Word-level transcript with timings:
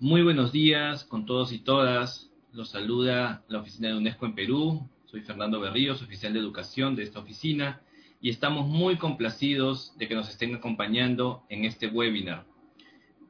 Muy 0.00 0.22
buenos 0.22 0.52
días 0.52 1.02
con 1.02 1.26
todos 1.26 1.52
y 1.52 1.58
todas. 1.58 2.30
Los 2.52 2.68
saluda 2.68 3.42
la 3.48 3.58
oficina 3.58 3.88
de 3.88 3.96
UNESCO 3.96 4.26
en 4.26 4.34
Perú. 4.36 4.88
Soy 5.06 5.22
Fernando 5.22 5.58
Berríos, 5.58 6.00
oficial 6.02 6.32
de 6.32 6.38
educación 6.38 6.94
de 6.94 7.02
esta 7.02 7.18
oficina, 7.18 7.80
y 8.20 8.30
estamos 8.30 8.68
muy 8.68 8.94
complacidos 8.94 9.98
de 9.98 10.06
que 10.06 10.14
nos 10.14 10.28
estén 10.28 10.54
acompañando 10.54 11.42
en 11.48 11.64
este 11.64 11.88
webinar. 11.88 12.46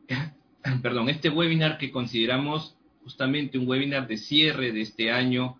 Perdón, 0.82 1.08
este 1.08 1.30
webinar 1.30 1.78
que 1.78 1.90
consideramos 1.90 2.76
justamente 3.02 3.56
un 3.56 3.66
webinar 3.66 4.06
de 4.06 4.18
cierre 4.18 4.70
de 4.70 4.82
este 4.82 5.10
año 5.10 5.58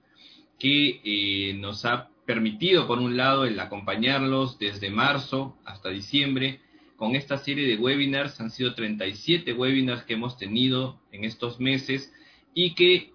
que 0.58 1.00
eh, 1.04 1.54
nos 1.54 1.86
ha 1.86 2.10
permitido, 2.26 2.86
por 2.86 2.98
un 2.98 3.16
lado, 3.16 3.46
el 3.46 3.58
acompañarlos 3.58 4.58
desde 4.58 4.90
marzo 4.90 5.56
hasta 5.64 5.88
diciembre 5.88 6.60
con 6.98 7.14
esta 7.14 7.38
serie 7.38 7.66
de 7.66 7.76
webinars. 7.76 8.40
Han 8.40 8.50
sido 8.50 8.74
37 8.74 9.54
webinars 9.54 10.02
que 10.02 10.14
hemos 10.14 10.36
tenido 10.36 11.00
en 11.12 11.24
estos 11.24 11.60
meses 11.60 12.12
y 12.52 12.74
que, 12.74 13.12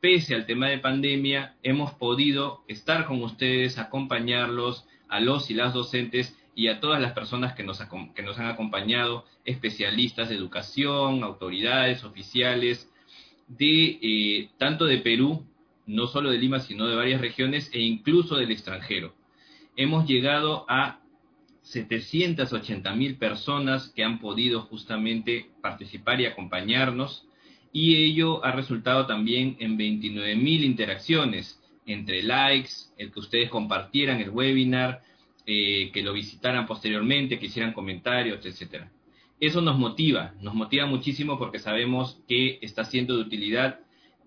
pese 0.00 0.34
al 0.34 0.46
tema 0.46 0.68
de 0.68 0.78
pandemia, 0.78 1.54
hemos 1.62 1.92
podido 1.92 2.64
estar 2.66 3.06
con 3.06 3.22
ustedes, 3.22 3.78
acompañarlos, 3.78 4.86
a 5.08 5.20
los 5.20 5.50
y 5.50 5.54
las 5.54 5.74
docentes 5.74 6.36
y 6.54 6.68
a 6.68 6.80
todas 6.80 7.00
las 7.00 7.12
personas 7.12 7.54
que 7.54 7.62
nos, 7.62 7.80
que 8.14 8.22
nos 8.22 8.38
han 8.38 8.46
acompañado, 8.46 9.24
especialistas 9.44 10.28
de 10.28 10.34
educación, 10.34 11.22
autoridades, 11.22 12.04
oficiales, 12.04 12.90
de 13.46 13.98
eh, 14.02 14.50
tanto 14.58 14.86
de 14.86 14.98
Perú, 14.98 15.46
no 15.86 16.06
solo 16.06 16.30
de 16.30 16.38
Lima, 16.38 16.60
sino 16.60 16.86
de 16.86 16.96
varias 16.96 17.20
regiones 17.20 17.70
e 17.72 17.80
incluso 17.80 18.36
del 18.36 18.50
extranjero. 18.50 19.14
Hemos 19.76 20.06
llegado 20.06 20.66
a 20.68 21.00
780 21.70 22.94
mil 22.94 23.16
personas 23.16 23.88
que 23.94 24.02
han 24.02 24.20
podido 24.20 24.62
justamente 24.62 25.50
participar 25.60 26.20
y 26.20 26.26
acompañarnos 26.26 27.26
y 27.72 27.96
ello 27.96 28.44
ha 28.44 28.52
resultado 28.52 29.06
también 29.06 29.56
en 29.60 29.76
29 29.76 30.36
mil 30.36 30.64
interacciones 30.64 31.60
entre 31.86 32.22
likes, 32.22 32.70
el 32.96 33.12
que 33.12 33.20
ustedes 33.20 33.50
compartieran 33.50 34.20
el 34.20 34.30
webinar, 34.30 35.02
eh, 35.46 35.90
que 35.92 36.02
lo 36.02 36.12
visitaran 36.12 36.66
posteriormente, 36.66 37.38
que 37.38 37.46
hicieran 37.46 37.72
comentarios, 37.72 38.44
etcétera. 38.44 38.90
Eso 39.40 39.60
nos 39.60 39.78
motiva, 39.78 40.34
nos 40.40 40.54
motiva 40.54 40.86
muchísimo 40.86 41.38
porque 41.38 41.58
sabemos 41.58 42.20
que 42.26 42.58
está 42.62 42.84
siendo 42.84 43.16
de 43.16 43.22
utilidad, 43.22 43.80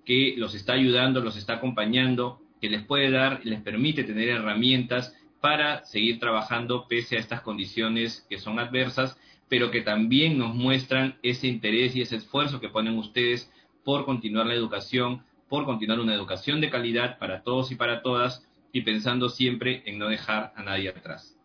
que 0.05 0.35
los 0.37 0.55
está 0.55 0.73
ayudando, 0.73 1.21
los 1.21 1.37
está 1.37 1.53
acompañando, 1.53 2.39
que 2.61 2.69
les 2.69 2.83
puede 2.83 3.09
dar, 3.09 3.41
les 3.43 3.61
permite 3.61 4.03
tener 4.03 4.29
herramientas 4.29 5.15
para 5.41 5.83
seguir 5.85 6.19
trabajando 6.19 6.87
pese 6.87 7.17
a 7.17 7.19
estas 7.19 7.41
condiciones 7.41 8.25
que 8.29 8.37
son 8.37 8.59
adversas, 8.59 9.19
pero 9.49 9.71
que 9.71 9.81
también 9.81 10.37
nos 10.37 10.55
muestran 10.55 11.17
ese 11.23 11.47
interés 11.47 11.95
y 11.95 12.01
ese 12.01 12.17
esfuerzo 12.17 12.61
que 12.61 12.69
ponen 12.69 12.97
ustedes 12.97 13.51
por 13.83 14.05
continuar 14.05 14.45
la 14.45 14.53
educación, 14.53 15.23
por 15.49 15.65
continuar 15.65 15.99
una 15.99 16.13
educación 16.13 16.61
de 16.61 16.69
calidad 16.69 17.17
para 17.17 17.41
todos 17.41 17.71
y 17.71 17.75
para 17.75 18.03
todas 18.03 18.47
y 18.71 18.81
pensando 18.81 19.29
siempre 19.29 19.83
en 19.85 19.99
no 19.99 20.07
dejar 20.07 20.53
a 20.55 20.63
nadie 20.63 20.89
atrás. 20.89 21.37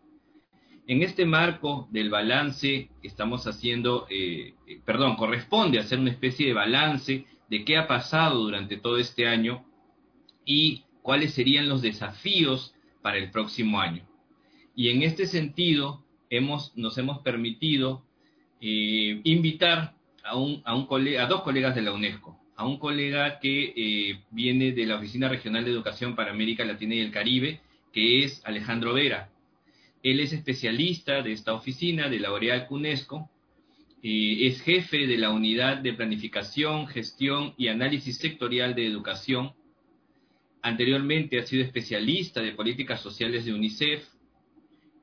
En 0.85 1.03
este 1.03 1.25
marco 1.25 1.89
del 1.91 2.09
balance 2.09 2.89
que 3.01 3.07
estamos 3.07 3.45
haciendo, 3.45 4.07
eh, 4.09 4.53
eh, 4.67 4.79
perdón, 4.85 5.17
corresponde 5.17 5.79
hacer 5.79 5.99
una 5.99 6.11
especie 6.11 6.47
de 6.47 6.53
balance 6.53 7.25
de 7.49 7.65
qué 7.65 7.75
ha 7.75 7.87
pasado 7.87 8.41
durante 8.43 8.77
todo 8.77 8.97
este 8.97 9.27
año 9.27 9.65
y 10.45 10.85
cuáles 11.01 11.33
serían 11.33 11.67
los 11.67 11.81
desafíos 11.81 12.73
para 13.07 13.19
el 13.19 13.31
próximo 13.31 13.79
año. 13.79 14.05
Y 14.75 14.89
en 14.89 15.01
este 15.01 15.27
sentido, 15.27 16.03
hemos, 16.29 16.75
nos 16.75 16.97
hemos 16.97 17.19
permitido 17.19 18.03
eh, 18.59 19.21
invitar 19.23 19.95
a, 20.25 20.35
un, 20.35 20.61
a, 20.65 20.75
un 20.75 20.89
a 21.17 21.25
dos 21.25 21.41
colegas 21.43 21.73
de 21.73 21.83
la 21.83 21.93
UNESCO, 21.93 22.37
a 22.57 22.67
un 22.67 22.77
colega 22.79 23.39
que 23.39 23.73
eh, 23.77 24.19
viene 24.29 24.73
de 24.73 24.85
la 24.85 24.97
Oficina 24.97 25.29
Regional 25.29 25.63
de 25.63 25.71
Educación 25.71 26.17
para 26.17 26.31
América 26.31 26.65
Latina 26.65 26.95
y 26.95 26.99
el 26.99 27.11
Caribe, 27.11 27.61
que 27.93 28.25
es 28.25 28.41
Alejandro 28.43 28.93
Vera. 28.93 29.29
Él 30.03 30.19
es 30.19 30.33
especialista 30.33 31.21
de 31.21 31.31
esta 31.31 31.53
oficina, 31.53 32.09
de 32.09 32.19
la 32.19 32.27
L'Oréal 32.27 32.67
UNESCO, 32.69 33.29
eh, 34.03 34.47
es 34.47 34.59
jefe 34.63 35.07
de 35.07 35.17
la 35.17 35.29
Unidad 35.29 35.77
de 35.77 35.93
Planificación, 35.93 36.87
Gestión 36.87 37.53
y 37.57 37.69
Análisis 37.69 38.17
Sectorial 38.17 38.75
de 38.75 38.85
Educación 38.85 39.53
Anteriormente 40.67 41.39
ha 41.39 41.43
sido 41.43 41.63
especialista 41.63 42.41
de 42.41 42.51
políticas 42.51 42.99
sociales 42.99 43.45
de 43.45 43.53
UNICEF 43.53 44.05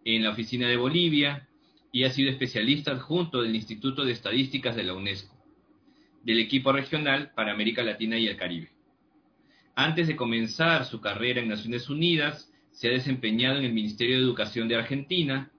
en 0.04 0.22
la 0.22 0.28
oficina 0.28 0.69
de 0.69 0.76
Bolivia 0.76 1.48
y 1.91 2.04
ha 2.04 2.10
sido 2.10 2.30
especialista 2.30 2.91
adjunto 2.91 3.41
del 3.41 3.56
Instituto 3.56 4.04
de 4.04 4.12
Estadísticas 4.12 4.76
de 4.76 4.84
la 4.84 4.92
UNESCO, 4.92 5.34
del 6.22 6.41
equipo 6.41 6.70
regional 6.70 7.32
para 7.34 7.52
América 7.52 7.82
Latina 7.82 8.19
y 8.19 8.26
el 8.26 8.36
Caribe. 8.36 8.72
Antes 9.75 10.06
de 10.06 10.16
comenzar 10.16 10.84
su 10.84 11.00
carrera 11.00 11.41
en 11.41 11.48
Naciones 11.48 11.88
Unidas, 11.88 12.52
se 12.70 12.88
ha 12.88 12.91
desempeñado 12.91 13.56
en 13.56 13.64
el 13.64 13.72
Ministerio 13.72 14.16
de 14.16 14.22
Educación 14.22 14.69
de 14.69 14.76
Argentina, 14.76 15.50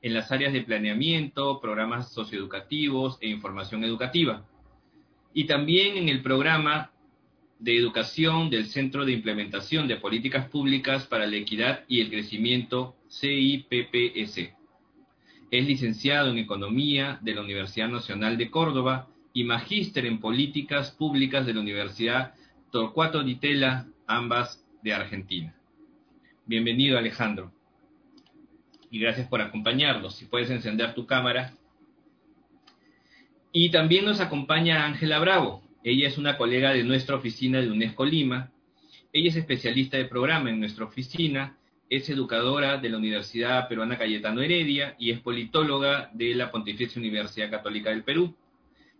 en 0.00 0.12
las 0.12 0.32
áreas 0.32 0.52
de 0.52 0.62
planeamiento, 0.62 1.60
programas 1.60 2.12
socioeducativos 2.12 3.16
e 3.20 3.28
información 3.28 3.84
educativa, 3.84 4.44
y 5.32 5.44
también 5.44 5.98
en 5.98 6.08
el 6.08 6.20
programa 6.20 6.91
de 7.62 7.78
Educación 7.78 8.50
del 8.50 8.66
Centro 8.66 9.04
de 9.04 9.12
Implementación 9.12 9.86
de 9.86 9.94
Políticas 9.94 10.48
Públicas 10.48 11.06
para 11.06 11.28
la 11.28 11.36
Equidad 11.36 11.84
y 11.86 12.00
el 12.00 12.10
Crecimiento, 12.10 12.96
CIPPS. 13.08 14.50
Es 15.52 15.66
licenciado 15.66 16.32
en 16.32 16.38
Economía 16.38 17.20
de 17.22 17.36
la 17.36 17.42
Universidad 17.42 17.88
Nacional 17.88 18.36
de 18.36 18.50
Córdoba 18.50 19.06
y 19.32 19.44
magíster 19.44 20.06
en 20.06 20.18
Políticas 20.18 20.90
Públicas 20.90 21.46
de 21.46 21.54
la 21.54 21.60
Universidad 21.60 22.34
Torcuato 22.72 23.22
Di 23.22 23.36
Tella, 23.36 23.86
ambas 24.08 24.66
de 24.82 24.94
Argentina. 24.94 25.54
Bienvenido, 26.44 26.98
Alejandro. 26.98 27.52
Y 28.90 28.98
gracias 28.98 29.28
por 29.28 29.40
acompañarnos. 29.40 30.16
Si 30.16 30.24
puedes 30.24 30.50
encender 30.50 30.94
tu 30.94 31.06
cámara. 31.06 31.52
Y 33.52 33.70
también 33.70 34.04
nos 34.04 34.18
acompaña 34.18 34.84
Ángela 34.84 35.20
Bravo, 35.20 35.61
ella 35.84 36.06
es 36.06 36.16
una 36.16 36.36
colega 36.36 36.72
de 36.72 36.84
nuestra 36.84 37.16
oficina 37.16 37.60
de 37.60 37.70
UNESCO 37.70 38.04
Lima. 38.04 38.52
Ella 39.12 39.30
es 39.30 39.36
especialista 39.36 39.96
de 39.96 40.04
programa 40.04 40.48
en 40.48 40.60
nuestra 40.60 40.84
oficina, 40.84 41.58
es 41.90 42.08
educadora 42.08 42.78
de 42.78 42.88
la 42.88 42.98
Universidad 42.98 43.68
Peruana 43.68 43.98
Cayetano 43.98 44.42
Heredia 44.42 44.94
y 44.98 45.10
es 45.10 45.20
politóloga 45.20 46.08
de 46.14 46.36
la 46.36 46.52
Pontificia 46.52 47.00
Universidad 47.00 47.50
Católica 47.50 47.90
del 47.90 48.04
Perú. 48.04 48.36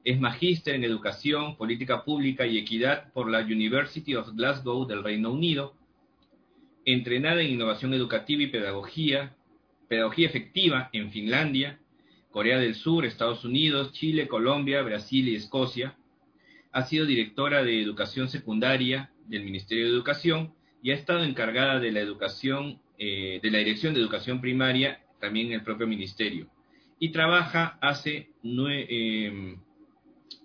Es 0.02 0.18
magíster 0.18 0.74
en 0.74 0.82
Educación, 0.82 1.56
Política 1.56 2.04
Pública 2.04 2.46
y 2.46 2.58
Equidad 2.58 3.12
por 3.12 3.30
la 3.30 3.38
University 3.38 4.16
of 4.16 4.32
Glasgow 4.34 4.84
del 4.84 5.04
Reino 5.04 5.30
Unido. 5.30 5.74
Entrenada 6.84 7.42
en 7.42 7.52
Innovación 7.52 7.94
Educativa 7.94 8.42
y 8.42 8.48
Pedagogía, 8.48 9.36
Pedagogía 9.86 10.26
Efectiva 10.26 10.90
en 10.92 11.12
Finlandia, 11.12 11.78
Corea 12.32 12.58
del 12.58 12.74
Sur, 12.74 13.06
Estados 13.06 13.44
Unidos, 13.44 13.92
Chile, 13.92 14.26
Colombia, 14.26 14.82
Brasil 14.82 15.28
y 15.28 15.36
Escocia 15.36 15.96
ha 16.72 16.82
sido 16.86 17.06
directora 17.06 17.62
de 17.62 17.80
educación 17.82 18.28
secundaria 18.28 19.10
del 19.26 19.44
Ministerio 19.44 19.84
de 19.84 19.90
Educación 19.90 20.54
y 20.82 20.90
ha 20.90 20.94
estado 20.94 21.22
encargada 21.22 21.78
de 21.78 21.92
la 21.92 22.00
educación, 22.00 22.80
eh, 22.98 23.38
de 23.42 23.50
la 23.50 23.58
dirección 23.58 23.94
de 23.94 24.00
educación 24.00 24.40
primaria 24.40 25.00
también 25.20 25.48
en 25.48 25.52
el 25.54 25.62
propio 25.62 25.86
ministerio. 25.86 26.48
Y 26.98 27.10
trabaja 27.10 27.78
hace, 27.80 28.30
em, 28.42 29.58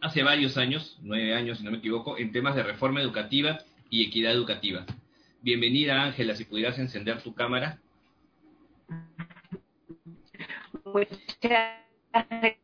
hace 0.01 0.21
varios 0.23 0.57
años, 0.57 0.99
nueve 1.01 1.33
años 1.33 1.59
si 1.59 1.63
no 1.63 1.71
me 1.71 1.77
equivoco, 1.77 2.17
en 2.17 2.31
temas 2.31 2.55
de 2.55 2.63
reforma 2.63 3.01
educativa 3.01 3.59
y 3.89 4.05
equidad 4.05 4.33
educativa. 4.33 4.85
Bienvenida 5.41 6.03
Ángela, 6.03 6.35
si 6.35 6.45
pudieras 6.45 6.77
encender 6.77 7.21
tu 7.21 7.33
cámara. 7.33 7.79
Muchas 10.83 11.19
gracias 11.41 12.57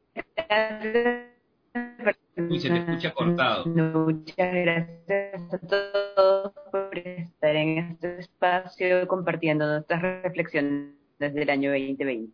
Uy, 2.35 2.59
se 2.59 2.69
te 2.69 2.77
escucha 2.77 3.13
cortado. 3.13 3.65
Muchas 3.65 4.35
gracias 4.37 5.53
a 5.53 5.57
todos 5.59 6.53
por 6.71 6.97
estar 6.97 7.55
en 7.55 7.77
este 7.77 8.19
espacio 8.19 9.07
compartiendo 9.07 9.67
nuestras 9.67 10.01
reflexiones 10.01 10.95
del 11.19 11.49
año 11.49 11.69
2020. 11.69 12.33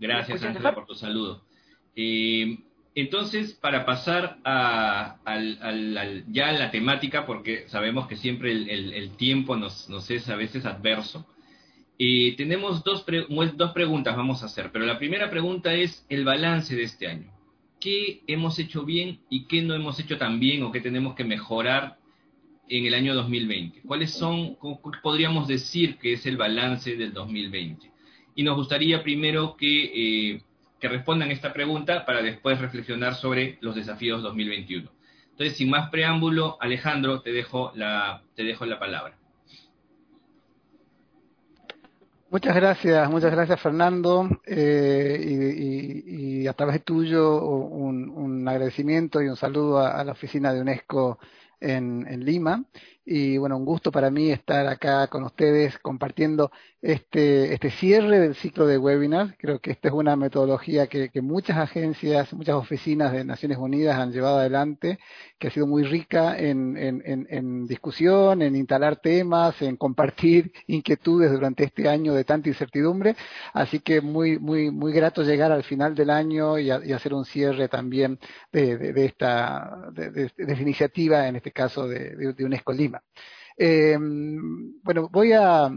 Gracias, 0.00 0.42
Ángela, 0.42 0.74
por 0.74 0.86
tu 0.86 0.94
saludo. 0.94 1.44
Eh, 1.94 2.58
entonces, 2.96 3.52
para 3.54 3.86
pasar 3.86 4.38
a, 4.44 5.16
ya 6.28 6.48
a 6.48 6.52
la 6.52 6.72
temática, 6.72 7.26
porque 7.26 7.68
sabemos 7.68 8.08
que 8.08 8.16
siempre 8.16 8.50
el, 8.50 9.10
tiempo 9.16 9.54
nos, 9.54 10.10
es 10.10 10.28
a 10.28 10.34
veces 10.34 10.66
adverso, 10.66 11.24
eh, 12.00 12.34
tenemos 12.36 12.82
dos, 12.82 13.06
dos 13.54 13.72
preguntas 13.72 14.16
vamos 14.16 14.42
a 14.42 14.46
hacer, 14.46 14.72
pero 14.72 14.84
la 14.84 14.98
primera 14.98 15.30
pregunta 15.30 15.72
es 15.72 16.04
el 16.08 16.24
balance 16.24 16.74
de 16.74 16.82
este 16.82 17.06
año 17.06 17.34
qué 17.84 18.22
hemos 18.26 18.58
hecho 18.58 18.86
bien 18.86 19.20
y 19.28 19.44
qué 19.44 19.60
no 19.60 19.74
hemos 19.74 20.00
hecho 20.00 20.16
tan 20.16 20.40
bien 20.40 20.62
o 20.62 20.72
qué 20.72 20.80
tenemos 20.80 21.14
que 21.14 21.22
mejorar 21.22 21.98
en 22.66 22.86
el 22.86 22.94
año 22.94 23.14
2020. 23.14 23.82
¿Cuáles 23.86 24.10
son, 24.10 24.56
podríamos 25.02 25.46
decir 25.46 25.98
que 25.98 26.14
es 26.14 26.24
el 26.24 26.38
balance 26.38 26.96
del 26.96 27.12
2020? 27.12 27.92
Y 28.36 28.42
nos 28.42 28.56
gustaría 28.56 29.02
primero 29.02 29.54
que, 29.58 30.32
eh, 30.32 30.42
que 30.80 30.88
respondan 30.88 31.30
esta 31.30 31.52
pregunta 31.52 32.06
para 32.06 32.22
después 32.22 32.58
reflexionar 32.58 33.16
sobre 33.16 33.58
los 33.60 33.74
desafíos 33.74 34.22
2021. 34.22 34.90
Entonces, 35.32 35.58
sin 35.58 35.68
más 35.68 35.90
preámbulo, 35.90 36.56
Alejandro, 36.62 37.20
te 37.20 37.32
dejo 37.32 37.70
la, 37.74 38.22
te 38.34 38.44
dejo 38.44 38.64
la 38.64 38.78
palabra. 38.78 39.18
Muchas 42.30 42.56
gracias, 42.56 43.10
muchas 43.10 43.30
gracias 43.30 43.60
Fernando. 43.60 44.28
Eh, 44.46 45.18
y, 45.26 46.46
a 46.46 46.52
través 46.52 46.84
tuyo 46.84 47.42
un, 47.42 48.46
agradecimiento 48.46 49.22
y 49.22 49.28
un 49.28 49.36
saludo 49.36 49.78
a, 49.78 50.04
la 50.04 50.12
oficina 50.12 50.52
de 50.52 50.60
UNESCO 50.60 51.18
en 51.60 52.24
Lima 52.24 52.62
y 53.06 53.36
bueno, 53.36 53.56
un 53.56 53.64
gusto 53.64 53.92
para 53.92 54.10
mí 54.10 54.30
estar 54.30 54.66
acá 54.66 55.08
con 55.08 55.24
ustedes 55.24 55.78
compartiendo 55.78 56.50
este, 56.84 57.54
este 57.54 57.70
cierre 57.70 58.18
del 58.20 58.34
ciclo 58.34 58.66
de 58.66 58.76
webinars. 58.76 59.34
Creo 59.38 59.58
que 59.58 59.70
esta 59.70 59.88
es 59.88 59.94
una 59.94 60.16
metodología 60.16 60.86
que, 60.86 61.10
muchas 61.22 61.56
agencias, 61.56 62.32
muchas 62.34 62.56
oficinas 62.56 63.12
de 63.12 63.24
Naciones 63.24 63.56
Unidas 63.56 63.96
han 63.98 64.12
llevado 64.12 64.38
adelante, 64.38 64.98
que 65.38 65.48
ha 65.48 65.50
sido 65.50 65.66
muy 65.66 65.84
rica 65.84 66.38
en, 66.38 66.76
en, 66.76 67.26
en, 67.30 67.66
discusión, 67.66 68.42
en 68.42 68.54
instalar 68.54 68.96
temas, 68.96 69.60
en 69.62 69.76
compartir 69.76 70.52
inquietudes 70.66 71.32
durante 71.32 71.64
este 71.64 71.88
año 71.88 72.12
de 72.12 72.24
tanta 72.24 72.50
incertidumbre. 72.50 73.16
Así 73.54 73.80
que 73.80 74.02
muy, 74.02 74.38
muy, 74.38 74.70
muy 74.70 74.92
grato 74.92 75.22
llegar 75.22 75.52
al 75.52 75.64
final 75.64 75.94
del 75.94 76.10
año 76.10 76.58
y, 76.58 76.70
hacer 76.70 77.14
un 77.14 77.24
cierre 77.24 77.68
también 77.68 78.18
de, 78.52 78.76
de, 78.76 79.04
esta 79.04 79.90
de, 79.92 80.10
de, 80.10 80.62
iniciativa, 80.62 81.26
en 81.28 81.36
este 81.36 81.50
caso 81.50 81.88
de, 81.88 82.34
UNESCO 82.44 82.72
Lima. 82.72 82.93
Eh, 83.56 83.96
bueno, 84.82 85.08
voy 85.10 85.32
a, 85.32 85.70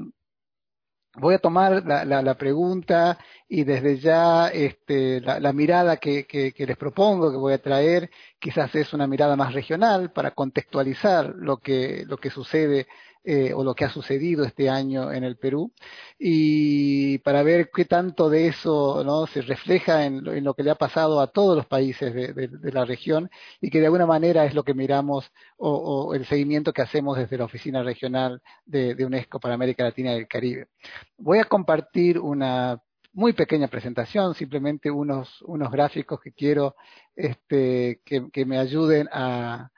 voy 1.16 1.36
a 1.36 1.40
tomar 1.40 1.84
la, 1.86 2.38
pregunta 2.38 3.18
y 3.48 3.64
desde 3.64 3.98
ya 4.00 4.50
este, 4.50 5.22
la, 5.22 5.54
mirada 5.54 5.98
que, 5.98 6.54
les 6.58 6.78
propongo, 6.78 7.32
que 7.32 7.38
voy 7.38 7.54
a 7.54 7.62
traer, 7.62 8.10
quizás 8.40 8.74
es 8.76 8.94
una 8.94 9.08
mirada 9.08 9.36
más 9.36 9.54
regional 9.54 10.12
para 10.12 10.32
contextualizar 10.32 11.34
lo 11.36 11.58
que, 11.58 12.04
lo 12.06 12.18
que 12.18 12.30
sucede 12.30 12.88
eh, 13.24 13.52
o 13.54 13.64
lo 13.64 13.76
que 13.76 13.84
ha 13.84 13.90
sucedido 13.90 14.46
este 14.46 14.70
año 14.70 15.12
en 15.12 15.24
el 15.24 15.38
Perú. 15.38 15.74
Y 16.18 17.17
para 17.28 17.44
ver 17.44 17.72
qué 17.76 17.84
tanto 17.84 18.30
de 18.30 18.48
eso 18.48 19.04
¿no? 19.04 19.28
se 19.28 19.42
refleja 19.42 20.06
en 20.06 20.24
lo, 20.46 20.54
que 20.54 20.64
le 20.64 20.72
ha 20.72 20.76
pasado 20.76 21.20
a 21.20 21.28
todos 21.28 21.58
los 21.58 21.66
países 21.66 22.14
de, 22.14 22.72
la 22.72 22.86
región 22.86 23.30
y 23.60 23.70
que 23.70 23.82
de 23.82 23.88
alguna 23.88 24.06
manera 24.06 24.46
es 24.46 24.54
lo 24.54 24.64
que 24.64 24.74
miramos 24.74 25.30
o, 25.58 26.14
el 26.16 26.26
seguimiento 26.26 26.72
que 26.72 26.84
hacemos 26.84 27.18
desde 27.18 27.38
la 27.38 27.44
Oficina 27.44 27.84
Regional 27.84 28.42
de, 28.66 28.96
UNESCO 29.06 29.42
para 29.42 29.56
América 29.56 29.84
Latina 29.84 30.14
y 30.14 30.20
el 30.20 30.28
Caribe. 30.30 30.70
Voy 31.18 31.40
a 31.40 31.44
compartir 31.44 32.18
una 32.18 32.82
muy 33.12 33.34
pequeña 33.34 33.68
presentación, 33.68 34.34
simplemente 34.34 34.90
unos, 34.90 35.42
unos 35.42 35.70
gráficos 35.70 36.22
que 36.22 36.32
quiero 36.32 36.78
este, 37.14 38.00
que, 38.06 38.46
me 38.46 38.58
ayuden 38.58 39.10
a, 39.12 39.70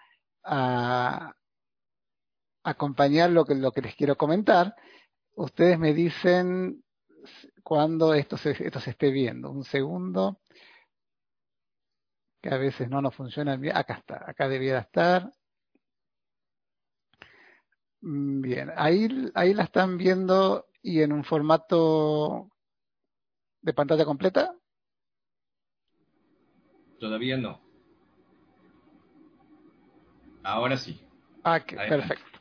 acompañar 2.64 3.32
lo 3.32 3.44
lo 3.48 3.72
que 3.72 3.82
les 3.82 3.96
quiero 3.96 4.16
comentar. 4.16 4.76
Ustedes 5.34 5.80
me 5.80 5.96
dicen 5.96 6.84
cuando 7.64 8.14
esto 8.14 8.38
se, 8.38 8.52
esto 8.52 8.80
se 8.80 8.92
esté 8.92 9.12
viendo. 9.12 9.52
Un 9.52 9.64
segundo, 9.64 10.42
que 12.42 12.50
a 12.50 12.58
veces 12.58 12.90
no 12.90 13.02
nos 13.02 13.16
funciona 13.16 13.56
bien. 13.58 13.76
Acá 13.76 13.96
está, 13.96 14.30
acá 14.30 14.48
debiera 14.48 14.80
estar. 14.80 15.32
Mm, 18.02 18.42
bien, 18.42 18.72
ahí, 18.76 19.08
ahí 19.36 19.54
la 19.54 19.64
están 19.64 19.98
viendo 19.98 20.68
y 20.82 21.02
en 21.02 21.12
un 21.12 21.24
formato 21.24 22.50
de 23.62 23.74
pantalla 23.74 24.06
completa. 24.06 24.56
Todavía 27.00 27.38
no. 27.38 27.62
Ahora 30.44 30.78
sí. 30.78 31.00
Ah, 31.44 31.60
perfecto. 31.66 32.40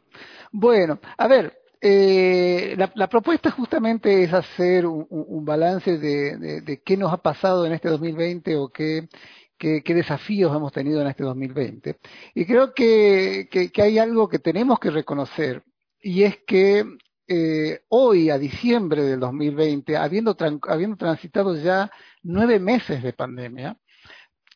Bueno, 0.52 0.98
a 1.16 1.28
ver, 1.28 1.56
eh, 1.80 2.74
la, 2.76 3.08
propuesta 3.08 3.50
justamente 3.50 4.24
es 4.24 4.32
hacer 4.32 4.86
un, 4.86 5.44
balance 5.44 5.98
de, 5.98 6.82
qué 6.84 6.96
nos 6.96 7.12
ha 7.12 7.18
pasado 7.18 7.66
en 7.66 7.72
este 7.72 7.88
2020 7.88 8.56
o 8.56 8.68
qué, 8.68 9.08
qué, 9.56 9.82
desafíos 9.94 10.54
hemos 10.54 10.72
tenido 10.72 11.00
en 11.00 11.08
este 11.08 11.22
2020. 11.22 11.98
Y 12.34 12.46
creo 12.46 12.74
que, 12.74 13.48
hay 13.76 13.98
algo 13.98 14.28
que 14.28 14.38
tenemos 14.38 14.80
que 14.80 14.90
reconocer 14.90 15.62
y 16.00 16.24
es 16.24 16.38
que 16.46 16.84
eh, 17.28 17.80
hoy, 17.88 18.30
a 18.30 18.38
diciembre 18.38 19.02
del 19.02 19.20
2020, 19.20 19.96
habiendo, 19.96 20.36
habiendo 20.68 20.96
transitado 20.96 21.54
ya 21.56 21.90
nueve 22.22 22.58
meses 22.58 23.02
de 23.02 23.12
pandemia, 23.12 23.76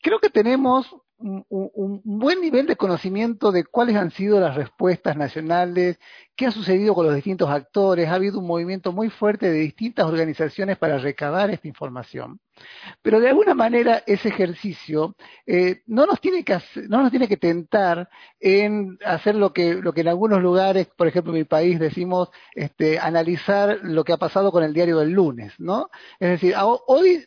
creo 0.00 0.18
que 0.18 0.30
tenemos 0.30 0.92
un, 1.22 2.00
buen 2.04 2.40
nivel 2.40 2.66
de 2.66 2.76
conocimiento 2.76 3.52
de 3.52 3.64
cuáles 3.64 3.96
han 3.96 4.10
sido 4.10 4.40
las 4.40 4.56
respuestas 4.56 5.16
nacionales, 5.16 5.98
qué 6.36 6.46
ha 6.46 6.50
sucedido 6.50 6.94
con 6.94 7.06
los 7.06 7.14
distintos 7.14 7.50
actores. 7.50 8.08
Ha 8.08 8.14
habido 8.14 8.38
un 8.38 8.46
movimiento 8.46 8.92
muy 8.92 9.10
fuerte 9.10 9.50
de 9.50 9.58
distintas 9.58 10.06
organizaciones 10.06 10.78
para 10.78 10.98
recabar 10.98 11.50
esta 11.50 11.68
información. 11.68 12.40
Pero 13.02 13.20
de 13.20 13.28
alguna 13.28 13.54
manera 13.54 14.02
ese 14.06 14.28
ejercicio 14.28 15.14
eh, 15.46 15.82
no, 15.86 16.06
nos 16.06 16.20
tiene 16.20 16.44
que 16.44 16.58
no 16.88 17.02
nos 17.02 17.10
tiene 17.10 17.28
que 17.28 17.36
tentar 17.36 18.08
en 18.38 18.98
hacer 19.04 19.34
lo 19.34 19.52
que, 19.52 19.70
en 19.70 20.08
algunos 20.08 20.42
lugares, 20.42 20.88
por 20.96 21.06
ejemplo 21.06 21.32
en 21.32 21.40
mi 21.40 21.44
país, 21.44 21.78
decimos 21.78 22.28
este, 22.54 22.98
analizar 22.98 23.80
lo 23.82 24.04
que 24.04 24.12
ha 24.12 24.16
pasado 24.18 24.52
con 24.52 24.62
el 24.62 24.72
diario 24.74 24.98
del 24.98 25.10
lunes, 25.10 25.54
¿no? 25.58 25.90
Es 26.20 26.30
decir, 26.30 26.54
hoy, 26.58 27.26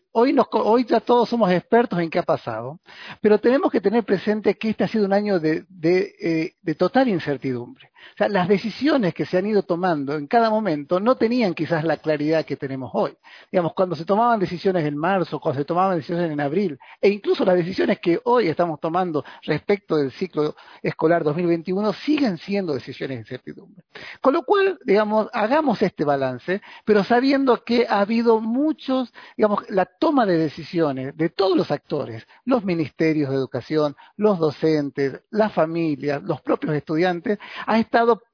ya 0.88 1.00
todos 1.00 1.30
somos 1.30 1.52
expertos 1.52 2.00
en 2.00 2.10
qué 2.10 2.20
ha 2.20 2.24
pasado, 2.24 2.80
pero 3.22 3.40
tenemos 3.40 3.72
que 3.72 3.82
tener 3.82 4.04
presente 4.04 4.56
que 4.56 4.70
este 4.70 4.84
ha 4.84 4.88
sido 4.88 5.06
un 5.06 5.14
año 5.14 5.40
de, 5.40 5.66
de, 5.70 6.56
eh, 6.66 6.76
total 6.76 7.08
incertidumbre. 7.10 7.92
O 8.14 8.18
sea, 8.18 8.30
las 8.30 8.48
decisiones 8.48 8.95
que 8.96 9.26
se 9.26 9.38
han 9.38 9.46
ido 9.46 9.64
tomando 9.64 10.16
en 10.16 10.26
cada 10.26 10.50
momento 10.50 11.02
no 11.02 11.16
tenían 11.16 11.54
quizás 11.54 11.84
la 11.84 11.98
claridad 11.98 12.46
que 12.46 12.56
tenemos 12.56 12.92
hoy. 12.94 13.18
Digamos, 13.52 13.74
cuando 13.74 13.94
se 13.94 14.06
tomaban 14.06 14.40
decisiones 14.40 14.86
en 14.86 14.96
marzo, 14.96 15.40
cuando 15.40 15.60
se 15.60 15.66
tomaban 15.66 15.98
decisiones 15.98 16.32
en 16.32 16.40
abril, 16.40 16.80
e 17.02 17.10
incluso 17.10 17.44
las 17.44 17.56
decisiones 17.56 18.00
que 18.00 18.22
hoy 18.24 18.48
estamos 18.48 18.80
tomando 18.80 19.26
respecto 19.44 19.98
del 19.98 20.12
ciclo 20.12 20.56
escolar 20.82 21.26
2021 21.26 21.92
siguen 21.92 22.38
siendo 22.38 22.74
decisiones 22.74 23.18
de 23.18 23.22
incertidumbre. 23.22 23.84
Con 24.22 24.34
lo 24.34 24.44
cual, 24.44 24.80
digamos, 24.86 25.28
hagamos 25.34 25.82
este 25.82 26.06
balance, 26.06 26.62
pero 26.86 27.04
sabiendo 27.04 27.66
que 27.66 27.86
ha 27.90 28.00
habido 28.00 28.40
muchos, 28.40 29.14
digamos, 29.36 29.70
la 29.70 29.86
toma 29.86 30.26
de 30.26 30.38
decisiones 30.38 31.18
de 31.18 31.30
todos 31.30 31.58
los 31.58 31.70
actores, 31.70 32.26
los 32.46 32.64
ministerios 32.64 33.30
de 33.30 33.36
educación, 33.36 33.98
los 34.16 34.40
docentes, 34.40 35.22
las 35.32 35.52
familias, 35.52 36.24
los 36.24 36.40
propios 36.42 36.74
estudiantes, 36.76 37.40
ha 37.68 37.76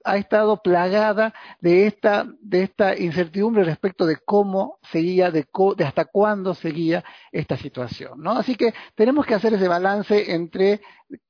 ha 0.03 0.17
estado 0.17 0.50
plagada 0.57 1.33
de 1.59 1.87
esta, 1.87 2.27
de 2.41 2.63
esta 2.63 2.97
incertidumbre 2.97 3.63
respecto 3.63 4.05
de 4.05 4.17
cómo 4.17 4.77
seguía, 4.91 5.31
de, 5.31 5.47
hasta 5.85 6.05
cuándo 6.05 6.53
seguía 6.53 7.03
esta 7.31 7.57
situación. 7.57 8.21
¿no? 8.21 8.31
Así 8.31 8.55
que 8.55 8.73
tenemos 8.95 9.25
que 9.25 9.35
hacer 9.35 9.53
ese 9.53 9.67
balance 9.67 10.33
entre 10.33 10.81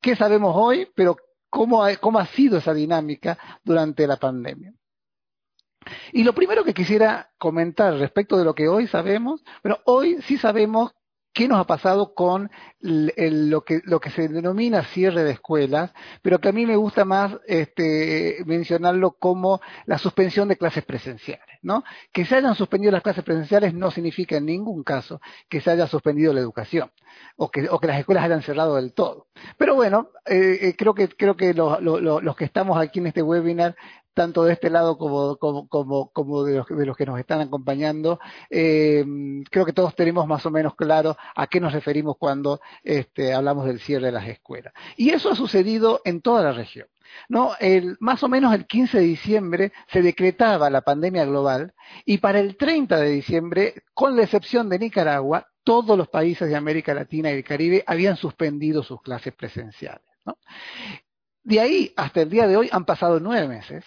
qué 0.01 0.15
sabemos 0.15 0.53
hoy, 0.55 0.87
pero 0.95 1.15
cómo 1.49 1.83
ha, 1.83 1.95
cómo 1.97 2.19
ha 2.19 2.25
sido 2.27 2.57
esa 2.57 2.73
dinámica 2.73 3.37
durante 3.63 4.07
la 4.07 4.17
pandemia. 4.17 4.73
Y 6.11 6.23
lo 6.23 6.33
primero 6.33 6.63
que 6.63 6.73
quisiera 6.73 7.31
comentar 7.37 7.93
respecto 7.95 8.37
de 8.37 8.45
lo 8.45 8.53
que 8.53 8.67
hoy 8.67 8.87
sabemos, 8.87 9.43
bueno, 9.63 9.79
hoy 9.85 10.21
sí 10.23 10.37
sabemos 10.37 10.91
qué 11.33 11.47
nos 11.47 11.59
ha 11.59 11.65
pasado 11.65 12.13
con 12.13 12.49
lo, 12.79 13.63
que, 13.63 13.81
se 14.13 14.27
denomina 14.27 14.83
cierre 14.83 15.23
de 15.23 15.31
escuelas, 15.31 15.93
pero 16.21 16.39
que 16.39 16.49
a 16.49 16.53
mí 16.53 16.65
me 16.65 16.75
gusta 16.75 17.05
más 17.05 17.37
este, 17.47 18.37
mencionarlo 18.45 19.11
como 19.11 19.61
la 19.85 19.97
suspensión 19.97 20.47
de 20.47 20.57
clases 20.57 20.83
presenciales. 20.83 21.45
¿no? 21.61 21.83
Que 22.11 22.25
se 22.25 22.35
hayan 22.35 22.55
suspendido 22.55 22.91
las 22.91 23.03
clases 23.03 23.23
presenciales 23.23 23.73
no 23.73 23.91
significa 23.91 24.37
en 24.37 24.45
ningún 24.45 24.83
caso 24.83 25.21
que 25.47 25.61
se 25.61 25.69
haya 25.71 25.87
suspendido 25.87 26.33
la 26.33 26.39
educación 26.39 26.91
o 27.35 27.51
que, 27.51 27.69
o 27.69 27.79
que 27.79 27.87
las 27.87 27.99
escuelas 27.99 28.23
hayan 28.23 28.41
cerrado 28.41 28.75
del 28.75 28.93
todo. 28.93 29.27
Pero 29.57 29.75
bueno, 29.75 30.09
eh, 30.25 30.57
eh, 30.61 30.75
creo 30.77 30.93
que, 30.93 31.09
creo 31.09 31.35
que 31.35 31.53
los 31.53 32.35
que 32.35 32.45
estamos 32.45 32.79
aquí 32.79 32.99
en 32.99 33.07
este 33.07 33.21
webinar 33.21 33.75
tanto 34.13 34.43
de 34.43 34.53
este 34.53 34.69
lado 34.69 34.97
como, 34.97 35.37
como, 35.37 35.67
como, 35.67 36.43
de, 36.43 36.57
los, 36.57 36.67
de, 36.67 36.85
los, 36.85 36.97
que 36.97 37.05
nos 37.05 37.19
están 37.19 37.41
acompañando, 37.41 38.19
eh, 38.49 39.05
creo 39.49 39.65
que 39.65 39.73
todos 39.73 39.95
tenemos 39.95 40.27
más 40.27 40.45
o 40.45 40.51
menos 40.51 40.75
claro 40.75 41.15
a 41.35 41.47
qué 41.47 41.59
nos 41.59 41.73
referimos 41.73 42.17
cuando 42.17 42.61
este, 42.83 43.33
hablamos 43.33 43.65
del 43.65 43.79
cierre 43.79 44.07
de 44.07 44.11
las 44.11 44.27
escuelas. 44.27 44.73
Y 44.97 45.09
eso 45.11 45.31
ha 45.31 45.35
sucedido 45.35 46.01
en 46.05 46.21
toda 46.21 46.43
la 46.43 46.51
región. 46.51 46.87
¿no? 47.27 47.51
Más 47.99 48.23
o 48.23 48.29
menos 48.29 48.53
el 48.53 48.65
15 48.65 48.99
de 48.99 49.03
diciembre 49.03 49.73
se 49.91 50.01
decretaba 50.01 50.69
la 50.69 50.81
pandemia 50.81 51.25
global 51.25 51.73
y 52.05 52.19
para 52.19 52.39
el 52.39 52.55
30 52.55 52.97
de 52.97 53.09
diciembre, 53.09 53.83
con 53.93 54.15
la 54.15 54.23
excepción 54.23 54.69
de 54.69 54.79
Nicaragua, 54.79 55.47
todos 55.63 55.97
los 55.97 56.07
países 56.07 56.49
de 56.49 56.55
América 56.55 56.93
Latina 56.93 57.31
y 57.31 57.35
el 57.35 57.43
Caribe 57.43 57.83
habían 57.85 58.17
suspendido 58.17 58.83
sus 58.83 59.01
clases 59.01 59.33
presenciales. 59.33 60.01
De 61.43 61.59
ahí 61.59 61.93
hasta 61.95 62.21
el 62.21 62.29
día 62.29 62.47
de 62.47 62.57
hoy 62.57 62.69
han 62.71 62.85
pasado 62.85 63.19
nueve 63.19 63.47
meses 63.47 63.83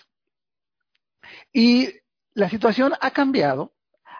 y 1.52 1.90
la 2.32 2.48
situación 2.48 2.94
ha 3.00 3.10
cambiado, 3.12 3.73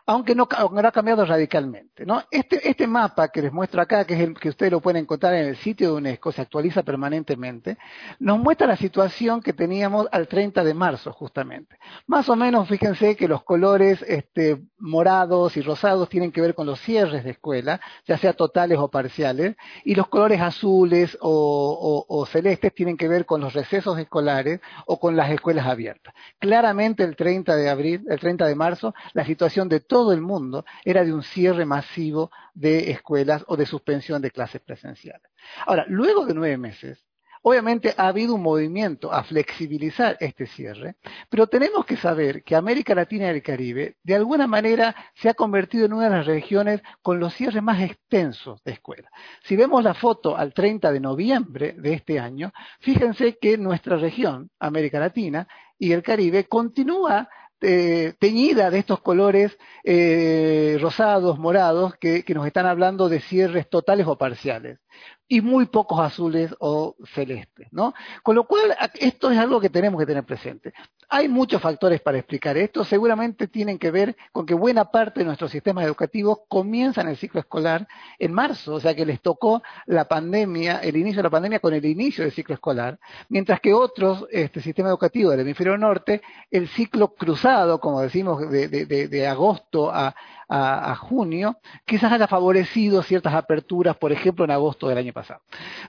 aunque 0.07 0.35
no, 0.35 0.47
ha 0.51 0.93
cambiado 0.93 1.25
radicalmente. 1.25 2.05
Este, 2.31 2.69
este 2.69 2.87
mapa 2.87 3.29
que 3.29 3.41
les 3.41 3.53
muestro 3.53 3.81
acá, 3.81 4.05
que 4.05 4.15
es 4.15 4.21
el 4.21 4.35
que 4.35 4.51
ustedes 4.51 4.73
lo 4.73 4.81
pueden 4.81 5.03
encontrar 5.03 5.35
en 5.35 5.47
el 5.47 5.57
sitio 5.57 5.89
de 5.89 5.95
UNESCO, 5.95 6.33
se 6.33 6.43
actualiza 6.43 6.83
permanentemente, 6.83 7.79
nos 8.19 8.39
muestra 8.39 8.67
la 8.67 8.77
situación 8.77 9.41
que 9.41 9.55
teníamos 9.55 10.07
al 10.13 10.29
30 10.29 10.63
de 10.63 10.75
marzo, 10.75 11.13
justamente. 11.13 11.79
Más 12.07 12.29
o 12.29 12.37
menos, 12.37 12.69
fíjense 12.69 13.17
que 13.17 13.29
los 13.29 13.45
colores 13.45 14.05
este, 14.07 14.63
morados 14.79 15.57
y 15.57 15.63
rosados 15.63 16.09
tienen 16.11 16.33
que 16.33 16.43
ver 16.43 16.55
con 16.55 16.67
los 16.67 16.81
cierres 16.81 17.25
de 17.25 17.31
escuela, 17.31 17.81
ya 18.07 18.19
sea 18.19 18.35
totales 18.35 18.79
o 18.79 18.89
parciales, 18.89 19.57
y 19.85 19.95
los 19.95 20.09
colores 20.09 20.41
azules 20.41 21.17
o, 21.21 22.05
o 22.07 22.27
celestes 22.27 22.75
tienen 22.75 22.99
que 22.99 23.09
ver 23.09 23.25
con 23.25 23.41
los 23.41 23.55
recesos 23.55 23.99
escolares 23.99 24.61
o 24.87 25.01
con 25.01 25.17
las 25.17 25.31
escuelas 25.31 25.67
abiertas. 25.67 26.13
Claramente 26.39 27.05
el 27.05 27.17
30 27.17 27.57
de 27.57 27.71
abril, 27.71 28.05
el 28.09 28.21
30 28.21 28.47
de 28.47 28.55
marzo, 28.55 28.95
la 29.15 29.25
situación 29.25 29.69
de 29.69 29.81
todo 29.95 30.13
el 30.13 30.21
mundo 30.21 30.65
era 30.85 31.05
de 31.05 31.15
un 31.15 31.23
cierre 31.23 31.65
masivo 31.65 32.33
de 32.53 32.91
escuelas 32.91 33.45
o 33.47 33.57
de 33.57 33.65
suspensión 33.65 34.21
de 34.21 34.33
clases 34.33 34.61
presenciales. 34.61 35.31
Ahora, 35.67 35.85
luego 35.87 36.27
de 36.27 36.35
nueve 36.35 36.59
meses, 36.59 37.05
Obviamente 37.47 37.93
ha 37.99 38.09
habido 38.09 38.37
un 38.37 38.43
movimiento 38.43 39.13
a 39.13 39.23
flexibilizar 39.23 40.17
este 40.19 40.47
cierre, 40.47 40.97
pero 41.29 41.47
tenemos 41.47 41.85
que 41.85 41.99
saber 41.99 42.43
que 42.43 42.57
América 42.57 42.95
Latina 42.95 43.27
y 43.27 43.35
el 43.35 43.43
Caribe 43.43 43.99
de 44.03 44.15
alguna 44.15 44.47
manera 44.47 44.97
se 45.15 45.29
ha 45.29 45.35
convertido 45.35 45.85
en 45.85 45.93
una 45.93 46.05
de 46.05 46.17
las 46.17 46.27
regiones 46.27 46.81
con 47.03 47.21
los 47.21 47.35
cierres 47.35 47.63
más 47.63 47.83
extensos 47.83 48.65
de 48.65 48.73
escuelas. 48.73 49.13
Si 49.43 49.57
vemos 49.57 49.85
la 49.85 49.93
foto 49.93 50.39
al 50.39 50.55
30 50.55 50.91
de 50.91 51.01
noviembre 51.01 51.75
de 51.77 51.93
este 51.93 52.19
año, 52.19 52.51
fíjense 52.81 53.37
que 53.39 53.59
nuestra 53.59 53.99
región, 53.99 54.49
América 54.59 54.99
Latina 54.99 55.47
y 55.79 55.93
el 55.93 56.03
Caribe, 56.03 56.45
continúa 56.45 57.29
eh, 57.64 58.12
teñida 58.18 58.71
de 58.71 58.78
estos 58.78 59.00
colores 59.00 59.59
eh, 59.85 60.76
rosados, 60.80 61.38
morados, 61.38 61.94
que, 61.97 62.25
nos 62.35 62.47
están 62.47 62.66
hablando 62.66 63.09
de 63.09 63.21
cierres 63.21 63.68
totales 63.68 64.06
o 64.06 64.18
parciales 64.18 64.78
y 65.27 65.41
muy 65.41 65.67
pocos 65.67 66.01
azules 66.01 66.55
o 66.61 66.97
celestes, 67.15 67.69
¿no? 67.73 67.95
Con 68.23 68.37
lo 68.37 68.47
cual, 68.47 68.77
esto 68.95 69.31
es 69.31 69.39
algo 69.39 69.61
que 69.61 69.71
tenemos 69.71 69.99
que 69.99 70.07
tener 70.07 70.25
presente. 70.25 70.75
Hay 71.09 71.29
muchos 71.29 71.63
factores 71.63 72.01
para 72.01 72.19
explicar 72.19 72.57
esto, 72.57 72.85
seguramente 72.85 73.49
tienen 73.49 73.79
que 73.79 73.91
ver 73.91 74.17
con 74.33 74.45
que 74.45 74.55
buena 74.55 74.87
parte 74.87 75.21
de 75.21 75.27
nuestros 75.27 75.51
sistemas 75.51 75.85
educativos 75.85 76.41
comienzan 76.49 77.09
el 77.09 77.17
ciclo 77.17 77.41
escolar 77.41 77.89
en 78.19 78.33
marzo, 78.33 78.75
o 78.75 78.81
sea 78.81 78.95
que 78.95 79.07
les 79.07 79.21
tocó 79.21 79.63
la 79.87 80.07
pandemia, 80.07 80.79
el 80.79 80.97
inicio 80.97 81.19
de 81.19 81.25
la 81.25 81.31
pandemia 81.31 81.61
con 81.61 81.73
el 81.73 81.85
inicio 81.85 82.25
del 82.25 82.33
ciclo 82.33 82.55
escolar, 82.55 82.99
mientras 83.29 83.61
que 83.61 83.73
otros 83.73 84.27
este, 84.31 84.61
sistemas 84.61 84.91
educativos 84.91 85.33
del 85.33 85.41
hemisferio 85.41 85.79
norte, 85.79 86.23
el 86.51 86.69
ciclo 86.69 87.15
cruzado, 87.15 87.81
como 87.81 88.01
decimos, 88.03 88.51
de 88.51 89.27
agosto 89.27 89.91
a, 89.91 90.15
a, 90.49 90.95
junio, 90.97 91.59
quizás 91.85 92.13
haya 92.13 92.27
favorecido 92.27 93.03
ciertas 93.03 93.35
aperturas, 93.35 93.97
por 93.97 94.13
ejemplo, 94.13 94.45
en 94.45 94.51
agosto 94.51 94.89
del 94.89 94.99
año 94.99 95.13
pasado. 95.13 95.41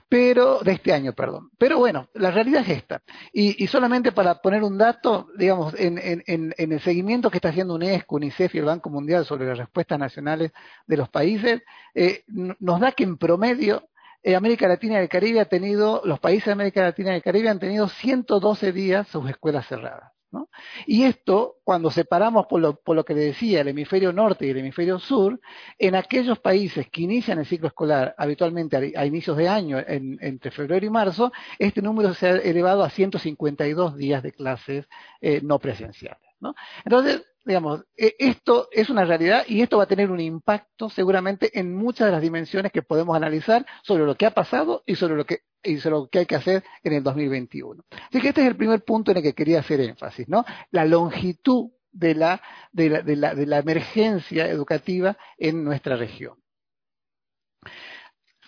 Pero, 0.08 0.60
de 0.60 0.72
este 0.72 0.92
año, 0.92 1.12
perdón. 1.12 1.50
Pero 1.58 1.78
bueno, 1.78 2.08
la 2.14 2.30
realidad 2.30 2.62
es 2.62 2.78
esta. 2.78 3.02
Y, 3.32 3.66
solamente 3.66 4.12
para 4.12 4.36
poner 4.36 4.62
un 4.62 4.78
dato, 4.78 5.28
digamos, 5.36 5.74
en, 5.78 6.54
el 6.56 6.80
seguimiento 6.80 7.30
que 7.30 7.38
está 7.38 7.50
haciendo 7.50 7.74
UNESCO, 7.74 8.16
UNICEF 8.16 8.54
y 8.54 8.58
el 8.58 8.64
Banco 8.64 8.90
Mundial 8.90 9.24
sobre 9.24 9.46
las 9.46 9.58
respuestas 9.58 9.98
nacionales 9.98 10.52
de 10.86 10.96
los 10.96 11.08
países, 11.08 11.62
eh, 11.94 12.24
nos 12.26 12.80
da 12.80 12.92
que 12.92 13.04
en 13.04 13.16
promedio 13.16 13.88
eh, 14.22 14.34
América 14.34 14.66
Latina 14.66 14.94
y 14.94 15.02
el 15.02 15.08
Caribe 15.08 15.38
ha 15.38 15.44
tenido, 15.44 16.02
los 16.04 16.18
países 16.18 16.46
de 16.46 16.52
América 16.52 16.82
Latina 16.82 17.12
y 17.12 17.16
el 17.16 17.22
Caribe 17.22 17.48
han 17.48 17.60
tenido 17.60 17.88
112 17.88 18.72
días 18.72 19.06
sus 19.06 19.30
escuelas 19.30 19.68
cerradas. 19.68 20.15
Y 20.86 21.04
esto, 21.04 21.56
cuando 21.64 21.90
separamos 21.90 22.46
por 22.46 22.60
lo, 22.60 22.76
por 22.76 22.96
lo 22.96 23.04
que 23.04 23.14
le 23.14 23.20
decía 23.20 23.60
el 23.60 23.68
hemisferio 23.68 24.12
norte 24.12 24.46
y 24.46 24.50
el 24.50 24.58
hemisferio 24.58 24.98
sur, 24.98 25.40
en 25.78 25.94
aquellos 25.94 26.38
países 26.38 26.88
que 26.90 27.02
inician 27.02 27.38
el 27.38 27.46
ciclo 27.46 27.68
escolar 27.68 28.14
habitualmente 28.18 28.92
a, 28.96 29.06
inicios 29.06 29.36
de 29.36 29.48
año, 29.48 29.78
entre 29.86 30.50
febrero 30.50 30.86
y 30.86 30.90
marzo, 30.90 31.32
este 31.58 31.82
número 31.82 32.14
se 32.14 32.26
ha 32.26 32.36
elevado 32.36 32.82
a 32.82 32.90
152 32.90 33.96
días 33.96 34.22
de 34.22 34.32
clases 34.32 34.86
eh, 35.20 35.40
no 35.42 35.58
presenciales. 35.58 36.26
Entonces, 36.84 37.24
digamos, 37.46 37.84
e, 37.96 38.16
esto 38.18 38.68
es 38.72 38.90
una 38.90 39.04
realidad 39.04 39.44
y 39.46 39.62
esto 39.62 39.78
va 39.78 39.84
a 39.84 39.88
tener 39.88 40.10
un 40.10 40.20
impacto 40.20 40.90
seguramente 40.90 41.58
en 41.58 41.74
muchas 41.74 42.06
de 42.06 42.12
las 42.12 42.20
dimensiones 42.20 42.72
que 42.72 42.82
podemos 42.82 43.16
analizar 43.16 43.64
sobre 43.82 44.04
lo 44.04 44.16
que 44.16 44.26
ha 44.26 44.32
pasado 44.32 44.82
y 44.84 44.96
sobre 44.96 45.14
lo 45.14 45.24
que, 45.24 45.42
y 45.62 45.78
sobre 45.78 45.96
lo 45.96 46.08
que 46.08 46.18
hay 46.18 46.26
que 46.26 46.34
hacer 46.34 46.64
en 46.82 46.92
el 46.92 47.02
2021. 47.04 47.84
Así 48.08 48.20
que 48.20 48.28
este 48.28 48.42
es 48.42 48.48
el 48.48 48.56
primer 48.56 48.84
punto 48.84 49.12
en 49.12 49.18
el 49.18 49.22
que 49.22 49.32
quería 49.32 49.60
hacer 49.60 49.80
énfasis, 49.80 50.28
¿no? 50.28 50.44
La 50.72 50.84
longitud 50.84 51.70
de 51.92 52.14
la, 52.16 52.42
de 52.72 52.90
la, 52.90 53.34
de 53.34 53.46
la, 53.46 53.58
emergencia 53.58 54.48
educativa 54.48 55.16
en 55.38 55.64
nuestra 55.64 55.96
región. 55.96 56.34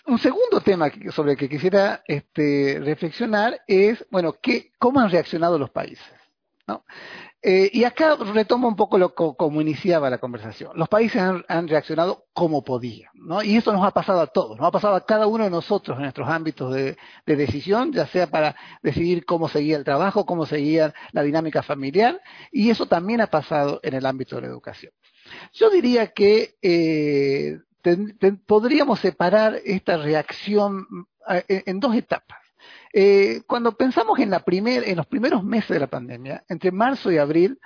Un 0.07 0.19
segundo 0.19 0.61
tema 0.61 0.91
sobre 1.11 1.33
el 1.33 1.39
que 1.39 1.49
quisiera 1.49 2.03
este, 2.07 2.81
reflexionar 2.83 3.61
es, 3.67 4.05
bueno, 4.11 4.35
¿qué, 4.43 4.73
¿cómo 4.79 5.01
han 5.01 5.11
reaccionado 5.11 5.59
los 5.59 5.71
países? 5.71 6.19
¿no? 6.67 6.85
Eh, 7.41 7.71
y 7.73 7.85
acá 7.85 8.17
retomo 8.17 8.67
un 8.67 8.75
poco 8.75 8.99
lo 8.99 9.15
como 9.15 9.61
iniciaba 9.61 10.11
la 10.11 10.19
conversación. 10.19 10.73
Los 10.75 10.89
países 10.89 11.23
han, 11.23 11.69
reaccionado 11.69 12.25
como 12.33 12.65
podían, 12.65 13.13
¿no? 13.15 13.45
Y 13.45 13.57
eso 13.57 13.73
nos 13.73 13.85
ha 13.85 13.93
pasado 13.93 14.21
a 14.21 14.27
todos, 14.27 14.59
nos 14.59 14.67
ha 14.67 14.73
pasado 14.73 14.97
a 14.97 15.07
cada 15.07 15.29
uno 15.29 15.45
de 15.45 15.51
nosotros 15.51 15.97
en 15.97 16.03
nuestros 16.03 16.29
ámbitos 16.29 16.75
de, 16.75 16.97
decisión, 17.27 17.93
ya 17.93 18.09
sea 18.09 18.27
para 18.27 18.57
decidir 18.83 19.25
cómo 19.25 19.49
seguía 19.49 19.77
el 19.77 19.85
trabajo, 19.85 20.27
cómo 20.27 20.47
seguía 20.47 20.93
la 21.13 21.23
dinámica 21.23 21.63
familiar, 21.63 22.21
y 22.51 22.71
eso 22.71 22.87
también 22.87 23.21
ha 23.21 23.29
pasado 23.29 23.79
en 23.85 23.95
el 23.95 24.05
ámbito 24.05 24.37
de 24.37 24.43
la 24.43 24.49
educación. 24.49 24.93
Yo 25.53 25.71
diría 25.71 26.09
que 26.09 26.57
eh, 26.61 27.59
podríamos 28.47 28.99
separar 28.99 29.61
esta 29.65 29.97
reacción 29.97 30.87
eh, 31.29 31.63
en 31.67 31.79
dos 31.79 31.95
etapas. 31.95 32.48
Eh, 32.93 33.43
cuando 33.47 33.73
pensamos 33.73 34.19
en, 34.19 34.31
la 34.31 34.43
en 34.47 34.97
los 34.97 35.07
primeros 35.07 35.45
meses 35.45 35.71
de 35.71 35.81
la 35.81 35.87
pandemia, 35.87 36.45
entre 36.49 36.73
marzo 36.73 37.11
y 37.11 37.19
abril, 37.19 37.59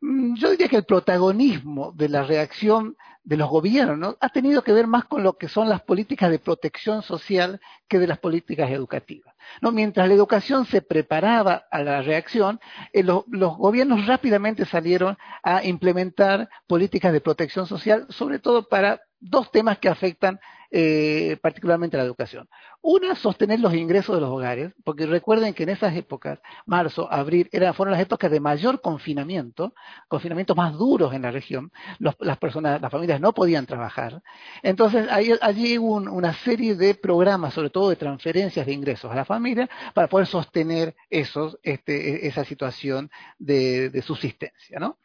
mm, 0.00 0.34
yo 0.34 0.50
diría 0.50 0.68
que 0.68 0.76
el 0.76 0.84
protagonismo 0.84 1.92
de 1.92 2.08
la 2.08 2.22
reacción 2.22 2.96
de 3.24 3.36
los 3.36 3.50
gobiernos 3.50 4.16
ha 4.20 4.30
tenido 4.30 4.62
que 4.62 4.72
ver 4.72 4.86
más 4.86 5.04
con 5.04 5.22
lo 5.22 5.36
que 5.36 5.48
son 5.48 5.68
las 5.68 5.82
políticas 5.82 6.30
de 6.30 6.38
protección 6.38 7.02
social 7.02 7.60
que 7.86 7.98
de 7.98 8.06
las 8.06 8.18
políticas 8.18 8.70
educativas. 8.70 9.34
¿no? 9.60 9.70
Mientras 9.70 10.08
la 10.08 10.14
educación 10.14 10.64
se 10.64 10.80
preparaba 10.80 11.66
a 11.70 11.82
la 11.82 12.00
reacción, 12.00 12.58
eh, 12.92 13.02
los 13.02 13.24
gobiernos 13.58 14.06
rápidamente 14.06 14.64
salieron 14.64 15.18
a 15.42 15.62
implementar 15.62 16.48
políticas 16.66 17.12
de 17.12 17.20
protección 17.20 17.66
social, 17.66 18.06
sobre 18.08 18.38
todo 18.38 18.66
para 18.66 19.02
dos 19.20 19.50
temas 19.50 19.78
que 19.78 19.90
afectan 19.90 20.40
eh, 20.70 21.36
particularmente 21.40 21.96
la 21.96 22.02
educación. 22.02 22.48
Una, 22.80 23.14
sostener 23.14 23.60
los 23.60 23.74
ingresos 23.74 24.14
de 24.14 24.20
los 24.20 24.30
hogares, 24.30 24.72
porque 24.84 25.06
recuerden 25.06 25.54
que 25.54 25.64
en 25.64 25.70
esas 25.70 25.96
épocas, 25.96 26.40
marzo, 26.66 27.10
abril, 27.10 27.48
eran, 27.52 27.74
fueron 27.74 27.92
las 27.92 28.02
épocas 28.02 28.30
de 28.30 28.40
mayor 28.40 28.80
confinamiento, 28.80 29.74
confinamientos 30.08 30.56
más 30.56 30.74
duros 30.74 31.12
en 31.14 31.22
la 31.22 31.30
región, 31.30 31.72
las 31.98 32.38
personas, 32.38 32.80
las 32.80 32.90
familias 32.90 33.20
no 33.20 33.32
podían 33.32 33.66
trabajar. 33.66 34.22
Entonces, 34.62 35.08
allí 35.10 35.78
hubo 35.78 35.96
una 35.96 36.34
serie 36.34 36.74
de 36.74 36.94
programas, 36.94 37.54
sobre 37.54 37.70
todo 37.70 37.90
de 37.90 37.96
transferencias 37.96 38.66
de 38.66 38.72
ingresos 38.72 39.10
a 39.10 39.14
la 39.14 39.24
familia, 39.24 39.68
para 39.94 40.08
poder 40.08 40.26
sostener 40.26 40.94
esos, 41.10 41.58
este, 41.62 42.26
esa 42.26 42.44
situación 42.44 43.10
de, 43.38 43.90
de 43.90 44.02
subsistencia, 44.02 44.78
¿no? 44.78 44.98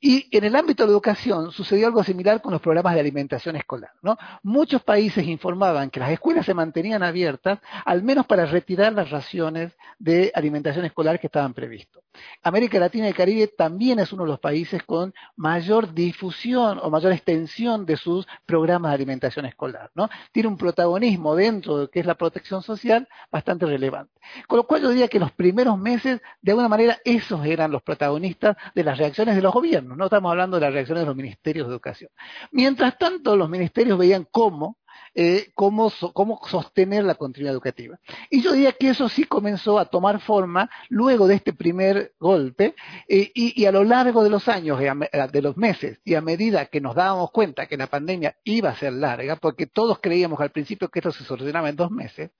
Y 0.00 0.28
en 0.36 0.44
el 0.44 0.54
ámbito 0.54 0.84
de 0.84 0.88
la 0.88 0.92
educación 0.92 1.50
sucedió 1.50 1.88
algo 1.88 2.04
similar 2.04 2.40
con 2.40 2.52
los 2.52 2.60
programas 2.60 2.94
de 2.94 3.00
alimentación 3.00 3.56
escolar. 3.56 3.90
¿no? 4.00 4.16
Muchos 4.44 4.82
países 4.82 5.26
informaban 5.26 5.90
que 5.90 5.98
las 5.98 6.12
escuelas 6.12 6.46
se 6.46 6.54
mantenían 6.54 7.02
abiertas, 7.02 7.58
al 7.84 8.04
menos 8.04 8.24
para 8.26 8.46
retirar 8.46 8.92
las 8.92 9.10
raciones 9.10 9.76
de 9.98 10.30
alimentación 10.34 10.84
escolar 10.84 11.18
que 11.18 11.26
estaban 11.26 11.52
previstas. 11.52 12.02
América 12.42 12.78
Latina 12.78 13.06
y 13.06 13.08
el 13.08 13.14
Caribe 13.14 13.48
también 13.48 13.98
es 13.98 14.12
uno 14.12 14.22
de 14.22 14.30
los 14.30 14.40
países 14.40 14.82
con 14.84 15.12
mayor 15.36 15.92
difusión 15.92 16.78
o 16.82 16.90
mayor 16.90 17.12
extensión 17.12 17.84
de 17.84 17.96
sus 17.96 18.26
programas 18.46 18.92
de 18.92 18.96
alimentación 18.96 19.46
escolar. 19.46 19.90
¿no? 19.94 20.08
Tiene 20.30 20.48
un 20.48 20.56
protagonismo 20.56 21.34
dentro 21.34 21.76
de 21.76 21.82
lo 21.82 21.90
que 21.90 22.00
es 22.00 22.06
la 22.06 22.14
protección 22.14 22.62
social 22.62 23.08
bastante 23.30 23.66
relevante. 23.66 24.12
Con 24.46 24.58
lo 24.58 24.66
cual 24.66 24.82
yo 24.82 24.90
diría 24.90 25.08
que 25.08 25.18
los 25.18 25.32
primeros 25.32 25.78
meses, 25.78 26.20
de 26.42 26.52
alguna 26.52 26.68
manera, 26.68 26.98
esos 27.04 27.44
eran 27.46 27.70
los 27.70 27.82
protagonistas 27.82 28.56
de 28.74 28.84
las 28.84 28.98
reacciones 28.98 29.34
de 29.34 29.42
los 29.42 29.52
gobiernos. 29.52 29.87
No 29.96 30.04
estamos 30.04 30.30
hablando 30.30 30.56
de 30.56 30.62
las 30.62 30.72
reacciones 30.72 31.02
de 31.02 31.06
los 31.06 31.16
ministerios 31.16 31.66
de 31.66 31.72
educación. 31.72 32.10
Mientras 32.52 32.98
tanto, 32.98 33.36
los 33.36 33.48
ministerios 33.48 33.98
veían 33.98 34.26
cómo 34.30 34.78
eh, 35.14 35.50
cómo, 35.54 35.90
sostener 35.90 37.04
la 37.04 37.16
continuidad 37.16 37.54
educativa. 37.54 37.98
Y 38.30 38.40
yo 38.40 38.52
diría 38.52 38.72
que 38.72 38.90
eso 38.90 39.08
sí 39.08 39.24
comenzó 39.24 39.78
a 39.78 39.86
tomar 39.86 40.20
forma 40.20 40.70
luego 40.88 41.26
de 41.26 41.34
este 41.34 41.52
primer 41.52 42.12
golpe, 42.18 42.74
y, 43.08 43.64
a 43.64 43.72
lo 43.72 43.84
largo 43.84 44.22
de 44.22 44.30
los 44.30 44.48
años, 44.48 44.78
de 44.78 45.42
los 45.42 45.56
meses, 45.56 45.98
y 46.04 46.14
a 46.14 46.20
medida 46.20 46.66
que 46.66 46.80
nos 46.80 46.94
dábamos 46.94 47.30
cuenta 47.30 47.66
que 47.66 47.76
la 47.76 47.88
pandemia 47.88 48.36
iba 48.44 48.70
a 48.70 48.76
ser 48.76 48.92
larga, 48.92 49.36
porque 49.36 49.66
todos 49.66 49.98
creíamos 50.00 50.40
al 50.40 50.50
principio 50.50 50.88
que 50.88 51.00
esto 51.00 51.12
se 51.12 51.24
solucionaba 51.24 51.68
en 51.68 51.76
dos 51.76 51.90
meses, 51.90 52.30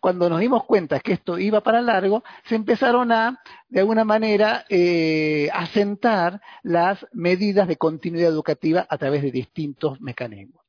cuando 0.00 0.28
nos 0.28 0.40
dimos 0.40 0.64
cuenta 0.64 1.00
que 1.00 1.12
esto 1.12 1.38
iba 1.38 1.60
para 1.60 1.82
largo, 1.82 2.22
se 2.44 2.54
empezaron 2.54 3.12
a, 3.12 3.40
de 3.68 3.80
alguna 3.80 4.04
manera, 4.04 4.64
eh, 4.68 5.50
asentar 5.52 6.40
las 6.62 7.06
medidas 7.12 7.68
de 7.68 7.76
continuidad 7.76 8.30
educativa 8.30 8.86
a 8.88 8.98
través 8.98 9.22
de 9.22 9.30
distintos 9.30 10.00
mecanismos. 10.00 10.61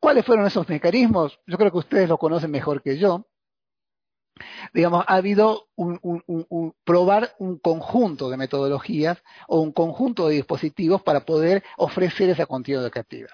¿Cuáles 0.00 0.24
fueron 0.24 0.46
esos 0.46 0.68
mecanismos? 0.68 1.38
Yo 1.46 1.56
creo 1.56 1.70
que 1.70 1.78
ustedes 1.78 2.08
lo 2.08 2.18
conocen 2.18 2.50
mejor 2.50 2.82
que 2.82 2.98
yo. 2.98 3.26
Digamos, 4.74 5.04
ha 5.08 5.14
habido 5.14 5.68
probar 6.84 7.34
un 7.38 7.58
conjunto 7.58 8.28
de 8.28 8.36
metodologías 8.36 9.22
o 9.48 9.60
un 9.60 9.72
conjunto 9.72 10.28
de 10.28 10.34
dispositivos 10.34 11.02
para 11.02 11.24
poder 11.24 11.64
ofrecer 11.78 12.28
esa 12.28 12.44
continuidad 12.44 12.84
educativa 12.84 13.30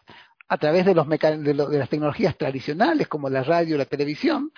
a 0.49 0.59
través 0.59 0.85
de, 0.85 0.95
los 0.95 1.09
de, 1.09 1.55
las 1.55 1.89
tecnologías 1.89 2.37
tradicionales 2.37 3.09
como 3.09 3.31
la 3.31 3.43
radio 3.43 3.79
la 3.79 3.87
televisión 3.87 4.53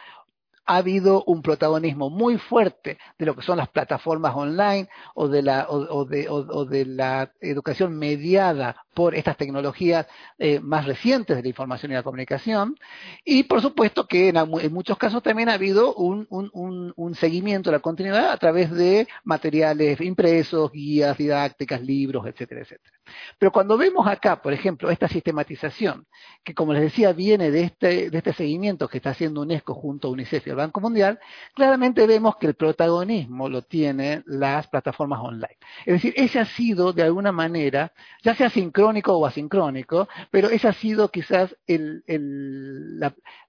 ha 0.67 0.77
habido 0.77 1.25
un 1.25 1.43
protagonismo 1.43 2.11
muy 2.11 2.39
fuerte 2.39 2.99
de 3.19 3.27
lo 3.27 3.35
que 3.35 3.43
son 3.43 3.59
las 3.59 3.69
plataformas 3.69 4.35
online 4.35 4.89
o 5.15 5.29
de 5.29 5.43
la, 5.43 7.31
educación 7.41 7.99
mediada 7.99 8.77
por 8.95 9.15
estas 9.15 9.37
tecnologías 9.37 10.07
eh, 10.39 10.61
más 10.61 10.87
recientes 10.87 11.37
de 11.37 11.43
la 11.43 11.49
información 11.49 11.93
y 11.93 11.95
la 11.97 12.03
comunicación. 12.03 12.77
Y 13.25 13.45
por 13.45 13.61
supuesto 13.61 14.07
que 14.07 14.29
en, 14.29 14.73
muchos 14.73 14.97
casos 14.97 15.23
también 15.23 15.49
ha 15.49 15.55
habido 15.55 15.95
un, 15.95 17.15
seguimiento 17.15 17.71
de 17.71 17.77
la 17.77 17.83
continuidad 17.83 18.31
a 18.31 18.37
través 18.37 18.71
de 18.71 19.07
materiales 19.25 20.01
impresos, 20.01 20.73
guías 20.73 21.17
didácticas, 21.19 21.81
libros, 21.83 22.27
etcétera, 22.27 22.63
etcétera. 22.63 22.95
Pero 23.39 23.53
cuando 23.53 23.77
vemos 23.77 24.07
acá, 24.07 24.41
por 24.41 24.53
ejemplo, 24.53 24.91
esta 24.91 25.09
sistematización, 25.09 26.07
que 26.43 26.55
como 26.55 26.73
les 26.73 26.83
decía 26.83 27.13
viene 27.13 27.51
de 27.51 27.65
este, 27.65 28.17
este 28.17 28.33
seguimiento 28.33 28.89
que 28.89 28.99
está 28.99 29.11
haciendo 29.11 29.43
UNESCO 29.43 29.75
junto 29.75 30.09
a 30.09 30.11
UNICEF 30.13 30.47
y 30.47 30.51
Banco 30.57 30.81
Mundial, 30.81 31.19
claramente 31.55 32.07
vemos 32.07 32.37
que 32.37 32.47
el 32.49 32.55
protagonismo 32.55 33.49
lo 33.49 33.63
tienen 33.63 34.23
las 34.27 34.67
plataformas 34.69 35.21
online. 35.21 35.59
Es 35.87 35.95
decir, 35.95 36.15
ese 36.17 36.41
ha 36.41 36.45
sido 36.45 36.93
de 36.93 37.03
alguna 37.03 37.33
manera, 37.33 37.93
ya 38.23 38.35
sea 38.35 38.51
sincrónico 38.51 39.17
o 39.17 39.27
asincrónico, 39.27 40.09
pero 40.31 40.49
esa 40.51 40.71
ha 40.71 40.73
sido 40.73 41.11
quizás 41.11 41.57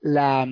la, 0.02 0.46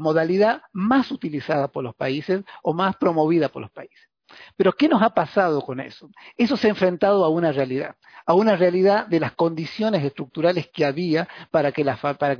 modalidad 0.00 0.62
más 0.72 1.10
utilizada 1.10 1.68
por 1.68 1.84
los 1.84 1.94
países 1.94 2.42
o 2.62 2.72
más 2.72 2.96
promovida 2.96 3.48
por 3.48 3.62
los 3.62 3.70
países. 3.70 4.12
Pero 4.56 4.72
¿qué 4.72 4.88
nos 4.88 5.02
ha 5.02 5.10
pasado 5.10 5.60
con 5.60 5.80
eso? 5.80 6.10
Eso 6.36 6.56
se 6.56 6.66
ha 6.66 6.70
enfrentado 6.70 7.24
a 7.24 7.28
una 7.28 7.52
realidad, 7.52 7.96
a 8.26 8.34
una 8.34 8.56
realidad 8.56 9.06
de 9.06 9.20
las 9.20 9.32
condiciones 9.32 10.04
estructurales 10.04 10.68
que 10.72 10.84
había 10.84 11.28
para 11.50 11.72
que 11.72 11.84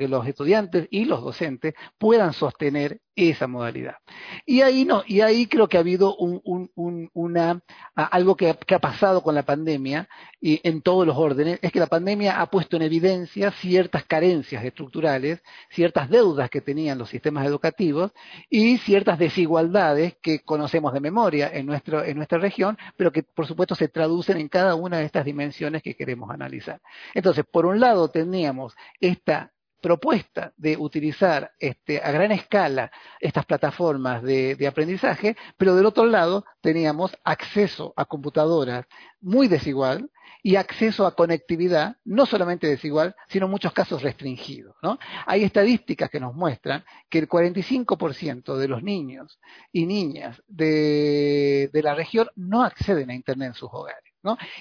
los 0.08 0.26
estudiantes 0.26 0.88
y 0.90 1.04
los 1.04 1.22
docentes 1.22 1.74
puedan 1.98 2.32
sostener 2.32 3.00
esa 3.14 3.46
modalidad. 3.46 3.96
Y 4.46 4.62
ahí 4.62 4.84
no, 4.84 5.02
y 5.06 5.20
ahí 5.20 5.46
creo 5.46 5.68
que 5.68 5.76
ha 5.76 5.80
habido 5.80 6.16
un, 6.16 7.10
una, 7.12 7.60
algo 7.94 8.36
que, 8.36 8.48
ha 8.50 8.78
pasado 8.78 9.22
con 9.22 9.34
la 9.34 9.42
pandemia 9.42 10.08
y 10.40 10.60
en 10.66 10.82
todos 10.82 11.06
los 11.06 11.16
órdenes, 11.16 11.58
es 11.62 11.72
que 11.72 11.78
la 11.78 11.86
pandemia 11.86 12.40
ha 12.40 12.46
puesto 12.50 12.76
en 12.76 12.82
evidencia 12.82 13.50
ciertas 13.52 14.04
carencias 14.04 14.64
estructurales, 14.64 15.42
ciertas 15.70 16.08
deudas 16.08 16.50
que 16.50 16.60
tenían 16.60 16.98
los 16.98 17.10
sistemas 17.10 17.46
educativos 17.46 18.12
y 18.48 18.78
ciertas 18.78 19.18
desigualdades 19.18 20.16
que 20.22 20.40
conocemos 20.40 20.92
de 20.92 21.00
memoria 21.00 21.50
en, 21.52 21.66
nuestro, 21.66 22.02
en 22.04 22.16
nuestra 22.16 22.38
región, 22.38 22.78
pero 22.96 23.12
que 23.12 23.22
por 23.22 23.46
supuesto 23.46 23.74
se 23.74 23.88
traducen 23.88 24.38
en 24.38 24.48
cada 24.48 24.74
una 24.74 24.98
de 24.98 25.04
estas 25.04 25.24
dimensiones 25.24 25.82
que 25.82 25.94
queremos 25.94 26.30
analizar. 26.30 26.80
Entonces, 27.14 27.44
por 27.50 27.66
un 27.66 27.78
lado 27.78 28.08
teníamos 28.08 28.74
esta 29.00 29.52
propuesta 29.82 30.54
de 30.56 30.76
utilizar 30.78 31.52
este, 31.58 32.00
a 32.00 32.10
gran 32.12 32.32
escala 32.32 32.90
estas 33.20 33.44
plataformas 33.44 34.22
de, 34.22 34.66
aprendizaje, 34.66 35.36
pero 35.58 35.74
del 35.74 35.84
otro 35.84 36.06
lado 36.06 36.46
teníamos 36.62 37.14
acceso 37.24 37.92
a 37.96 38.06
computadoras 38.06 38.86
muy 39.20 39.48
desigual 39.48 40.10
y 40.42 40.56
acceso 40.56 41.06
a 41.06 41.14
conectividad 41.14 41.96
no 42.04 42.26
solamente 42.26 42.66
desigual, 42.66 43.14
sino 43.28 43.46
en 43.46 43.52
muchos 43.52 43.72
casos 43.72 44.02
restringido. 44.02 44.74
Hay 45.26 45.44
estadísticas 45.44 46.10
que 46.10 46.20
nos 46.20 46.34
muestran 46.34 46.84
que 47.10 47.18
el 47.18 47.28
45% 47.28 48.56
de 48.56 48.68
los 48.68 48.82
niños 48.82 49.38
y 49.72 49.86
niñas 49.86 50.42
de, 50.48 51.70
la 51.72 51.94
región 51.94 52.28
no 52.36 52.62
acceden 52.62 53.10
a 53.10 53.14
Internet 53.14 53.48
en 53.48 53.54
sus 53.54 53.68
hogares. 53.72 54.12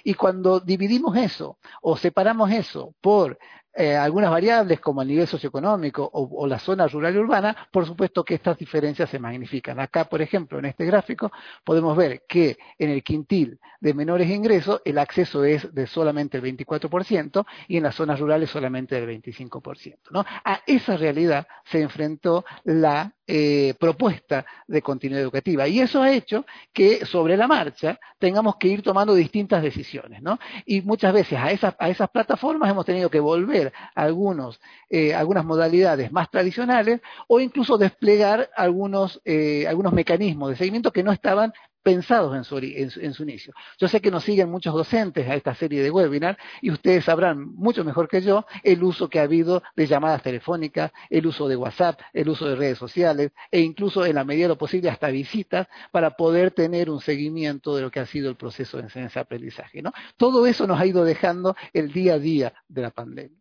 Y 0.03 0.15
cuando 0.15 0.59
dividimos 0.59 1.15
eso 1.15 1.57
o 1.81 1.95
separamos 1.95 2.51
eso 2.51 2.95
por 2.99 3.37
eh, 3.73 3.95
algunas 3.95 4.29
variables 4.29 4.79
como 4.81 5.01
el 5.01 5.07
nivel 5.07 5.27
socioeconómico 5.27 6.09
o, 6.13 6.45
la 6.45 6.59
zona 6.59 6.87
rural 6.87 7.15
y 7.15 7.19
urbana, 7.19 7.69
por 7.71 7.85
supuesto 7.85 8.23
que 8.25 8.35
estas 8.35 8.57
diferencias 8.57 9.09
se 9.09 9.19
magnifican. 9.19 9.79
Acá, 9.79 10.05
por 10.05 10.21
ejemplo, 10.21 10.59
en 10.59 10.65
este 10.65 10.85
gráfico, 10.85 11.31
podemos 11.63 11.95
ver 11.95 12.23
que 12.27 12.57
en 12.77 12.89
el 12.89 13.01
quintil 13.01 13.59
de 13.79 13.93
menores 13.93 14.29
ingresos 14.29 14.81
el 14.83 14.97
acceso 14.97 15.45
es 15.45 15.73
de 15.73 15.87
solamente 15.87 16.37
el 16.37 16.43
24% 16.43 17.45
y 17.67 17.77
en 17.77 17.83
las 17.83 17.95
zonas 17.95 18.19
rurales 18.19 18.49
solamente 18.49 18.99
del 18.99 19.21
25%. 19.21 19.97
¿no? 20.11 20.25
A 20.43 20.61
esa 20.65 20.97
realidad 20.97 21.47
se 21.63 21.81
enfrentó 21.81 22.43
la 22.65 23.15
eh, 23.33 23.75
propuesta 23.79 24.45
de 24.67 24.81
continuidad 24.81 25.23
educativa. 25.23 25.65
Y 25.65 25.79
eso 25.79 26.01
ha 26.01 26.11
hecho 26.11 26.45
que 26.73 27.05
sobre 27.05 27.37
la 27.37 27.47
marcha 27.47 27.97
tengamos 28.19 28.57
que 28.57 28.67
ir 28.67 28.81
tomando 28.81 29.15
distintas 29.15 29.63
decisiones. 29.63 30.21
¿no? 30.21 30.37
Y 30.65 30.81
muchas 30.81 31.13
veces 31.13 31.39
a 31.39 31.49
esas, 31.49 31.73
a 31.79 31.87
esas 31.87 32.09
plataformas 32.09 32.69
hemos 32.69 32.85
tenido 32.85 33.09
que 33.09 33.21
volver 33.21 33.71
algunos, 33.95 34.59
eh, 34.89 35.13
algunas 35.13 35.45
modalidades 35.45 36.11
más 36.11 36.29
tradicionales 36.29 36.99
o 37.29 37.39
incluso 37.39 37.77
desplegar 37.77 38.49
algunos, 38.53 39.21
eh, 39.23 39.65
algunos 39.65 39.93
mecanismos 39.93 40.49
de 40.49 40.57
seguimiento 40.57 40.91
que 40.91 41.01
no 41.01 41.13
estaban 41.13 41.53
pensados 41.83 42.35
en 42.35 42.43
su, 42.43 42.57
en, 42.57 43.13
su, 43.13 43.23
inicio. 43.23 43.53
Yo 43.77 43.87
sé 43.87 44.01
que 44.01 44.11
nos 44.11 44.23
siguen 44.23 44.49
muchos 44.49 44.73
docentes 44.73 45.27
a 45.27 45.35
esta 45.35 45.55
serie 45.55 45.81
de 45.81 45.91
webinars 45.91 46.37
y 46.61 46.71
ustedes 46.71 47.05
sabrán 47.05 47.53
mucho 47.55 47.83
mejor 47.83 48.07
que 48.07 48.21
yo 48.21 48.45
el 48.63 48.83
uso 48.83 49.09
que 49.09 49.19
ha 49.19 49.23
habido 49.23 49.63
de 49.75 49.87
llamadas 49.87 50.21
telefónicas, 50.21 50.91
el 51.09 51.25
uso 51.27 51.47
de 51.47 51.55
WhatsApp, 51.55 51.99
el 52.13 52.29
uso 52.29 52.47
de 52.47 52.55
redes 52.55 52.77
sociales 52.77 53.31
e 53.49 53.59
incluso 53.59 54.05
en 54.05 54.15
la 54.15 54.23
medida 54.23 54.45
de 54.45 54.49
lo 54.49 54.57
posible 54.57 54.89
hasta 54.89 55.07
visitas 55.07 55.67
para 55.91 56.11
poder 56.11 56.51
tener 56.51 56.89
un 56.89 57.01
seguimiento 57.01 57.75
de 57.75 57.81
lo 57.83 57.91
que 57.91 57.99
ha 57.99 58.05
sido 58.05 58.29
el 58.29 58.35
proceso 58.35 58.77
de 58.77 58.83
enseñanza-aprendizaje. 58.83 59.81
Todo 60.17 60.45
eso 60.45 60.67
nos 60.67 60.79
ha 60.79 60.85
ido 60.85 61.03
dejando 61.03 61.55
el 61.73 61.91
día 61.91 62.15
a 62.15 62.19
día 62.19 62.53
de 62.67 62.81
la 62.81 62.91
pandemia. 62.91 63.37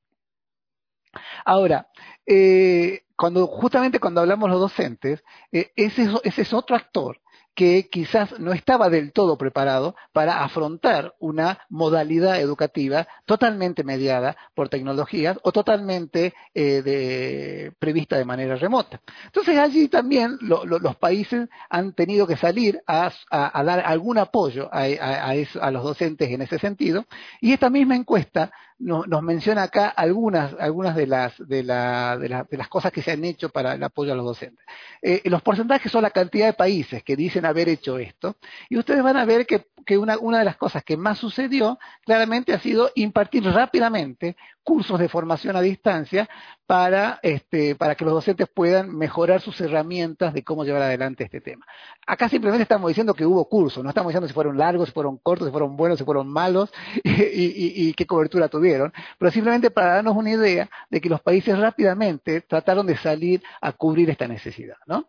Ahora, 1.45 1.89
eh, 2.25 3.03
cuando, 3.17 3.47
justamente 3.49 3.99
cuando 3.99 4.21
hablamos 4.21 4.49
los 4.49 4.61
docentes, 4.61 5.25
eh, 5.51 5.73
ese 5.75 6.09
es 6.23 6.53
otro 6.53 6.77
actor 6.77 7.21
que 7.55 7.89
quizás 7.91 8.39
no 8.39 8.53
estaba 8.53 8.89
del 8.89 9.13
todo 9.13 9.37
preparado 9.37 9.95
para 10.13 10.43
afrontar 10.43 11.15
una 11.19 11.59
modalidad 11.69 12.41
educativa 12.41 13.07
totalmente 13.27 13.85
mediada 13.85 14.37
por 14.55 14.69
tecnologías 14.69 15.39
o 15.43 15.53
totalmente 15.53 16.33
eh, 16.55 17.71
prevista 17.79 18.17
de 18.17 18.25
manera 18.25 18.57
remota. 18.57 19.01
Entonces 19.27 19.59
allí 19.59 19.89
también 19.89 20.39
los 20.41 20.97
países 20.97 21.49
han 21.69 21.93
tenido 21.93 22.27
que 22.27 22.37
salir 22.37 22.81
a, 22.87 23.13
dar 23.31 23.81
algún 23.81 24.19
apoyo 24.19 24.69
a, 24.73 25.71
los 25.71 25.85
docentes 25.85 26.31
en 26.31 26.43
ese 26.43 26.59
sentido 26.59 27.05
y 27.41 27.53
esta 27.53 27.71
misma 27.71 27.97
encuesta 27.97 28.51
nos 28.81 29.23
menciona 29.23 29.65
acá 29.65 29.89
algunas, 29.89 30.55
algunas 30.59 30.97
de, 30.97 31.07
las, 31.07 31.37
de, 31.47 31.63
las 31.63 32.69
cosas 32.69 32.91
que 32.91 33.03
se 33.03 33.13
han 33.13 33.25
hecho 33.25 33.51
para 33.51 33.75
el 33.75 33.83
apoyo 33.83 34.13
a 34.13 34.17
los 34.17 34.25
docentes. 34.25 34.65
Eh, 35.03 35.21
los 35.25 35.43
porcentajes 35.43 35.93
son 35.93 36.03
la 36.03 36.11
cantidad 36.11 36.47
de 36.47 36.55
países 36.55 37.03
que 37.03 37.15
dicen 37.15 37.45
haber 37.45 37.69
hecho 37.69 37.99
esto, 37.99 38.37
y 38.71 38.79
ustedes 38.79 39.03
van 39.03 39.19
a 39.19 39.27
ver 39.27 39.47
que, 39.47 39.67
una, 39.99 40.19
una 40.19 40.39
de 40.39 40.45
las 40.45 40.57
cosas 40.57 40.83
que 40.83 40.97
más 40.97 41.19
sucedió 41.19 41.79
claramente 42.05 42.55
ha 42.55 42.59
sido 42.59 42.91
impartir 42.95 43.45
rápidamente 43.45 44.37
cursos 44.63 44.99
de 44.99 45.09
formación 45.09 45.57
a 45.57 45.61
distancia 45.61 46.29
para, 46.67 47.19
este, 47.23 47.75
para 47.75 47.95
que 47.95 48.05
los 48.05 48.15
docentes 48.15 48.49
puedan 48.49 48.97
mejorar 48.97 49.41
sus 49.41 49.61
herramientas 49.61 50.33
de 50.33 50.45
cómo 50.45 50.65
llevar 50.65 50.83
adelante 50.83 51.25
este 51.25 51.41
tema. 51.41 51.67
Acá 52.07 52.29
simplemente 52.29 52.63
estamos 52.63 52.89
diciendo 52.89 53.15
que 53.15 53.27
hubo 53.27 53.49
cursos, 53.49 53.83
no 53.83 53.91
estamos 53.91 54.11
diciendo 54.11 54.29
si 54.29 54.35
fueron 54.35 54.57
largos, 54.57 54.89
si 54.89 54.95
fueron 54.95 55.19
cortos, 55.19 55.49
si 55.49 55.53
fueron 55.53 55.77
buenos, 55.77 55.99
si 55.99 56.05
fueron 56.05 56.29
malos 56.29 56.73
y, 57.05 57.89
y 57.89 57.95
qué 57.95 58.07
cobertura 58.07 58.49
tuvieron, 58.49 58.93
pero 59.19 59.31
simplemente 59.31 59.71
para 59.71 59.95
darnos 59.95 60.17
una 60.17 60.31
idea 60.31 60.71
de 60.91 61.01
que 61.01 61.09
los 61.09 61.21
países 61.21 61.59
rápidamente 61.59 62.41
trataron 62.43 62.87
de 62.87 62.97
salir 62.97 63.43
a 63.61 63.73
cubrir 63.73 64.11
esta 64.11 64.29
necesidad. 64.29 64.77
¿no? 64.87 65.09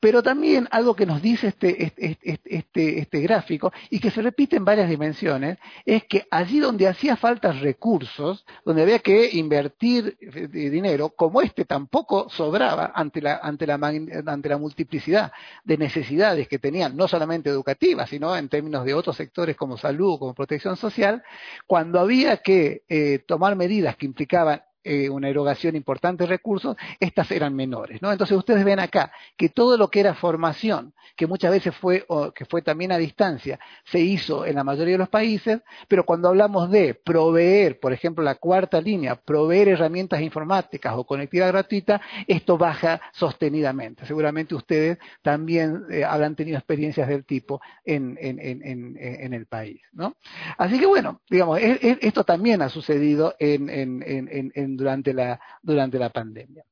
Pero 0.00 0.22
también 0.22 0.68
algo 0.70 0.94
que 0.94 1.06
nos 1.06 1.22
dice 1.22 1.48
este, 1.48 1.84
este, 1.84 2.18
este, 2.44 2.98
este, 2.98 3.20
gráfico 3.20 3.72
y 3.90 3.98
que 3.98 4.10
se 4.10 4.22
repite 4.22 4.56
en 4.56 4.64
varias 4.64 4.88
dimensiones 4.88 5.58
es 5.84 6.04
que 6.04 6.26
allí 6.30 6.58
donde 6.58 6.88
hacía 6.88 7.16
falta 7.16 7.52
recursos, 7.52 8.44
donde 8.64 8.82
había 8.82 8.98
que 8.98 9.30
invertir 9.32 10.16
eh, 10.20 10.48
dinero, 10.48 11.10
como 11.10 11.40
este 11.40 11.64
tampoco 11.64 12.28
sobraba 12.28 12.92
ante 12.94 13.20
la, 13.20 13.36
ante 13.36 13.66
la, 13.66 13.74
ante 13.74 14.48
la 14.48 14.58
multiplicidad 14.58 15.32
de 15.64 15.78
necesidades 15.78 16.48
que 16.48 16.58
tenían, 16.58 16.96
no 16.96 17.08
solamente 17.08 17.50
educativas, 17.50 18.10
sino 18.10 18.36
en 18.36 18.48
términos 18.48 18.84
de 18.84 18.94
otros 18.94 19.16
sectores 19.16 19.56
como 19.56 19.76
salud, 19.76 20.18
como 20.18 20.34
protección 20.34 20.76
social, 20.76 21.22
cuando 21.66 22.00
había 22.00 22.38
que 22.38 22.82
eh, 22.88 23.20
tomar 23.26 23.56
medidas 23.56 23.96
que 23.96 24.06
implicaban 24.06 24.62
eh, 24.86 25.10
una 25.10 25.28
erogación 25.28 25.74
importante 25.74 26.22
de 26.22 26.28
recursos, 26.28 26.76
estas 27.00 27.28
eran 27.32 27.56
menores. 27.56 28.00
¿no? 28.00 28.12
Entonces 28.12 28.36
ustedes 28.36 28.64
ven 28.64 28.78
acá 28.78 29.10
que 29.36 29.48
todo 29.48 29.76
lo 29.76 29.88
que 29.88 29.98
era 29.98 30.14
formación, 30.14 30.94
que 31.16 31.26
muchas 31.26 31.50
veces 31.50 31.74
fue, 31.74 32.04
o 32.06 32.30
que 32.30 32.44
fue 32.44 32.62
también 32.62 32.92
a 32.92 32.98
distancia, 32.98 33.58
se 33.84 33.98
hizo 33.98 34.46
en 34.46 34.54
la 34.54 34.62
mayoría 34.62 34.94
de 34.94 34.98
los 34.98 35.08
países, 35.08 35.60
pero 35.88 36.06
cuando 36.06 36.28
hablamos 36.28 36.70
de 36.70 36.94
proveer, 36.94 37.80
por 37.80 37.92
ejemplo, 37.92 38.22
la 38.22 38.36
cuarta 38.36 38.80
línea, 38.80 39.16
proveer 39.16 39.68
herramientas 39.68 40.20
informáticas 40.20 40.94
o 40.96 41.04
conectividad 41.04 41.48
gratuita, 41.48 42.00
esto 42.28 42.56
baja 42.56 43.00
sostenidamente. 43.12 44.06
Seguramente 44.06 44.54
ustedes 44.54 44.98
también 45.20 45.82
eh, 45.90 46.04
habrán 46.04 46.36
tenido 46.36 46.58
experiencias 46.58 47.08
del 47.08 47.24
tipo 47.24 47.60
en, 47.84 48.16
en, 48.20 48.38
en, 48.38 48.96
en, 49.00 49.32
el 49.32 49.46
país. 49.46 49.80
¿no? 49.92 50.16
Así 50.58 50.78
que 50.78 50.86
bueno, 50.86 51.20
digamos, 51.28 51.58
esto 51.60 52.22
también 52.22 52.62
ha 52.62 52.68
sucedido 52.68 53.34
en, 53.40 53.68
en 53.68 54.75
durante 54.76 55.12
la, 55.14 55.40
durante 55.62 55.98
la 55.98 56.10
pandemia. 56.10 56.64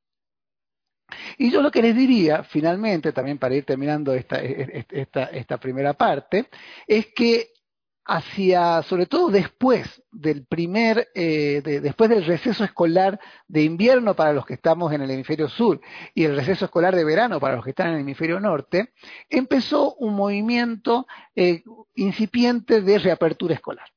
Y 1.39 1.51
yo 1.51 1.63
lo 1.63 1.71
que 1.71 1.83
les 1.83 1.95
diría, 1.95 2.43
finalmente, 2.45 3.13
también 3.13 3.39
para 3.39 3.55
ir 3.55 3.65
terminando 3.65 4.15
esta, 4.15 4.41
esta, 4.41 5.25
esta 5.25 5.59
primera 5.59 5.93
parte, 5.95 6.49
es 6.87 7.09
que 7.15 7.51
hacia, 8.07 8.83
sobre 8.83 9.07
todo 9.07 9.31
después 9.31 10.03
del 10.13 10.45
primer, 10.45 11.09
eh, 11.15 11.63
después 11.65 12.11
del 12.11 12.25
receso 12.25 12.65
escolar 12.65 13.19
de 13.49 13.63
invierno 13.63 14.15
para 14.15 14.33
los 14.33 14.45
que 14.45 14.55
estamos 14.55 14.93
en 14.93 15.03
el 15.03 15.11
hemisferio 15.11 15.49
sur 15.49 15.81
y 16.15 16.25
el 16.25 16.37
receso 16.37 16.67
escolar 16.67 16.95
de 16.95 17.05
verano 17.05 17.41
para 17.41 17.57
los 17.57 17.65
que 17.65 17.71
están 17.71 17.89
en 17.89 17.95
el 17.95 18.01
hemisferio 18.01 18.41
norte, 18.41 18.93
empezó 19.29 19.95
un 19.95 20.15
movimiento 20.15 21.07
eh, 21.35 21.63
incipiente 21.95 22.83
de 22.83 22.99
reapertura 22.99 23.55
escolar. 23.55 23.94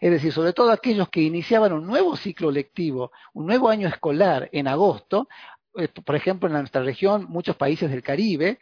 Es 0.00 0.10
decir, 0.10 0.32
sobre 0.32 0.52
todo 0.52 0.70
aquellos 0.70 1.08
que 1.08 1.22
iniciaban 1.22 1.72
un 1.72 1.86
nuevo 1.86 2.16
ciclo 2.16 2.50
lectivo, 2.50 3.12
un 3.32 3.46
nuevo 3.46 3.68
año 3.68 3.88
escolar 3.88 4.48
en 4.52 4.68
agosto, 4.68 5.28
eh, 5.76 5.88
por 5.88 6.14
ejemplo, 6.14 6.48
en 6.48 6.54
nuestra 6.54 6.82
región, 6.82 7.26
muchos 7.28 7.56
países 7.56 7.90
del 7.90 8.02
Caribe, 8.02 8.58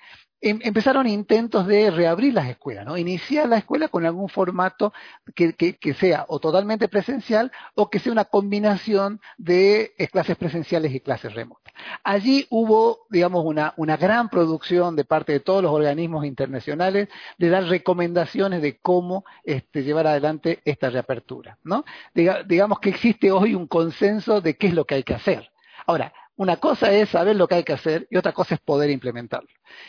Em, 0.46 0.58
empezaron 0.62 1.06
intentos 1.06 1.66
de 1.66 1.90
reabrir 1.90 2.34
las 2.34 2.50
escuelas, 2.50 2.84
¿no? 2.84 2.98
Iniciar 2.98 3.48
la 3.48 3.56
escuela 3.56 3.88
con 3.88 4.04
algún 4.04 4.28
formato 4.28 4.92
que, 5.34 5.94
sea 5.98 6.26
o 6.28 6.38
totalmente 6.38 6.86
presencial 6.86 7.50
o 7.74 7.88
que 7.88 7.98
sea 7.98 8.12
una 8.12 8.26
combinación 8.26 9.22
de 9.38 9.94
eh, 9.96 10.06
clases 10.08 10.36
presenciales 10.36 10.92
y 10.92 11.00
clases 11.00 11.32
remotas. 11.32 11.72
Allí 12.02 12.46
hubo, 12.50 13.06
digamos, 13.08 13.42
una, 13.46 13.96
gran 13.96 14.28
producción 14.28 14.96
de 14.96 15.06
parte 15.06 15.32
de 15.32 15.40
todos 15.40 15.62
los 15.62 15.72
organismos 15.72 16.26
internacionales 16.26 17.08
de 17.38 17.48
dar 17.48 17.64
recomendaciones 17.64 18.60
de 18.60 18.76
cómo 18.76 19.24
este, 19.44 19.82
llevar 19.82 20.06
adelante 20.06 20.60
esta 20.66 20.90
reapertura, 20.90 21.56
¿no? 21.64 21.86
digamos 22.12 22.80
que 22.80 22.90
existe 22.90 23.32
hoy 23.32 23.54
un 23.54 23.66
consenso 23.66 24.42
de 24.42 24.58
qué 24.58 24.66
es 24.66 24.74
lo 24.74 24.84
que 24.84 24.96
hay 24.96 25.04
que 25.04 25.14
hacer. 25.14 25.50
Ahora, 25.86 26.12
una 26.36 26.56
cosa 26.56 26.92
es 26.92 27.10
saber 27.10 27.36
lo 27.36 27.46
que 27.46 27.56
hay 27.56 27.64
que 27.64 27.74
hacer 27.74 28.06
y 28.10 28.16
otra 28.16 28.32
cosa 28.32 28.56
es 28.56 28.60
poder 28.60 28.90
implementarlo. 28.90 29.48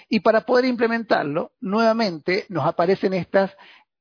Y 0.09 0.19
para 0.19 0.41
poder 0.41 0.65
implementarlo, 0.65 1.53
nuevamente 1.59 2.45
nos 2.49 2.65
aparecen 2.65 3.13
estas 3.13 3.55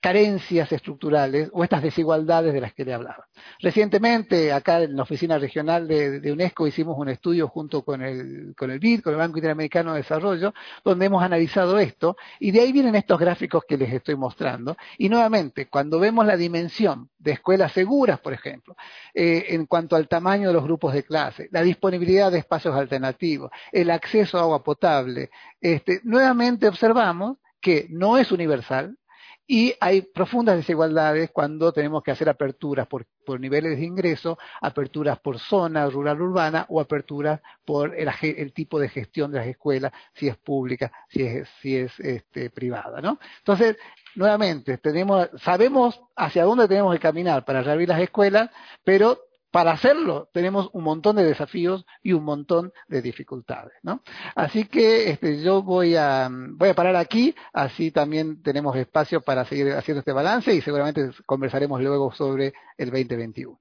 carencias 0.05 0.71
estructurales 0.71 1.49
o 1.55 1.64
estas 1.64 1.83
desigualdades 1.83 2.53
de 2.53 2.61
las 2.61 2.75
que 2.75 2.85
le 2.85 2.93
hablaba. 2.93 3.27
Recientemente, 3.59 4.53
acá 4.53 4.83
en 4.83 4.97
la 4.97 5.05
oficina 5.05 5.38
regional 5.38 5.88
de, 5.88 6.31
UNESCO 6.31 6.67
hicimos 6.67 6.99
un 6.99 7.09
estudio 7.09 7.49
junto 7.49 7.83
con 7.83 8.03
el, 8.03 8.55
con 8.55 8.71
el 8.71 8.81
BID, 8.81 9.01
con 9.01 9.14
el 9.14 9.19
Banco 9.19 9.38
Interamericano 9.38 9.93
de 9.93 10.03
Desarrollo, 10.03 10.53
donde 10.85 11.07
hemos 11.07 11.23
analizado 11.23 11.79
esto 11.79 12.19
y 12.38 12.51
de 12.51 12.61
ahí 12.61 12.71
vienen 12.71 12.97
estos 12.97 13.19
gráficos 13.19 13.64
que 13.67 13.79
les 13.79 13.95
estoy 13.95 14.14
mostrando. 14.14 14.77
Y 14.99 15.09
nuevamente, 15.09 15.69
cuando 15.69 15.99
vemos 15.99 16.27
la 16.27 16.37
dimensión 16.37 17.09
de 17.19 17.33
escuelas 17.33 17.73
seguras, 17.73 18.21
por 18.21 18.35
ejemplo, 18.35 18.77
eh, 19.14 19.47
en 19.49 19.64
cuanto 19.64 19.97
al 19.97 20.07
tamaño 20.07 20.49
de 20.49 20.55
los 20.55 20.64
grupos 20.64 20.93
de 20.93 21.05
clase, 21.05 21.49
la 21.51 21.62
disponibilidad 21.62 22.31
de 22.31 22.40
espacios 22.40 22.77
alternativos, 22.77 23.51
el 23.73 23.90
acceso 23.90 24.37
a 24.37 24.43
agua 24.43 24.62
potable, 24.62 25.31
este, 25.62 26.03
nuevamente 26.05 26.69
observamos 26.69 27.38
que 27.62 27.87
no 27.88 28.19
es 28.19 28.31
universal, 28.31 28.99
y 29.46 29.74
hay 29.80 30.02
profundas 30.02 30.57
desigualdades 30.57 31.30
cuando 31.30 31.72
tenemos 31.72 32.02
que 32.02 32.11
hacer 32.11 32.28
aperturas 32.28 32.87
por, 32.87 33.07
niveles 33.38 33.78
de 33.78 33.85
ingreso, 33.85 34.38
aperturas 34.61 35.18
por 35.18 35.38
zona 35.38 35.88
rural 35.88 36.20
urbana 36.20 36.66
o 36.68 36.80
aperturas 36.80 37.40
por 37.64 37.94
el, 37.94 38.52
tipo 38.52 38.78
de 38.78 38.88
gestión 38.88 39.33
de 39.33 39.38
las 39.38 39.46
escuelas, 39.46 39.92
si 40.14 40.28
es 40.28 40.37
pública, 40.37 40.90
si 41.09 41.22
es, 41.22 41.48
si 41.61 41.76
es 41.76 41.98
este, 42.00 42.50
privada, 42.50 43.00
¿no? 43.00 43.18
Entonces, 43.38 43.76
nuevamente, 44.14 44.78
tenemos, 44.78 45.28
sabemos 45.38 46.00
hacia 46.16 46.44
dónde 46.44 46.68
tenemos 46.68 46.94
que 46.94 47.00
caminar 47.00 47.44
para 47.44 47.62
reabrir 47.62 47.88
las 47.88 48.00
escuelas, 48.00 48.50
pero 48.83 49.18
para 49.55 49.71
hacerlo 49.71 50.29
tenemos 50.33 50.69
un 50.73 50.83
montón 50.83 51.14
de 51.14 51.23
desafíos 51.23 51.87
y 52.03 52.12
un 52.12 52.25
montón 52.25 52.73
de 52.88 53.01
dificultades. 53.01 53.75
¿no? 53.85 54.03
Así 54.35 54.64
que 54.64 55.11
este, 55.11 55.45
yo 55.45 55.62
voy 55.62 55.95
a, 55.95 56.29
voy 56.29 56.71
a 56.71 56.75
parar 56.75 56.97
aquí, 56.97 57.37
así 57.53 57.93
también 57.93 58.43
tenemos 58.43 58.75
espacio 58.75 59.21
para 59.21 59.45
seguir 59.45 59.71
haciendo 59.75 60.01
este 60.01 60.11
balance 60.11 60.53
y 60.53 60.61
seguramente 60.61 61.09
conversaremos 61.25 61.81
luego 61.81 62.12
sobre 62.12 62.53
el 62.77 62.90
2021. 62.90 63.57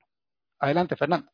Adelante, 0.62 0.96
Fernando. 0.96 1.30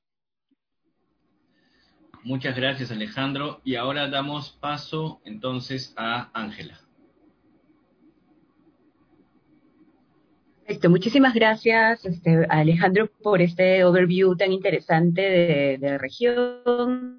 Muchas 2.24 2.54
gracias, 2.54 2.92
Alejandro. 2.92 3.62
Y 3.64 3.76
ahora 3.76 4.10
damos 4.10 4.52
paso 4.60 5.22
entonces 5.24 5.94
a 5.96 6.32
Ángela. 6.34 6.82
Perfecto, 10.70 10.92
muchísimas 10.92 11.34
gracias 11.34 12.06
este, 12.06 12.46
Alejandro 12.48 13.10
por 13.24 13.42
este 13.42 13.84
overview 13.84 14.36
tan 14.38 14.52
interesante 14.52 15.20
de, 15.24 15.78
de 15.80 15.90
la 15.90 15.98
región 15.98 17.19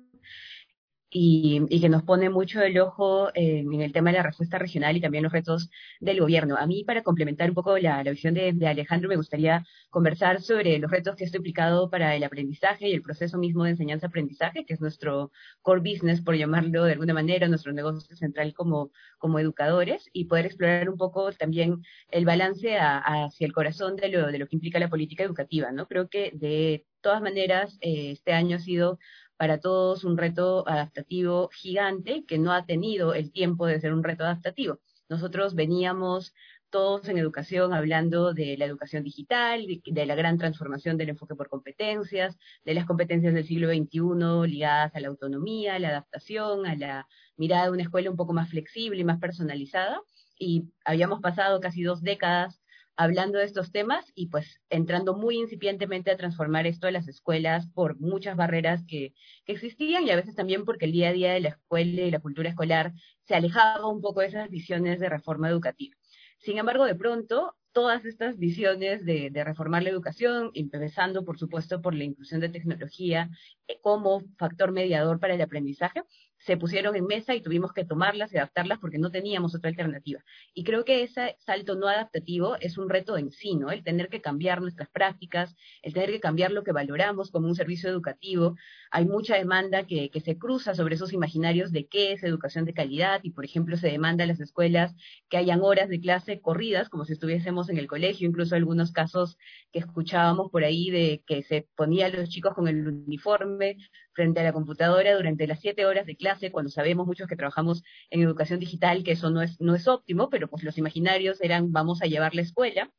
y, 1.10 1.80
que 1.80 1.88
nos 1.88 2.04
pone 2.04 2.30
mucho 2.30 2.62
el 2.62 2.78
ojo 2.78 3.30
en 3.34 3.80
el 3.80 3.92
tema 3.92 4.10
de 4.10 4.18
la 4.18 4.22
respuesta 4.22 4.58
regional 4.58 4.96
y 4.96 5.00
también 5.00 5.24
los 5.24 5.32
retos 5.32 5.70
del 5.98 6.20
gobierno. 6.20 6.56
A 6.56 6.66
mí, 6.66 6.84
para 6.84 7.02
complementar 7.02 7.48
un 7.48 7.54
poco 7.54 7.76
la, 7.78 8.02
visión 8.04 8.34
de, 8.34 8.54
Alejandro, 8.66 9.08
me 9.08 9.16
gustaría 9.16 9.64
conversar 9.90 10.40
sobre 10.40 10.78
los 10.78 10.90
retos 10.90 11.16
que 11.16 11.24
esto 11.24 11.38
ha 11.38 11.40
implicado 11.40 11.90
para 11.90 12.14
el 12.14 12.22
aprendizaje 12.22 12.88
y 12.88 12.92
el 12.94 13.02
proceso 13.02 13.38
mismo 13.38 13.64
de 13.64 13.70
enseñanza-aprendizaje, 13.70 14.64
que 14.64 14.74
es 14.74 14.80
nuestro 14.80 15.32
core 15.62 15.80
business, 15.80 16.20
por 16.20 16.36
llamarlo 16.36 16.84
de 16.84 16.92
alguna 16.92 17.14
manera, 17.14 17.48
nuestro 17.48 17.72
negocio 17.72 18.14
central 18.16 18.54
como, 18.54 18.92
como 19.18 19.38
educadores, 19.40 20.08
y 20.12 20.26
poder 20.26 20.46
explorar 20.46 20.88
un 20.88 20.96
poco 20.96 21.32
también 21.32 21.82
el 22.10 22.24
balance 22.24 22.76
hacia 22.78 23.46
el 23.46 23.52
corazón 23.52 23.96
de 23.96 24.08
lo, 24.08 24.26
de 24.30 24.38
lo 24.38 24.46
que 24.46 24.56
implica 24.56 24.78
la 24.78 24.88
política 24.88 25.24
educativa. 25.24 25.72
¿no? 25.72 25.86
Creo 25.86 26.08
que 26.08 26.30
de 26.34 26.86
todas 27.00 27.22
maneras, 27.22 27.78
eh, 27.80 28.12
este 28.12 28.32
año 28.32 28.56
ha 28.56 28.60
sido 28.60 28.98
para 29.40 29.58
todos 29.58 30.04
un 30.04 30.18
reto 30.18 30.68
adaptativo 30.68 31.48
gigante 31.50 32.26
que 32.28 32.36
no 32.36 32.52
ha 32.52 32.66
tenido 32.66 33.14
el 33.14 33.32
tiempo 33.32 33.64
de 33.64 33.80
ser 33.80 33.94
un 33.94 34.04
reto 34.04 34.22
adaptativo. 34.22 34.80
Nosotros 35.08 35.54
veníamos 35.54 36.34
todos 36.68 37.08
en 37.08 37.16
educación 37.16 37.72
hablando 37.72 38.34
de 38.34 38.58
la 38.58 38.66
educación 38.66 39.02
digital, 39.02 39.66
de, 39.66 40.04
la 40.04 40.14
gran 40.14 40.36
transformación 40.36 40.98
del 40.98 41.08
enfoque 41.08 41.36
por 41.36 41.48
competencias, 41.48 42.36
de 42.66 42.74
las 42.74 42.84
competencias 42.84 43.32
del 43.32 43.46
siglo 43.46 43.70
XXI 43.70 44.46
ligadas 44.46 44.94
a 44.94 45.00
la 45.00 45.08
autonomía, 45.08 45.76
a 45.76 45.78
la 45.78 45.88
adaptación, 45.88 46.66
a 46.66 46.76
la 46.76 47.08
mirada 47.38 47.64
de 47.64 47.70
una 47.70 47.82
escuela 47.84 48.10
un 48.10 48.18
poco 48.18 48.34
más 48.34 48.50
flexible 48.50 49.00
y 49.00 49.04
más 49.04 49.20
personalizada. 49.20 50.02
Y 50.38 50.64
habíamos 50.84 51.22
pasado 51.22 51.60
casi 51.60 51.82
dos 51.82 52.02
décadas 52.02 52.60
hablando 53.00 53.38
de 53.38 53.46
estos 53.46 53.72
temas 53.72 54.12
y 54.14 54.26
pues 54.26 54.60
entrando 54.68 55.16
muy 55.16 55.38
incipientemente 55.38 56.10
a 56.10 56.18
transformar 56.18 56.66
esto 56.66 56.86
de 56.86 56.92
las 56.92 57.08
escuelas 57.08 57.66
por 57.68 57.98
muchas 57.98 58.36
barreras 58.36 58.84
que, 58.86 59.14
que, 59.46 59.52
existían 59.52 60.06
y 60.06 60.10
a 60.10 60.16
veces 60.16 60.34
también 60.34 60.66
porque 60.66 60.84
el 60.84 60.92
día 60.92 61.08
a 61.08 61.12
día 61.14 61.32
de 61.32 61.40
la 61.40 61.48
escuela 61.48 62.02
y 62.02 62.10
la 62.10 62.20
cultura 62.20 62.50
escolar 62.50 62.92
se 63.22 63.34
alejaba 63.34 63.86
un 63.86 64.02
poco 64.02 64.20
de 64.20 64.26
esas 64.26 64.50
visiones 64.50 65.00
de 65.00 65.08
reforma 65.08 65.48
educativa. 65.48 65.96
Sin 66.36 66.58
embargo, 66.58 66.84
de 66.84 66.94
pronto, 66.94 67.56
todas 67.72 68.04
estas 68.04 68.38
visiones 68.38 69.06
de, 69.06 69.30
de 69.30 69.44
reformar 69.44 69.82
la 69.82 69.88
educación, 69.88 70.50
empezando 70.52 71.24
por 71.24 71.38
supuesto 71.38 71.80
por 71.80 71.94
la 71.94 72.04
inclusión 72.04 72.42
de 72.42 72.50
tecnología 72.50 73.30
eh, 73.66 73.78
como 73.80 74.20
factor 74.36 74.72
mediador 74.72 75.20
para 75.20 75.34
el 75.34 75.40
aprendizaje, 75.40 76.02
se 76.40 76.56
pusieron 76.56 76.96
en 76.96 77.06
mesa 77.06 77.34
y 77.34 77.42
tuvimos 77.42 77.72
que 77.72 77.84
tomarlas 77.84 78.32
y 78.32 78.38
adaptarlas 78.38 78.78
porque 78.78 78.98
no 78.98 79.10
teníamos 79.10 79.54
otra 79.54 79.68
alternativa. 79.68 80.24
Y 80.54 80.64
creo 80.64 80.84
que 80.84 81.02
ese 81.02 81.36
salto 81.38 81.74
no 81.74 81.86
adaptativo 81.86 82.56
es 82.60 82.78
un 82.78 82.88
reto 82.88 83.18
en 83.18 83.30
sí, 83.30 83.56
¿no? 83.56 83.70
El 83.70 83.84
tener 83.84 84.08
que 84.08 84.22
cambiar 84.22 84.62
nuestras 84.62 84.88
prácticas, 84.88 85.54
el 85.82 85.92
tener 85.92 86.10
que 86.10 86.20
cambiar 86.20 86.50
lo 86.50 86.64
que 86.64 86.72
valoramos 86.72 87.30
como 87.30 87.46
un 87.46 87.54
servicio 87.54 87.90
educativo. 87.90 88.56
Hay 88.90 89.04
mucha 89.04 89.36
demanda 89.36 89.86
que, 89.86 90.10
que 90.10 90.20
se 90.20 90.38
cruza 90.38 90.74
sobre 90.74 90.94
esos 90.94 91.12
imaginarios 91.12 91.72
de 91.72 91.86
qué 91.86 92.12
es 92.12 92.24
educación 92.24 92.64
de 92.64 92.72
calidad 92.72 93.20
y, 93.22 93.30
por 93.30 93.44
ejemplo, 93.44 93.76
se 93.76 93.88
demanda 93.88 94.24
a 94.24 94.26
las 94.26 94.40
escuelas 94.40 94.94
que 95.28 95.36
hayan 95.36 95.60
horas 95.62 95.90
de 95.90 96.00
clase 96.00 96.40
corridas, 96.40 96.88
como 96.88 97.04
si 97.04 97.12
estuviésemos 97.12 97.68
en 97.68 97.76
el 97.76 97.86
colegio, 97.86 98.26
incluso 98.26 98.56
algunos 98.56 98.92
casos 98.92 99.36
que 99.72 99.78
escuchábamos 99.78 100.50
por 100.50 100.64
ahí 100.64 100.90
de 100.90 101.22
que 101.26 101.42
se 101.42 101.68
ponían 101.76 102.12
los 102.12 102.28
chicos 102.28 102.54
con 102.54 102.68
el 102.68 102.86
uniforme 102.86 103.76
frente 104.12 104.40
a 104.40 104.44
la 104.44 104.52
computadora 104.52 105.14
durante 105.14 105.46
las 105.46 105.60
siete 105.60 105.86
horas 105.86 106.06
de 106.06 106.16
clase, 106.16 106.50
cuando 106.50 106.70
sabemos 106.70 107.06
muchos 107.06 107.28
que 107.28 107.36
trabajamos 107.36 107.82
en 108.10 108.22
educación 108.22 108.60
digital 108.60 109.04
que 109.04 109.12
eso 109.12 109.30
no 109.30 109.42
es, 109.42 109.60
no 109.60 109.74
es 109.74 109.86
óptimo, 109.88 110.30
pero 110.30 110.48
pues 110.48 110.64
los 110.64 110.78
imaginarios 110.78 111.40
eran 111.40 111.72
vamos 111.72 112.02
a 112.02 112.06
llevar 112.06 112.34
la 112.34 112.42
escuela 112.42 112.90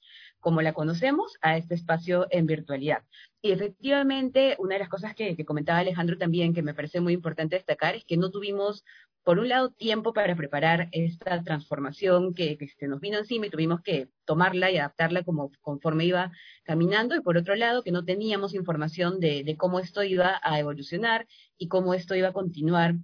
como 0.42 0.62
la 0.62 0.74
conocemos 0.74 1.38
a 1.42 1.56
este 1.56 1.76
espacio 1.76 2.28
en 2.32 2.48
virtualidad. 2.48 3.04
Y 3.42 3.52
efectivamente, 3.52 4.56
una 4.60 4.76
de 4.76 4.80
las 4.80 4.90
cosas 4.90 5.16
que, 5.16 5.36
comentaba 5.46 5.80
Alejandro 5.80 6.18
también, 6.18 6.54
que 6.54 6.64
me 6.64 6.74
parece 6.74 7.00
muy 7.00 7.14
importante 7.14 7.56
destacar, 7.56 7.96
es 7.96 8.06
que 8.06 8.18
no 8.18 8.32
tuvimos, 8.32 8.84
por 9.24 9.40
un 9.40 9.50
lado, 9.50 9.70
tiempo 9.72 10.14
para 10.14 10.36
preparar 10.36 10.90
esta 10.92 11.44
transformación 11.44 12.34
que, 12.34 12.58
se 12.78 12.88
nos 12.88 13.00
vino 13.00 13.18
encima 13.18 13.48
y 13.48 13.50
tuvimos 13.50 13.82
que 13.82 14.10
tomarla 14.26 14.72
y 14.72 14.78
adaptarla 14.78 15.24
como 15.24 15.52
conforme 15.62 16.06
iba 16.06 16.32
caminando, 16.64 17.16
y 17.16 17.22
por 17.22 17.38
otro 17.38 17.56
lado, 17.56 17.84
que 17.84 17.92
no 17.92 18.04
teníamos 18.04 18.54
información 18.54 19.20
de, 19.20 19.44
de 19.44 19.58
cómo 19.58 19.80
esto 19.80 20.04
iba 20.04 20.40
a 20.44 20.60
evolucionar 20.60 21.28
y 21.58 21.68
cómo 21.68 21.94
esto 21.94 22.16
iba 22.16 22.30
a 22.30 22.34
continuar 22.34 22.96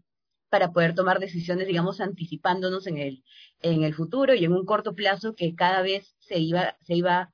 para 0.50 0.72
poder 0.72 0.96
tomar 0.96 1.20
decisiones, 1.20 1.68
digamos, 1.68 2.00
anticipándonos 2.02 2.88
en 2.88 2.98
el, 2.98 3.24
en 3.62 3.84
el 3.84 3.94
futuro 3.94 4.34
y 4.34 4.46
en 4.46 4.54
un 4.54 4.66
corto 4.66 4.96
plazo 4.96 5.36
que 5.36 5.56
cada 5.56 5.82
vez 5.82 6.16
se 6.20 6.40
iba, 6.40 6.78
se 6.82 6.96
iba 6.96 7.34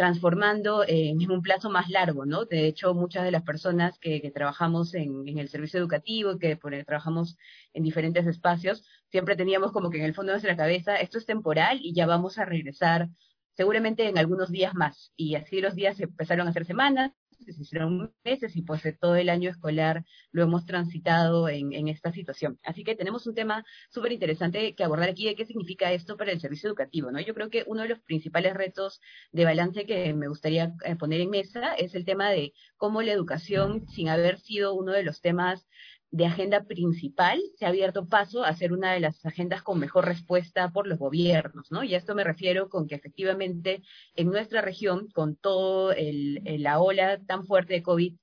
transformando 0.00 0.82
en 0.88 1.30
un 1.30 1.42
plazo 1.42 1.68
más 1.68 1.90
largo, 1.90 2.24
¿no? 2.24 2.46
De 2.46 2.66
hecho, 2.66 2.94
muchas 2.94 3.22
de 3.22 3.30
las 3.30 3.42
personas 3.42 3.98
que, 3.98 4.30
trabajamos 4.34 4.94
en, 4.94 5.28
en, 5.28 5.36
el 5.36 5.50
servicio 5.50 5.78
educativo, 5.78 6.38
que 6.38 6.56
por, 6.56 6.72
trabajamos 6.86 7.36
en 7.74 7.82
diferentes 7.82 8.26
espacios, 8.26 8.82
siempre 9.10 9.36
teníamos 9.36 9.72
como 9.72 9.90
que 9.90 9.98
en 9.98 10.04
el 10.04 10.14
fondo 10.14 10.32
de 10.32 10.36
nuestra 10.36 10.56
cabeza, 10.56 10.96
esto 10.96 11.18
es 11.18 11.26
temporal 11.26 11.80
y 11.82 11.92
ya 11.92 12.06
vamos 12.06 12.38
a 12.38 12.46
regresar 12.46 13.10
seguramente 13.58 14.08
en 14.08 14.16
algunos 14.16 14.50
días 14.50 14.74
más. 14.74 15.12
Y 15.16 15.34
así 15.34 15.60
los 15.60 15.74
días 15.74 16.00
empezaron 16.00 16.48
a 16.48 16.52
ser 16.54 16.64
semanas, 16.64 17.12
se 17.44 17.62
hicieron 17.62 18.12
meses 18.24 18.56
y 18.56 18.62
pues 18.62 18.82
todo 19.00 19.16
el 19.16 19.28
año 19.28 19.50
escolar 19.50 20.04
lo 20.32 20.42
hemos 20.42 20.64
transitado 20.66 21.48
en, 21.48 21.72
en 21.72 21.88
esta 21.88 22.12
situación. 22.12 22.58
Así 22.62 22.84
que 22.84 22.94
tenemos 22.94 23.26
un 23.26 23.34
tema 23.34 23.64
súper 23.90 24.12
interesante 24.12 24.74
que 24.74 24.84
abordar 24.84 25.08
aquí 25.08 25.26
de 25.26 25.34
qué 25.34 25.46
significa 25.46 25.92
esto 25.92 26.16
para 26.16 26.32
el 26.32 26.40
servicio 26.40 26.68
educativo, 26.68 27.10
¿no? 27.10 27.20
Yo 27.20 27.34
creo 27.34 27.50
que 27.50 27.64
uno 27.66 27.82
de 27.82 27.88
los 27.88 28.00
principales 28.00 28.54
retos 28.54 29.00
de 29.32 29.44
balance 29.44 29.86
que 29.86 30.14
me 30.14 30.28
gustaría 30.28 30.74
eh, 30.84 30.96
poner 30.96 31.20
en 31.20 31.30
mesa 31.30 31.74
es 31.74 31.94
el 31.94 32.04
tema 32.04 32.30
de 32.30 32.52
cómo 32.76 33.02
la 33.02 33.12
educación, 33.12 33.86
sin 33.88 34.08
haber 34.08 34.38
sido 34.38 34.74
uno 34.74 34.92
de 34.92 35.02
los 35.02 35.20
temas 35.20 35.68
de 36.12 36.26
agenda 36.26 36.64
principal 36.64 37.40
se 37.56 37.64
ha 37.64 37.68
abierto 37.68 38.06
paso 38.08 38.44
a 38.44 38.54
ser 38.54 38.72
una 38.72 38.92
de 38.92 39.00
las 39.00 39.24
agendas 39.24 39.62
con 39.62 39.78
mejor 39.78 40.06
respuesta 40.06 40.70
por 40.70 40.86
los 40.86 40.98
gobiernos, 40.98 41.70
¿no? 41.70 41.84
Y 41.84 41.94
a 41.94 41.98
esto 41.98 42.14
me 42.14 42.24
refiero 42.24 42.68
con 42.68 42.88
que 42.88 42.96
efectivamente 42.96 43.82
en 44.16 44.28
nuestra 44.28 44.60
región, 44.60 45.08
con 45.10 45.36
todo 45.36 45.92
el, 45.92 46.42
la 46.62 46.80
ola 46.80 47.18
tan 47.24 47.46
fuerte 47.46 47.74
de 47.74 47.82
COVID 47.82 48.14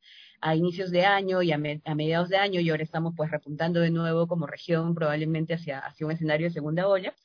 a 0.41 0.55
inicios 0.55 0.91
de 0.91 1.05
año 1.05 1.41
y 1.41 1.51
a, 1.51 1.57
mediados 1.57 2.29
de 2.29 2.37
año, 2.37 2.59
y 2.59 2.69
ahora 2.69 2.83
estamos 2.83 3.13
pues 3.15 3.31
repuntando 3.31 3.79
de 3.79 3.89
nuevo 3.89 4.27
como 4.27 4.45
región 4.45 4.93
probablemente 4.93 5.53
hacia, 5.55 5.79
hacia 5.79 6.05
un 6.05 6.11
escenario 6.11 6.47
de 6.47 6.53
segunda 6.53 6.87
ola, 6.87 7.15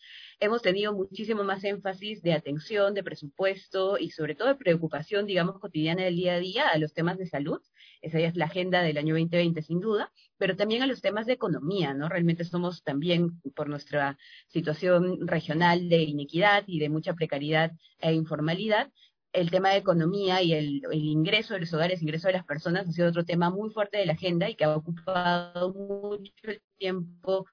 hemos 0.43 0.61
tenido 0.61 0.93
muchísimo 0.93 1.45
más 1.45 1.63
énfasis 1.63 2.21
de 2.21 2.33
atención, 2.33 2.95
de 2.95 3.05
presupuesto 3.05 3.97
y 3.97 4.11
sobre 4.11 4.35
todo 4.35 4.49
de 4.49 4.57
preocupación, 4.57 5.25
digamos, 5.25 5.61
cotidiana 5.61 6.03
del 6.03 6.17
día 6.17 6.35
a 6.35 6.41
día 6.41 6.69
a 6.69 6.79
los 6.79 6.93
temas 6.93 7.17
de 7.17 7.27
salud. 7.27 7.61
Esa 8.01 8.19
ya 8.19 8.27
es 8.27 8.37
la 8.37 8.47
agenda 8.47 8.83
del 8.83 8.99
año 8.99 9.15
2020, 9.15 9.63
sin 9.63 9.79
duda, 9.79 10.13
pero 10.39 10.57
también 10.57 10.83
a 10.83 10.89
los 10.89 11.01
temas 11.01 11.27
de 11.27 11.35
economía, 11.35 11.95
¿no? 11.95 12.09
Realmente 12.09 12.45
somos 12.45 12.83
también, 12.83 13.41
por 13.55 13.69
nuestra 13.69 14.19
situación 14.49 15.29
regional 15.29 15.89
de 15.89 16.03
inequidad 16.03 16.65
y 16.67 16.81
de 16.81 16.89
mucha 16.89 17.15
precariedad 17.15 17.71
e 18.01 18.13
informalidad, 18.13 18.91
el 19.33 19.49
tema 19.49 19.71
de 19.71 19.77
economía 19.77 20.43
y 20.43 20.55
el, 20.55 20.83
el, 20.91 21.05
ingreso 21.05 21.55
de 21.55 21.61
los 21.61 21.73
hogares, 21.73 22.03
ingreso 22.03 22.27
de 22.27 22.35
las 22.35 22.45
personas 22.45 22.89
ha 22.89 22.93
sido 22.93 23.09
otro 23.09 23.25
tema 23.25 23.49
muy 23.49 23.71
fuerte 23.71 23.99
de 23.99 24.07
la 24.07 24.15
agenda 24.15 24.51
y 24.51 24.57
que 24.57 24.65
ha 24.65 24.77
ocupado 24.77 25.73
mucho 25.73 26.33
tiempo 26.77 27.47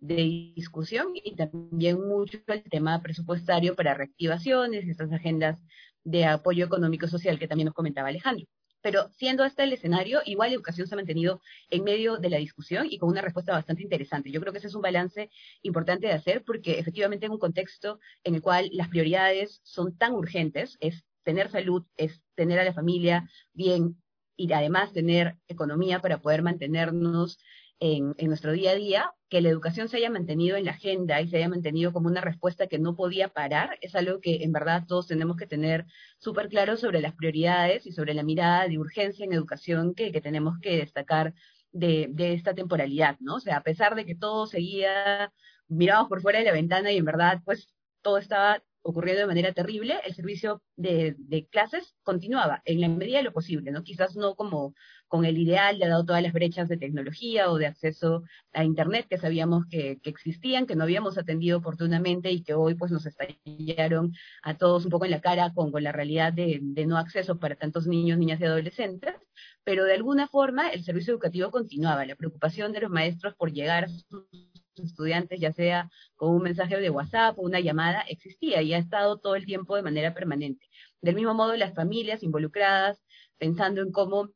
de 0.00 0.52
discusión 0.54 1.08
y 1.14 1.36
también 1.36 2.06
mucho 2.06 2.38
el 2.46 2.62
tema 2.64 3.00
presupuestario 3.02 3.74
para 3.74 3.94
reactivaciones, 3.94 4.88
estas 4.88 5.12
agendas 5.12 5.62
de 6.04 6.24
apoyo 6.24 6.64
económico 6.64 7.08
social 7.08 7.38
que 7.38 7.48
también 7.48 7.66
nos 7.66 7.74
comentaba 7.74 8.08
Alejandro. 8.08 8.46
Pero 8.82 9.08
siendo 9.10 9.44
este 9.44 9.64
el 9.64 9.72
escenario, 9.72 10.20
igual 10.26 10.52
educación 10.52 10.86
se 10.86 10.94
ha 10.94 10.96
mantenido 10.96 11.40
en 11.70 11.82
medio 11.82 12.18
de 12.18 12.30
la 12.30 12.36
discusión 12.36 12.86
y 12.88 12.98
con 12.98 13.08
una 13.08 13.20
respuesta 13.20 13.52
bastante 13.52 13.82
interesante. 13.82 14.30
Yo 14.30 14.40
creo 14.40 14.52
que 14.52 14.58
ese 14.58 14.68
es 14.68 14.76
un 14.76 14.82
balance 14.82 15.28
importante 15.62 16.06
de 16.06 16.12
hacer 16.12 16.44
porque 16.44 16.78
efectivamente 16.78 17.26
en 17.26 17.32
un 17.32 17.38
contexto 17.38 17.98
en 18.22 18.36
el 18.36 18.42
cual 18.42 18.70
las 18.72 18.88
prioridades 18.88 19.60
son 19.64 19.96
tan 19.96 20.12
urgentes, 20.12 20.76
es 20.80 21.04
tener 21.24 21.50
salud, 21.50 21.84
es 21.96 22.22
tener 22.36 22.60
a 22.60 22.64
la 22.64 22.72
familia 22.72 23.28
bien 23.52 23.96
y 24.36 24.52
además 24.52 24.92
tener 24.92 25.36
economía 25.48 26.00
para 26.00 26.18
poder 26.18 26.42
mantenernos 26.42 27.40
en, 27.80 28.14
nuestro 28.20 28.52
día 28.52 28.72
a 28.72 28.74
día, 28.74 29.12
que 29.28 29.40
la 29.40 29.48
educación 29.48 29.88
se 29.88 29.98
haya 29.98 30.10
mantenido 30.10 30.56
en 30.56 30.64
la 30.64 30.72
agenda 30.72 31.20
y 31.20 31.28
se 31.28 31.36
haya 31.36 31.48
mantenido 31.48 31.92
como 31.92 32.08
una 32.08 32.20
respuesta 32.20 32.66
que 32.68 32.78
no 32.78 32.96
podía 32.96 33.28
parar, 33.28 33.78
es 33.80 33.94
algo 33.94 34.20
que 34.20 34.44
en 34.44 34.52
verdad 34.52 34.84
todos 34.86 35.06
tenemos 35.08 35.36
que 35.36 35.46
tener 35.46 35.86
súper 36.18 36.48
claro 36.48 36.76
sobre 36.76 37.00
las 37.00 37.14
prioridades 37.14 37.86
y 37.86 37.92
sobre 37.92 38.14
la 38.14 38.22
mirada 38.22 38.68
de 38.68 38.78
urgencia 38.78 39.24
en 39.24 39.32
educación 39.32 39.94
que, 39.94 40.12
que 40.12 40.20
tenemos 40.20 40.58
que 40.60 40.78
destacar 40.78 41.34
de, 41.72 42.08
de, 42.10 42.32
esta 42.32 42.54
temporalidad, 42.54 43.16
¿no? 43.20 43.36
O 43.36 43.40
sea, 43.40 43.58
a 43.58 43.62
pesar 43.62 43.94
de 43.94 44.06
que 44.06 44.14
todo 44.14 44.46
seguía, 44.46 45.32
mirábamos 45.68 46.08
por 46.08 46.22
fuera 46.22 46.38
de 46.38 46.46
la 46.46 46.52
ventana 46.52 46.92
y 46.92 46.96
en 46.98 47.04
verdad, 47.04 47.42
pues 47.44 47.74
todo 48.00 48.18
estaba 48.18 48.62
ocurriendo 48.86 49.22
de 49.22 49.26
manera 49.26 49.52
terrible, 49.52 49.96
el 50.04 50.14
servicio 50.14 50.62
de, 50.76 51.16
clases 51.50 51.96
continuaba 52.04 52.62
en 52.64 52.80
la 52.80 52.88
medida 52.88 53.18
de 53.18 53.24
lo 53.24 53.32
posible, 53.32 53.72
¿no? 53.72 53.82
Quizás 53.82 54.14
no 54.14 54.36
como 54.36 54.74
con 55.08 55.24
el 55.24 55.38
ideal, 55.38 55.78
de 55.78 55.88
dado 55.88 56.04
todas 56.04 56.22
las 56.22 56.32
brechas 56.32 56.68
de 56.68 56.76
tecnología 56.76 57.50
o 57.50 57.58
de 57.58 57.66
acceso 57.66 58.22
a 58.52 58.62
Internet 58.64 59.06
que 59.10 59.18
sabíamos 59.18 59.66
que, 59.66 59.98
que, 60.00 60.10
existían, 60.10 60.66
que 60.66 60.76
no 60.76 60.84
habíamos 60.84 61.18
atendido 61.18 61.58
oportunamente 61.58 62.30
y 62.30 62.42
que 62.42 62.54
hoy 62.54 62.74
pues 62.76 62.92
nos 62.92 63.06
estallaron 63.06 64.14
a 64.42 64.56
todos 64.56 64.84
un 64.84 64.90
poco 64.90 65.04
en 65.04 65.10
la 65.10 65.20
cara 65.20 65.52
con, 65.52 65.72
con 65.72 65.82
la 65.82 65.92
realidad 65.92 66.32
de, 66.32 66.60
de 66.62 66.86
no 66.86 66.96
acceso 66.96 67.40
para 67.40 67.56
tantos 67.56 67.88
niños, 67.88 68.18
niñas 68.18 68.40
y 68.40 68.44
adolescentes, 68.44 69.14
pero 69.64 69.84
de 69.84 69.94
alguna 69.94 70.28
forma 70.28 70.68
el 70.68 70.84
servicio 70.84 71.12
educativo 71.12 71.50
continuaba, 71.50 72.06
la 72.06 72.14
preocupación 72.14 72.72
de 72.72 72.82
los 72.82 72.90
maestros 72.90 73.34
por 73.34 73.52
llegar 73.52 73.84
a 73.84 73.88
sus 73.88 74.06
estudiantes, 74.84 75.40
ya 75.40 75.52
sea 75.52 75.90
con 76.14 76.30
un 76.34 76.42
mensaje 76.42 76.78
de 76.78 76.90
WhatsApp 76.90 77.38
o 77.38 77.42
una 77.42 77.60
llamada, 77.60 78.02
existía 78.02 78.62
y 78.62 78.74
ha 78.74 78.78
estado 78.78 79.18
todo 79.18 79.36
el 79.36 79.46
tiempo 79.46 79.76
de 79.76 79.82
manera 79.82 80.14
permanente. 80.14 80.66
Del 81.00 81.14
mismo 81.14 81.34
modo, 81.34 81.56
las 81.56 81.74
familias 81.74 82.22
involucradas, 82.22 83.02
pensando 83.38 83.82
en 83.82 83.92
cómo 83.92 84.30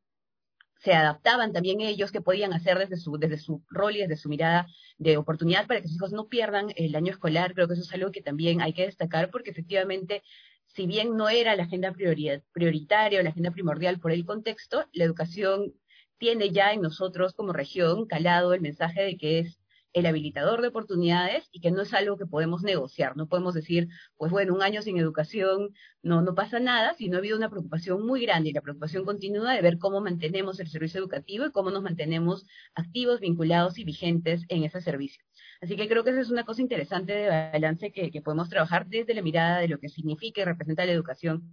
se 0.81 0.95
adaptaban 0.95 1.53
también 1.53 1.81
ellos, 1.81 2.11
que 2.11 2.23
podían 2.23 2.55
hacer 2.55 2.79
desde 2.79 2.97
su, 2.97 3.19
desde 3.19 3.37
su 3.39 3.63
rol 3.69 3.97
y 3.97 4.01
desde 4.01 4.17
su 4.17 4.31
mirada 4.31 4.67
de 4.97 5.19
oportunidad 5.19 5.67
para 5.67 5.83
que 5.83 5.89
sus 5.89 5.97
hijos 5.97 6.13
no 6.13 6.29
pierdan 6.29 6.73
el 6.75 6.95
año 6.97 7.13
escolar. 7.13 7.53
Creo 7.55 7.69
que 7.69 7.75
eso 7.75 7.83
es 7.83 7.93
algo 7.93 8.11
que 8.11 8.23
también 8.23 8.63
hay 8.63 8.73
que 8.73 8.87
destacar 8.87 9.31
porque 9.31 9.51
efectivamente, 9.51 10.23
si 10.67 10.87
bien 10.87 11.17
no 11.17 11.29
era 11.29 11.55
la 11.55 11.65
agenda 11.65 11.93
prioritaria 11.93 13.21
o 13.21 13.23
la 13.23 13.31
agenda 13.31 13.51
primordial 13.51 14.01
por 14.01 14.11
el 14.13 14.25
contexto, 14.25 14.87
la 14.93 15.05
educación 15.05 15.75
tiene 16.17 16.51
ya 16.51 16.73
en 16.73 16.81
nosotros 16.83 17.35
como 17.35 17.53
región 17.53 18.07
calado 18.07 18.55
el 18.55 18.61
mensaje 18.63 19.03
de 19.03 19.17
que 19.19 19.41
es 19.41 19.60
el 19.93 20.07
habilitador 20.07 20.63
de 20.63 20.69
oportunidades 20.69 21.49
y 21.53 21.61
que 21.61 21.71
no 21.71 21.83
es 21.83 21.93
algo 21.95 22.17
que 22.17 22.27
podemos 22.27 22.63
negociar. 22.63 23.17
No 23.17 23.27
podemos 23.27 23.55
decir, 23.55 23.89
pues 24.17 24.31
bueno, 24.31 24.55
un 24.55 24.63
año 24.63 24.83
sin 24.83 24.99
educación 24.99 25.75
no, 26.03 26.23
no 26.23 26.35
pasa 26.35 26.61
nada, 26.61 26.95
sino 26.95 27.17
ha 27.17 27.19
habido 27.19 27.37
una 27.37 27.51
preocupación 27.51 28.07
muy 28.07 28.23
grande 28.23 28.51
y 28.51 28.53
la 28.53 28.61
preocupación 28.61 29.05
continua 29.05 29.53
de 29.53 29.63
ver 29.63 29.79
cómo 29.79 30.01
mantenemos 30.01 30.61
el 30.61 30.69
servicio 30.69 31.01
educativo 31.01 31.47
y 31.47 31.53
cómo 31.53 31.71
nos 31.71 31.83
mantenemos 31.83 32.47
activos, 32.75 33.21
vinculados 33.21 33.79
y 33.79 33.85
vigentes 33.85 34.45
en 34.49 34.65
ese 34.65 34.81
servicio. 34.81 35.25
Así 35.61 35.77
que 35.77 35.89
creo 35.89 36.05
que 36.05 36.11
esa 36.11 36.21
es 36.21 36.31
una 36.31 36.45
cosa 36.45 36.63
interesante 36.63 37.13
de 37.13 37.29
balance 37.29 37.93
que, 37.93 38.11
que 38.11 38.23
podemos 38.23 38.49
trabajar 38.49 38.87
desde 38.87 39.15
la 39.15 39.23
mirada 39.23 39.59
de 39.59 39.69
lo 39.69 39.79
que 39.79 39.89
significa 39.89 40.41
y 40.41 40.45
representa 40.45 40.87
la 40.87 40.93
educación 40.93 41.53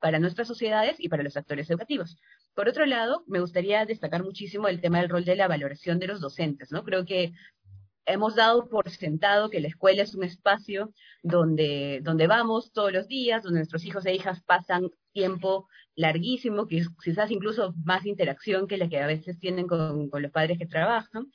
para 0.00 0.18
nuestras 0.18 0.48
sociedades 0.48 0.96
y 0.98 1.08
para 1.08 1.22
los 1.22 1.36
actores 1.36 1.70
educativos. 1.70 2.18
Por 2.54 2.68
otro 2.68 2.86
lado, 2.86 3.22
me 3.26 3.40
gustaría 3.40 3.84
destacar 3.84 4.24
muchísimo 4.24 4.66
el 4.66 4.80
tema 4.80 5.00
del 5.00 5.08
rol 5.08 5.24
de 5.24 5.36
la 5.36 5.46
valoración 5.46 5.98
de 5.98 6.08
los 6.08 6.20
docentes, 6.20 6.72
¿no? 6.72 6.84
Creo 6.84 7.04
que 7.04 7.32
hemos 8.12 8.34
dado 8.34 8.68
por 8.68 8.90
sentado 8.90 9.50
que 9.50 9.60
la 9.60 9.68
escuela 9.68 10.02
es 10.02 10.14
un 10.14 10.24
espacio 10.24 10.92
donde, 11.22 12.00
donde 12.02 12.26
vamos 12.26 12.72
todos 12.72 12.92
los 12.92 13.08
días, 13.08 13.42
donde 13.42 13.60
nuestros 13.60 13.84
hijos 13.84 14.06
e 14.06 14.14
hijas 14.14 14.42
pasan 14.42 14.90
tiempo 15.12 15.68
larguísimo, 15.96 16.66
que 16.66 16.84
quizás 17.02 17.30
incluso 17.30 17.74
más 17.84 18.06
interacción 18.06 18.66
que 18.66 18.78
la 18.78 18.88
que 18.88 18.98
a 19.00 19.06
veces 19.06 19.38
tienen 19.38 19.66
con, 19.66 20.08
con 20.08 20.22
los 20.22 20.30
padres 20.30 20.58
que 20.58 20.66
trabajan, 20.66 21.26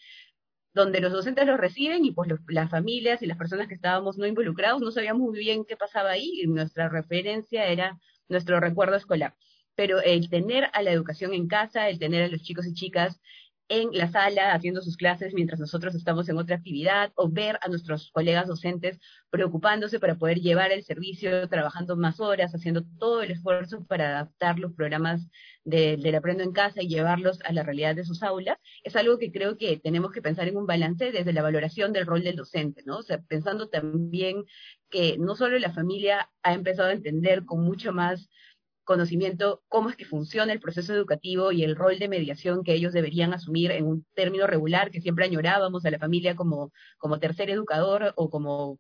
donde 0.74 1.00
los 1.00 1.14
docentes 1.14 1.48
los 1.48 1.58
reciben 1.58 2.04
y 2.04 2.12
pues 2.12 2.30
las 2.50 2.70
familias 2.70 3.22
y 3.22 3.28
las 3.28 3.38
personas 3.38 3.68
que 3.68 3.76
estábamos 3.76 4.18
no 4.18 4.28
involucrados 4.28 4.82
no 4.82 4.92
sabíamos 4.92 5.22
muy 5.22 5.40
bien 5.40 5.66
qué 5.66 5.78
pasaba 5.78 6.12
ahí 6.12 6.44
nuestra 6.48 6.90
referencia 6.90 7.66
era 7.68 7.98
nuestro 8.28 8.60
recuerdo 8.60 8.98
escolar. 8.98 9.36
Pero 9.76 10.02
el 10.02 10.30
tener 10.30 10.70
a 10.74 10.82
la 10.82 10.92
educación 10.92 11.34
en 11.34 11.48
casa, 11.48 11.90
el 11.90 12.00
tener 12.00 12.24
a 12.24 12.28
los 12.28 12.42
chicos 12.42 12.66
y 12.68 12.74
chicas 12.74 13.22
en 13.68 13.90
la 13.94 14.08
sala 14.08 14.54
haciendo 14.54 14.82
sus 14.82 14.96
clases 14.96 15.34
mientras 15.34 15.60
nosotros 15.60 15.96
estamos 15.96 16.30
en 16.30 16.38
otra 16.38 16.56
actividad 16.56 17.12
o 17.16 17.30
ver 17.30 17.58
a 17.62 17.68
nuestros 17.68 18.12
colegas 18.12 18.48
docentes 18.48 19.00
preocupándose 19.30 20.00
para 20.00 20.16
poder 20.16 20.40
llevar 20.40 20.72
el 20.72 20.84
servicio, 20.84 21.50
trabajando 21.50 21.96
más 21.96 22.20
horas, 22.20 22.54
haciendo 22.54 22.84
todo 23.00 23.24
el 23.24 23.32
esfuerzo 23.32 23.84
para 23.86 24.10
adaptar 24.10 24.60
los 24.60 24.74
programas 24.74 25.28
de, 25.64 25.98
del 25.98 26.16
Aprendo 26.16 26.44
en 26.44 26.52
Casa 26.52 26.84
y 26.84 26.88
llevarlos 26.88 27.40
a 27.44 27.52
la 27.54 27.64
realidad 27.64 27.96
de 27.96 28.06
sus 28.06 28.22
aulas, 28.22 28.58
es 28.84 28.96
algo 28.96 29.18
que 29.18 29.32
creo 29.32 29.58
que 29.58 29.78
tenemos 29.78 30.12
que 30.12 30.22
pensar 30.22 30.48
en 30.48 30.58
un 30.58 30.68
balance 30.68 31.12
desde 31.12 31.34
la 31.34 31.42
valoración 31.42 31.92
del 31.92 32.06
rol 32.06 32.24
del 32.24 32.36
docente, 32.36 32.84
¿no? 32.86 32.98
O 32.98 33.04
sea, 33.04 33.22
pensando 33.22 33.68
también 33.68 34.46
que 34.90 35.18
no 35.18 35.36
solo 35.36 35.58
la 35.58 35.74
familia 35.74 36.30
ha 36.44 36.54
empezado 36.54 36.90
a 36.90 36.94
entender 36.94 37.46
con 37.46 37.62
mucho 37.64 37.92
más 37.92 38.30
conocimiento 38.86 39.64
cómo 39.68 39.90
es 39.90 39.98
que 39.98 40.06
funciona 40.06 40.54
el 40.54 40.62
proceso 40.62 40.94
educativo 40.94 41.52
y 41.52 41.64
el 41.64 41.76
rol 41.76 42.00
de 42.00 42.08
mediación 42.08 42.64
que 42.64 42.74
ellos 42.74 42.94
deberían 42.94 43.34
asumir 43.34 43.72
en 43.72 43.86
un 43.86 44.06
término 44.14 44.48
regular 44.48 44.92
que 44.92 45.02
siempre 45.02 45.26
añorábamos 45.26 45.86
a 45.86 45.92
la 45.92 46.00
familia 46.00 46.36
como, 46.36 46.72
como 46.98 47.20
tercer 47.20 47.50
educador 47.50 48.14
o 48.16 48.30
como 48.30 48.80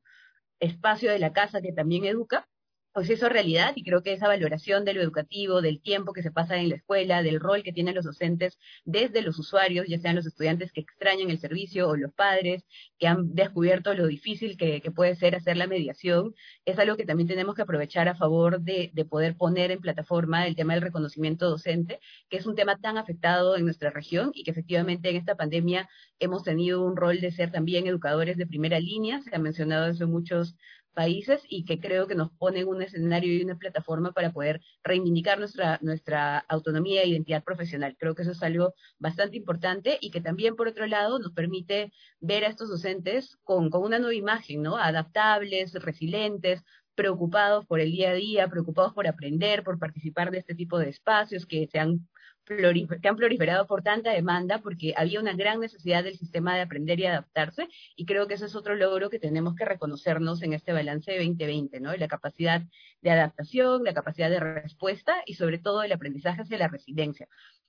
espacio 0.59 1.11
de 1.11 1.19
la 1.19 1.33
casa 1.33 1.61
que 1.61 1.73
también 1.73 2.05
educa, 2.05 2.47
pues 2.95 3.09
eso 3.09 3.25
es 3.25 3.33
realidad 3.33 3.73
y 3.75 3.83
creo 3.83 4.01
que 4.01 4.13
esa 4.13 4.29
valoración 4.29 4.85
de 4.85 4.93
lo 4.93 5.01
educativo, 5.01 5.61
del 5.61 5.81
tiempo 5.81 6.13
que 6.13 6.23
se 6.23 6.31
pasa 6.31 6.55
en 6.55 6.69
la 6.69 6.75
escuela, 6.75 7.23
del 7.23 7.41
rol 7.41 7.61
que 7.61 7.73
tienen 7.73 7.93
los 7.93 8.05
docentes 8.05 8.57
desde 8.85 9.21
los 9.21 9.37
usuarios, 9.37 9.85
ya 9.89 9.99
sean 9.99 10.15
los 10.15 10.25
estudiantes 10.25 10.71
que 10.71 10.79
extrañan 10.79 11.29
el 11.29 11.37
servicio 11.37 11.89
o 11.89 11.97
los 11.97 12.13
padres 12.13 12.63
que 12.97 13.07
han 13.07 13.35
descubierto 13.35 13.93
lo 13.95 14.07
difícil 14.07 14.55
que, 14.55 14.81
puede 14.95 15.15
ser 15.15 15.35
hacer 15.35 15.57
la 15.57 15.67
mediación, 15.67 16.35
es 16.63 16.79
algo 16.79 16.95
que 16.95 17.05
también 17.05 17.27
tenemos 17.27 17.55
que 17.55 17.63
aprovechar 17.63 18.07
a 18.07 18.15
favor 18.15 18.61
de, 18.61 18.91
de 18.93 19.03
poder 19.03 19.35
poner 19.35 19.71
en 19.71 19.81
plataforma 19.81 20.47
el 20.47 20.55
tema 20.55 20.73
del 20.73 20.83
reconocimiento 20.83 21.49
docente, 21.49 21.99
que 22.29 22.37
es 22.37 22.45
un 22.45 22.55
tema 22.55 22.77
tan 22.77 22.97
afectado 22.97 23.57
en 23.57 23.65
nuestra 23.65 23.89
región 23.89 24.31
y 24.33 24.45
que 24.45 24.51
efectivamente 24.51 25.09
en 25.09 25.17
esta 25.17 25.35
pandemia 25.35 25.89
hemos 26.19 26.43
tenido 26.43 26.81
un 26.81 26.95
rol 26.95 27.19
de 27.19 27.31
ser 27.31 27.51
también 27.51 27.87
educadores 27.87 28.37
de 28.37 28.47
primera 28.47 28.79
línea, 28.79 29.21
se 29.21 29.35
ha 29.35 29.39
mencionado 29.39 29.87
eso 29.87 30.05
en 30.05 30.11
muchos 30.11 30.55
países 30.95 31.43
y 31.47 31.65
que 31.65 31.79
creo 31.79 32.07
que 32.07 32.15
nos 32.15 32.31
ponen 32.31 32.67
un 32.67 32.81
escenario 32.81 33.31
y 33.31 33.43
una 33.43 33.57
plataforma 33.57 34.13
para 34.13 34.31
poder 34.31 34.61
reivindicar 34.83 35.37
nuestra, 35.37 35.77
nuestra 35.83 36.39
autonomía 36.39 37.03
e 37.03 37.09
identidad 37.09 37.43
profesional. 37.43 37.95
Creo 37.99 38.15
que 38.15 38.23
eso 38.23 38.31
es 38.31 38.41
algo 38.41 38.73
bastante 38.97 39.37
importante 39.37 39.99
y 40.01 40.09
que 40.09 40.21
también, 40.21 40.55
por 40.55 40.67
otro 40.67 40.87
lado, 40.87 41.19
nos 41.19 41.33
permite 41.33 41.93
ver 42.19 42.45
a 42.45 42.47
estos 42.47 42.69
docentes 42.69 43.37
con, 43.43 43.69
con 43.69 43.83
una 43.83 43.99
nueva 43.99 44.15
imagen, 44.15 44.63
¿no? 44.63 44.77
Adaptables, 44.77 45.73
resilientes, 45.73 46.63
preocupados 46.95 47.65
por 47.65 47.79
el 47.79 47.91
día 47.91 48.11
a 48.11 48.13
día, 48.13 48.49
preocupados 48.49 48.93
por 48.93 49.05
aprender, 49.05 49.63
por 49.63 49.77
participar 49.77 50.31
de 50.31 50.39
este 50.39 50.55
tipo 50.55 50.79
de 50.79 50.89
espacios 50.89 51.45
que 51.45 51.67
se 51.67 51.77
han 51.77 52.07
que 52.45 53.07
han 53.07 53.15
proliferado 53.15 53.65
por 53.67 53.81
tanta 53.81 54.11
demanda 54.11 54.59
porque 54.59 54.93
había 54.95 55.19
una 55.19 55.33
gran 55.33 55.59
necesidad 55.59 56.03
del 56.03 56.17
sistema 56.17 56.55
de 56.55 56.61
aprender 56.61 56.99
y 56.99 57.05
adaptarse 57.05 57.67
y 57.95 58.05
creo 58.05 58.27
que 58.27 58.35
ese 58.35 58.45
es 58.45 58.55
otro 58.55 58.75
logro 58.75 59.09
que 59.09 59.19
tenemos 59.19 59.55
que 59.55 59.65
reconocernos 59.65 60.41
en 60.43 60.53
este 60.53 60.71
balance 60.71 61.11
de 61.11 61.17
2020, 61.17 61.79
¿no? 61.79 61.95
La 61.95 62.07
capacidad 62.07 62.61
de 63.01 63.09
adaptación, 63.11 63.83
la 63.83 63.93
capacidad 63.93 64.29
de 64.29 64.39
respuesta 64.39 65.23
y 65.25 65.33
sobre 65.33 65.57
todo 65.57 65.83
el 65.83 65.91
aprendizaje 65.91 66.43
hacia 66.43 66.57
la 66.57 66.67
resiliencia. 66.67 67.27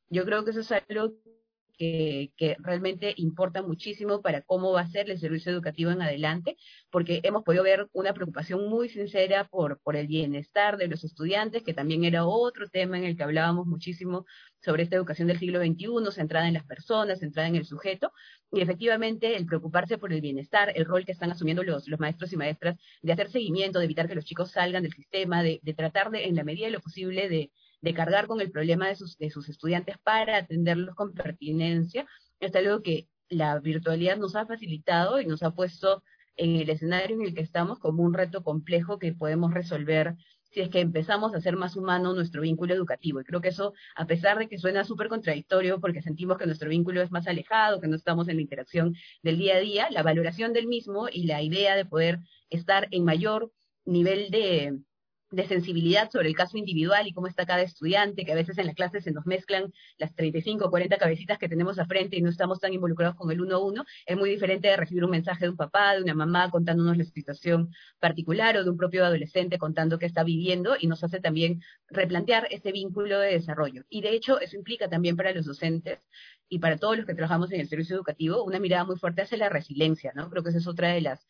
Yo 0.08 0.24
creo 0.24 0.44
que 0.44 0.50
eso 0.50 0.60
es 0.60 0.72
algo 0.72 1.14
que, 1.76 2.56
realmente 2.58 3.14
importa 3.16 3.62
muchísimo 3.62 4.22
para 4.22 4.42
cómo 4.42 4.72
va 4.72 4.82
a 4.82 4.86
ser 4.86 5.10
el 5.10 5.18
servicio 5.18 5.52
educativo 5.52 5.90
en 5.90 6.02
adelante, 6.02 6.56
porque 6.90 7.20
hemos 7.22 7.42
podido 7.44 7.62
ver 7.62 7.88
una 7.92 8.14
preocupación 8.14 8.68
muy 8.68 8.88
sincera 8.88 9.48
por, 9.48 9.80
por 9.80 9.96
el 9.96 10.06
bienestar 10.06 10.76
de 10.76 10.88
los 10.88 11.04
estudiantes, 11.04 11.62
que 11.62 11.74
también 11.74 12.04
era 12.04 12.26
otro 12.26 12.68
tema 12.68 12.98
en 12.98 13.04
el 13.04 13.16
que 13.16 13.22
hablábamos 13.22 13.66
muchísimo 13.66 14.24
sobre 14.60 14.82
esta 14.82 14.96
educación 14.96 15.28
del 15.28 15.38
siglo 15.38 15.60
XXI, 15.60 16.12
centrada 16.12 16.48
en 16.48 16.54
las 16.54 16.64
personas, 16.64 17.20
centrada 17.20 17.48
en 17.48 17.56
el 17.56 17.66
sujeto, 17.66 18.12
y 18.50 18.60
efectivamente 18.60 19.36
el 19.36 19.46
preocuparse 19.46 19.98
por 19.98 20.12
el 20.12 20.20
bienestar, 20.20 20.72
el 20.74 20.86
rol 20.86 21.04
que 21.04 21.12
están 21.12 21.30
asumiendo 21.30 21.62
los, 21.62 21.88
los 21.88 22.00
maestros 22.00 22.32
y 22.32 22.36
maestras 22.36 22.76
de 23.02 23.12
hacer 23.12 23.30
seguimiento, 23.30 23.78
de 23.78 23.84
evitar 23.84 24.08
que 24.08 24.14
los 24.14 24.24
chicos 24.24 24.50
salgan 24.52 24.82
del 24.82 24.92
sistema, 24.92 25.42
de 25.42 25.60
tratar 25.76 26.10
de, 26.10 26.24
en 26.24 26.36
la 26.36 26.44
medida 26.44 26.66
de 26.66 26.72
lo 26.72 26.80
posible, 26.80 27.28
de, 27.28 27.50
de 27.86 27.94
cargar 27.94 28.26
con 28.26 28.40
el 28.40 28.50
problema 28.50 28.88
de 28.88 28.96
sus, 28.96 29.16
de 29.16 29.30
sus 29.30 29.48
estudiantes 29.48 29.96
para 30.02 30.38
atenderlos 30.38 30.96
con 30.96 31.14
pertinencia, 31.14 32.04
es 32.40 32.52
algo 32.56 32.82
que 32.82 33.06
la 33.28 33.60
virtualidad 33.60 34.16
nos 34.16 34.34
ha 34.34 34.44
facilitado 34.44 35.20
y 35.20 35.26
nos 35.26 35.44
ha 35.44 35.52
puesto 35.52 36.02
en 36.34 36.56
el 36.56 36.68
escenario 36.68 37.14
en 37.14 37.22
el 37.22 37.32
que 37.32 37.42
estamos 37.42 37.78
como 37.78 38.02
un 38.02 38.12
reto 38.12 38.42
complejo 38.42 38.98
que 38.98 39.12
podemos 39.12 39.54
resolver 39.54 40.16
si 40.42 40.62
es 40.62 40.68
que 40.68 40.80
empezamos 40.80 41.32
a 41.32 41.36
hacer 41.36 41.54
más 41.54 41.76
humano 41.76 42.12
nuestro 42.12 42.42
vínculo 42.42 42.74
educativo. 42.74 43.20
Y 43.20 43.24
creo 43.24 43.40
que 43.40 43.50
eso, 43.50 43.72
a 43.94 44.06
pesar 44.06 44.36
de 44.36 44.48
que 44.48 44.58
suena 44.58 44.82
súper 44.82 45.08
contradictorio 45.08 45.80
porque 45.80 46.02
sentimos 46.02 46.38
que 46.38 46.46
nuestro 46.46 46.68
vínculo 46.68 47.02
es 47.02 47.12
más 47.12 47.28
alejado, 47.28 47.80
que 47.80 47.86
no 47.86 47.94
estamos 47.94 48.26
en 48.28 48.36
la 48.36 48.42
interacción 48.42 48.96
del 49.22 49.38
día 49.38 49.56
a 49.56 49.60
día, 49.60 49.90
la 49.90 50.02
valoración 50.02 50.52
del 50.52 50.66
mismo 50.66 51.06
y 51.08 51.26
la 51.26 51.40
idea 51.40 51.76
de 51.76 51.84
poder 51.84 52.18
estar 52.50 52.88
en 52.90 53.04
mayor 53.04 53.52
nivel 53.84 54.30
de, 54.30 54.76
de 55.30 55.46
sensibilidad 55.46 56.10
sobre 56.10 56.28
el 56.28 56.36
caso 56.36 56.56
individual 56.56 57.06
y 57.06 57.12
cómo 57.12 57.26
está 57.26 57.46
cada 57.46 57.62
estudiante, 57.62 58.24
que 58.24 58.32
a 58.32 58.36
veces 58.36 58.58
en 58.58 58.66
las 58.66 58.74
clases 58.74 59.04
se 59.04 59.10
nos 59.10 59.26
mezclan 59.26 59.72
las 59.98 60.14
35 60.14 60.66
o 60.66 60.70
40 60.70 60.96
cabecitas 60.98 61.38
que 61.38 61.48
tenemos 61.48 61.78
a 61.78 61.86
frente 61.86 62.16
y 62.16 62.22
no 62.22 62.30
estamos 62.30 62.60
tan 62.60 62.72
involucrados 62.72 63.16
con 63.16 63.30
el 63.30 63.40
uno 63.40 63.56
a 63.56 63.58
uno, 63.58 63.84
es 64.06 64.16
muy 64.16 64.30
diferente 64.30 64.68
de 64.68 64.76
recibir 64.76 65.04
un 65.04 65.10
mensaje 65.10 65.46
de 65.46 65.50
un 65.50 65.56
papá, 65.56 65.94
de 65.94 66.02
una 66.02 66.14
mamá 66.14 66.50
contándonos 66.50 66.96
la 66.96 67.04
situación 67.04 67.70
particular 67.98 68.56
o 68.56 68.64
de 68.64 68.70
un 68.70 68.76
propio 68.76 69.04
adolescente 69.04 69.58
contando 69.58 69.98
qué 69.98 70.06
está 70.06 70.22
viviendo 70.22 70.76
y 70.78 70.86
nos 70.86 71.02
hace 71.02 71.20
también 71.20 71.60
replantear 71.88 72.46
ese 72.50 72.70
vínculo 72.72 73.18
de 73.18 73.32
desarrollo. 73.32 73.84
Y 73.88 74.02
de 74.02 74.10
hecho 74.10 74.40
eso 74.40 74.56
implica 74.56 74.88
también 74.88 75.16
para 75.16 75.32
los 75.32 75.46
docentes 75.46 75.98
y 76.48 76.58
para 76.60 76.76
todos 76.76 76.96
los 76.96 77.06
que 77.06 77.14
trabajamos 77.14 77.50
en 77.52 77.60
el 77.60 77.68
servicio 77.68 77.96
educativo 77.96 78.44
una 78.44 78.60
mirada 78.60 78.84
muy 78.84 78.96
fuerte 78.96 79.22
hacia 79.22 79.38
la 79.38 79.48
resiliencia, 79.48 80.12
¿no? 80.14 80.30
Creo 80.30 80.42
que 80.42 80.50
esa 80.50 80.58
es 80.58 80.66
otra 80.66 80.90
de 80.90 81.00
las 81.00 81.26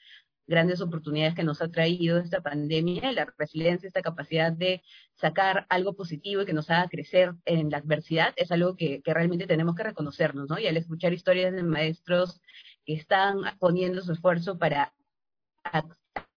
grandes 0.46 0.80
oportunidades 0.80 1.34
que 1.34 1.42
nos 1.42 1.60
ha 1.60 1.68
traído 1.68 2.18
esta 2.18 2.40
pandemia, 2.40 3.12
la 3.12 3.26
resiliencia, 3.36 3.86
esta 3.86 4.02
capacidad 4.02 4.52
de 4.52 4.82
sacar 5.14 5.66
algo 5.68 5.94
positivo 5.94 6.42
y 6.42 6.46
que 6.46 6.52
nos 6.52 6.70
haga 6.70 6.88
crecer 6.88 7.34
en 7.44 7.70
la 7.70 7.78
adversidad, 7.78 8.32
es 8.36 8.52
algo 8.52 8.76
que, 8.76 9.02
realmente 9.04 9.46
tenemos 9.46 9.74
que 9.74 9.82
reconocernos, 9.82 10.48
¿no? 10.48 10.58
Y 10.58 10.66
al 10.66 10.76
escuchar 10.76 11.12
historias 11.12 11.52
de 11.52 11.62
maestros 11.62 12.40
que 12.84 12.94
están 12.94 13.38
poniendo 13.58 14.02
su 14.02 14.12
esfuerzo 14.12 14.58
para 14.58 14.94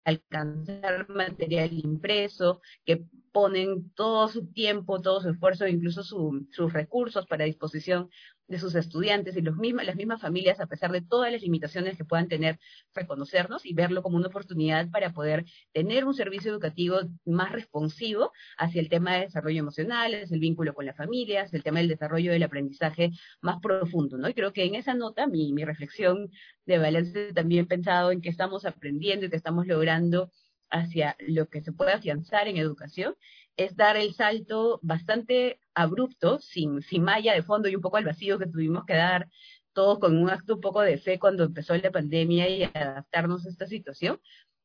alcanzar 0.05 1.09
material 1.09 1.73
impreso, 1.73 2.61
que 2.85 3.05
ponen 3.33 3.91
todo 3.91 4.29
su 4.29 4.47
tiempo, 4.53 5.03
todo 5.03 5.21
su 5.21 5.31
esfuerzo, 5.31 5.67
incluso 5.67 6.05
sus 6.05 6.73
recursos 6.73 7.27
para 7.27 7.45
disposición 7.45 8.09
de 8.49 8.59
sus 8.59 8.75
estudiantes 8.75 9.37
y 9.37 9.43
los 9.43 9.57
las 9.57 9.97
mismas 9.97 10.21
familias, 10.21 10.61
a 10.61 10.67
pesar 10.67 10.93
de 10.93 11.01
todas 11.01 11.33
las 11.33 11.43
limitaciones 11.43 11.97
que 11.97 12.05
puedan 12.05 12.29
tener, 12.29 12.59
reconocernos 12.95 13.67
y 13.67 13.75
verlo 13.75 14.03
como 14.03 14.17
una 14.17 14.29
oportunidad 14.29 14.91
para 14.91 15.13
poder 15.13 15.45
tener 15.73 16.05
un 16.05 16.15
servicio 16.15 16.51
educativo 16.53 16.99
más 17.25 17.53
responsivo 17.53 18.33
hacia 18.57 18.81
el 18.81 18.89
tema 18.89 19.15
de 19.15 19.23
desarrollo 19.23 19.61
emocional, 19.61 20.15
es 20.15 20.31
el 20.33 20.41
vínculo 20.41 20.75
con 20.75 20.87
las 20.87 20.97
familias, 20.97 21.53
el 21.55 21.63
tema 21.63 21.81
del 21.81 21.89
desarrollo 21.89 22.33
del 22.33 22.43
aprendizaje 22.43 23.11
más 23.41 23.61
profundo, 23.61 24.19
¿no? 24.19 24.29
Y 24.29 24.35
creo 24.35 24.53
que 24.53 24.65
en 24.65 24.75
esa 24.75 24.95
nota 24.95 25.27
mi, 25.27 25.53
mi 25.53 25.65
reflexión 25.65 26.31
de 26.67 26.79
balance 26.79 27.33
también 27.33 27.67
pensado 27.67 28.11
en 28.13 28.21
que 28.21 28.29
estamos 28.29 28.65
aprendiendo 28.65 29.27
y 29.27 29.31
que 29.31 29.37
estamos 29.37 29.67
logrando 29.67 30.31
hacia 30.71 31.17
lo 31.21 31.49
que 31.49 31.63
se 31.63 31.73
puede 31.73 31.93
afianzar 31.93 32.49
en 32.49 32.57
educación 32.57 33.15
es 33.57 33.77
dar 33.77 33.97
el 33.97 34.15
salto 34.15 34.79
bastante 34.83 35.61
abrupto, 35.75 36.39
sin, 36.39 36.83
sin 36.83 37.03
malla 37.03 37.35
de 37.35 37.43
fondo 37.43 37.69
y 37.69 37.77
un 37.77 37.83
poco 37.83 37.97
al 37.97 38.05
vacío 38.05 38.39
que 38.39 38.47
tuvimos 38.47 38.85
que 38.85 38.95
dar 38.95 39.29
todos 39.73 39.99
con 39.99 40.17
un 40.17 40.31
acto 40.31 40.55
un 40.55 40.61
poco 40.61 40.81
de 40.81 40.99
fe 40.99 41.19
cuando 41.19 41.45
empezó 41.45 41.77
la 41.77 41.91
pandemia 41.91 42.49
y 42.49 42.65
adaptarnos 42.65 43.47
a 43.47 43.51
esta 43.51 43.67
situación, 43.67 44.21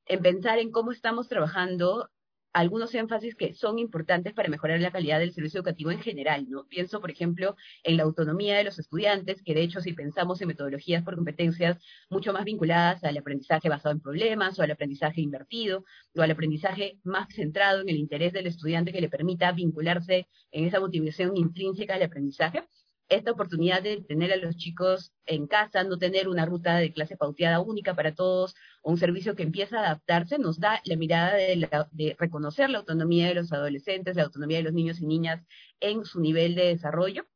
en 0.05 0.21
pensar 0.21 0.59
en 0.59 0.71
cómo 0.71 0.91
estamos 0.91 1.27
trabajando 1.27 2.09
algunos 2.53 2.93
énfasis 2.95 3.35
que 3.35 3.53
son 3.53 3.79
importantes 3.79 4.33
para 4.33 4.49
mejorar 4.49 4.79
la 4.79 4.91
calidad 4.91 5.19
del 5.19 5.33
servicio 5.33 5.59
educativo 5.59 5.91
en 5.91 6.01
general, 6.01 6.49
¿no? 6.49 6.65
Pienso, 6.67 6.99
por 6.99 7.11
ejemplo, 7.11 7.55
en 7.83 7.97
la 7.97 8.03
autonomía 8.03 8.57
de 8.57 8.63
los 8.65 8.79
estudiantes, 8.79 9.41
que 9.43 9.53
de 9.53 9.61
hecho 9.61 9.81
si 9.81 9.93
pensamos 9.93 10.41
en 10.41 10.49
metodologías 10.49 11.03
por 11.03 11.15
competencias 11.15 11.77
mucho 12.09 12.33
más 12.33 12.43
vinculadas 12.45 13.03
al 13.03 13.17
aprendizaje 13.17 13.69
basado 13.69 13.93
en 13.93 14.01
problemas 14.01 14.59
o 14.59 14.63
al 14.63 14.71
aprendizaje 14.71 15.21
invertido 15.21 15.85
o 16.15 16.21
al 16.21 16.31
aprendizaje 16.31 16.99
más 17.03 17.27
centrado 17.33 17.81
en 17.81 17.89
el 17.89 17.97
interés 17.97 18.33
del 18.33 18.47
estudiante 18.47 18.91
que 18.91 19.01
le 19.01 19.09
permita 19.09 19.51
vincularse 19.51 20.27
en 20.51 20.65
esa 20.65 20.79
motivación 20.79 21.35
intrínseca 21.37 21.95
al 21.95 22.03
aprendizaje, 22.03 22.63
esta 23.11 23.31
oportunidad 23.31 23.83
de 23.83 24.01
tener 24.01 24.31
a 24.31 24.37
los 24.37 24.55
chicos 24.55 25.11
en 25.25 25.45
casa, 25.45 25.83
no 25.83 25.97
tener 25.97 26.29
una 26.29 26.45
ruta 26.45 26.77
de 26.77 26.93
clase 26.93 27.17
pauteada 27.17 27.59
única 27.59 27.93
para 27.93 28.15
todos, 28.15 28.55
o 28.81 28.91
un 28.91 28.97
servicio 28.97 29.35
que 29.35 29.43
empieza 29.43 29.79
a 29.79 29.85
adaptarse, 29.85 30.39
nos 30.39 30.59
da 30.59 30.81
la 30.85 30.95
mirada 30.95 31.35
de, 31.35 31.69
de, 31.91 32.15
reconocer 32.17 32.69
la 32.69 32.77
autonomía 32.79 33.27
de 33.27 33.35
los 33.35 33.51
adolescentes, 33.51 34.15
la 34.15 34.23
autonomía 34.23 34.57
de 34.57 34.63
los 34.63 34.73
niños 34.73 35.01
y 35.01 35.05
niñas 35.05 35.43
en 35.81 36.05
su 36.05 36.21
nivel 36.21 36.55
de 36.55 36.67
desarrollo 36.67 37.27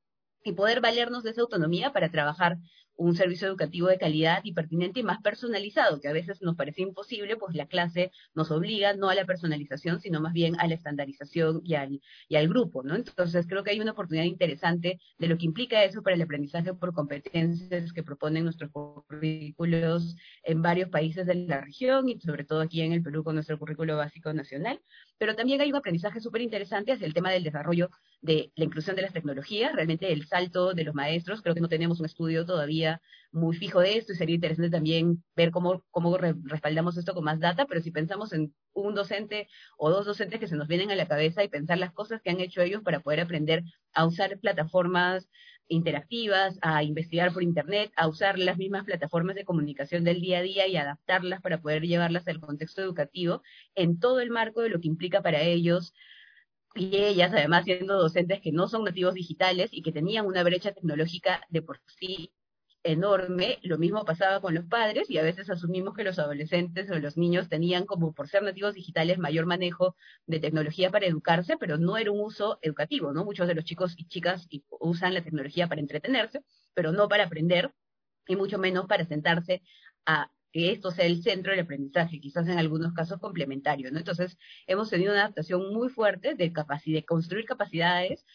y 0.45 0.53
poder 0.53 0.79
valernos 0.79 1.23
de 1.23 1.31
esa 1.31 1.41
autonomía 1.41 1.91
para 1.91 2.09
trabajar 2.09 2.57
un 2.97 3.15
servicio 3.15 3.47
educativo 3.47 3.87
de 3.87 3.97
calidad 3.97 4.41
y 4.43 4.53
pertinente 4.53 4.99
y 4.99 5.03
más 5.03 5.21
personalizado, 5.21 5.99
que 5.99 6.07
a 6.07 6.13
veces 6.13 6.41
nos 6.41 6.55
parece 6.55 6.81
imposible, 6.81 7.37
pues 7.37 7.55
la 7.55 7.67
clase 7.67 8.11
nos 8.33 8.51
obliga 8.51 8.93
no 8.93 9.09
a 9.09 9.15
la 9.15 9.25
personalización, 9.25 9.99
sino 9.99 10.21
más 10.21 10.33
bien 10.33 10.59
a 10.59 10.67
la 10.67 10.75
estandarización 10.75 11.61
y 11.63 11.75
al, 11.75 12.01
y 12.27 12.35
al 12.35 12.47
grupo, 12.47 12.83
¿no? 12.83 12.95
Entonces 12.95 13.45
creo 13.47 13.63
que 13.63 13.71
hay 13.71 13.79
una 13.79 13.91
oportunidad 13.91 14.25
interesante 14.25 14.99
de 15.17 15.27
lo 15.27 15.37
que 15.37 15.45
implica 15.45 15.83
eso 15.83 16.01
para 16.01 16.15
el 16.15 16.21
aprendizaje 16.21 16.73
por 16.73 16.93
competencias 16.93 17.93
que 17.93 18.03
proponen 18.03 18.43
nuestros 18.43 18.71
currículos 18.71 20.15
en 20.43 20.61
varios 20.61 20.89
países 20.89 21.25
de 21.25 21.35
la 21.35 21.61
región 21.61 22.09
y 22.09 22.19
sobre 22.19 22.43
todo 22.45 22.61
aquí 22.61 22.81
en 22.81 22.93
el 22.93 23.03
Perú 23.03 23.23
con 23.23 23.35
nuestro 23.35 23.59
currículo 23.59 23.97
básico 23.97 24.33
nacional. 24.33 24.79
Pero 25.17 25.35
también 25.35 25.61
hay 25.61 25.69
un 25.69 25.77
aprendizaje 25.77 26.19
súper 26.19 26.41
interesante 26.41 26.91
hacia 26.91 27.07
el 27.07 27.13
tema 27.13 27.31
del 27.31 27.43
desarrollo 27.43 27.89
de 28.25 28.51
la 28.55 28.65
inclusión 28.65 28.95
de 28.95 29.03
las 29.03 29.13
tecnologías, 29.13 29.73
realmente 29.73 30.11
el 30.11 30.25
salto 30.27 30.73
de 30.73 30.83
los 30.83 30.95
maestros, 30.95 31.41
creo 31.41 31.53
que 31.53 31.61
no 31.61 31.69
tenemos 31.69 31.99
un 31.99 32.07
estudio 32.07 32.45
todavía 32.45 33.01
muy 33.31 33.55
fijo 33.55 33.79
de 33.81 33.97
esto 33.97 34.13
y 34.13 34.15
sería 34.15 34.35
interesante 34.35 34.71
también 34.71 35.23
ver 35.35 35.51
cómo, 35.51 35.83
cómo 35.91 36.17
respaldamos 36.17 36.97
esto 36.97 37.13
con 37.13 37.23
más 37.23 37.39
data, 37.39 37.65
pero 37.67 37.81
si 37.81 37.91
pensamos 37.91 38.33
en 38.33 38.53
un 38.73 38.95
docente 38.95 39.47
o 39.77 39.91
dos 39.91 40.05
docentes 40.05 40.39
que 40.39 40.47
se 40.47 40.55
nos 40.55 40.67
vienen 40.67 40.89
a 40.91 40.95
la 40.95 41.07
cabeza 41.07 41.43
y 41.43 41.49
pensar 41.49 41.77
las 41.77 41.93
cosas 41.93 42.21
que 42.21 42.31
han 42.31 42.39
hecho 42.39 42.61
ellos 42.61 42.81
para 42.81 42.99
poder 42.99 43.19
aprender 43.19 43.63
a 43.93 44.05
usar 44.05 44.39
plataformas 44.39 45.29
interactivas, 45.67 46.57
a 46.61 46.83
investigar 46.83 47.33
por 47.33 47.43
Internet, 47.43 47.91
a 47.95 48.07
usar 48.07 48.37
las 48.39 48.57
mismas 48.57 48.85
plataformas 48.85 49.35
de 49.35 49.45
comunicación 49.45 50.03
del 50.03 50.21
día 50.21 50.39
a 50.39 50.41
día 50.41 50.67
y 50.67 50.77
adaptarlas 50.77 51.41
para 51.41 51.61
poder 51.61 51.83
llevarlas 51.83 52.27
al 52.27 52.39
contexto 52.39 52.81
educativo 52.81 53.41
en 53.75 53.99
todo 53.99 54.19
el 54.19 54.29
marco 54.29 54.61
de 54.61 54.69
lo 54.69 54.79
que 54.79 54.87
implica 54.87 55.21
para 55.21 55.41
ellos 55.41 55.93
y 56.75 56.97
ellas, 56.97 57.31
además, 57.33 57.65
siendo 57.65 57.97
docentes 57.97 58.41
que 58.41 58.51
no 58.51 58.67
son 58.67 58.83
nativos 58.83 59.13
digitales 59.15 59.69
y 59.73 59.81
que 59.81 59.91
tenían 59.93 60.25
una 60.25 60.43
brecha 60.43 60.73
tecnológica 60.73 61.41
de 61.49 61.61
por 61.61 61.81
sí 61.87 62.33
enorme, 62.83 63.59
lo 63.63 63.77
mismo 63.79 64.05
pasaba 64.05 64.41
con 64.41 64.53
los 64.53 64.65
padres 64.65 65.09
y 65.09 65.17
a 65.17 65.23
veces 65.23 65.49
asumimos 65.49 65.95
que 65.95 66.03
los 66.03 66.19
adolescentes 66.19 66.91
o 66.91 66.99
los 66.99 67.17
niños 67.17 67.49
tenían 67.49 67.85
como 67.85 68.13
por 68.13 68.27
ser 68.27 68.43
nativos 68.43 68.75
digitales 68.75 69.17
mayor 69.17 69.47
manejo 69.47 69.95
de 70.27 70.39
tecnología 70.39 70.91
para 70.91 71.07
educarse, 71.07 71.57
pero 71.57 71.77
no 71.79 71.97
era 71.97 72.11
un 72.11 72.19
uso 72.21 72.59
educativo, 72.61 73.11
¿no? 73.13 73.25
Muchos 73.25 73.47
de 73.47 73.55
los 73.55 73.65
chicos 73.65 73.95
y 73.97 74.07
chicas 74.07 74.47
usan 74.79 75.15
la 75.15 75.23
tecnología 75.23 75.67
para 75.67 75.81
entretenerse, 75.81 76.41
pero 76.75 76.91
no 76.91 77.07
para 77.07 77.23
aprender 77.25 77.73
y 78.27 78.35
mucho 78.35 78.57
menos 78.59 78.85
para 78.87 79.05
sentarse 79.05 79.63
a 80.05 80.31
que 80.55 80.71
esto 80.71 80.89
sea 80.89 81.05
el 81.05 81.21
centro 81.21 81.51
del 81.51 81.59
aprendizaje, 81.65 82.21
quizás 82.21 82.47
en 82.47 82.57
algunos 82.57 82.93
casos 82.93 83.19
complementario, 83.19 83.91
¿no? 83.91 83.97
Entonces, 83.97 84.37
hemos 84.67 84.89
tenido 84.89 85.11
una 85.11 85.23
adaptación 85.23 85.73
muy 85.73 85.89
fuerte 85.89 86.33
de 86.33 86.53
capacidad, 86.53 86.99
de 86.99 87.03
construir 87.03 87.43
capacidades 87.43 88.25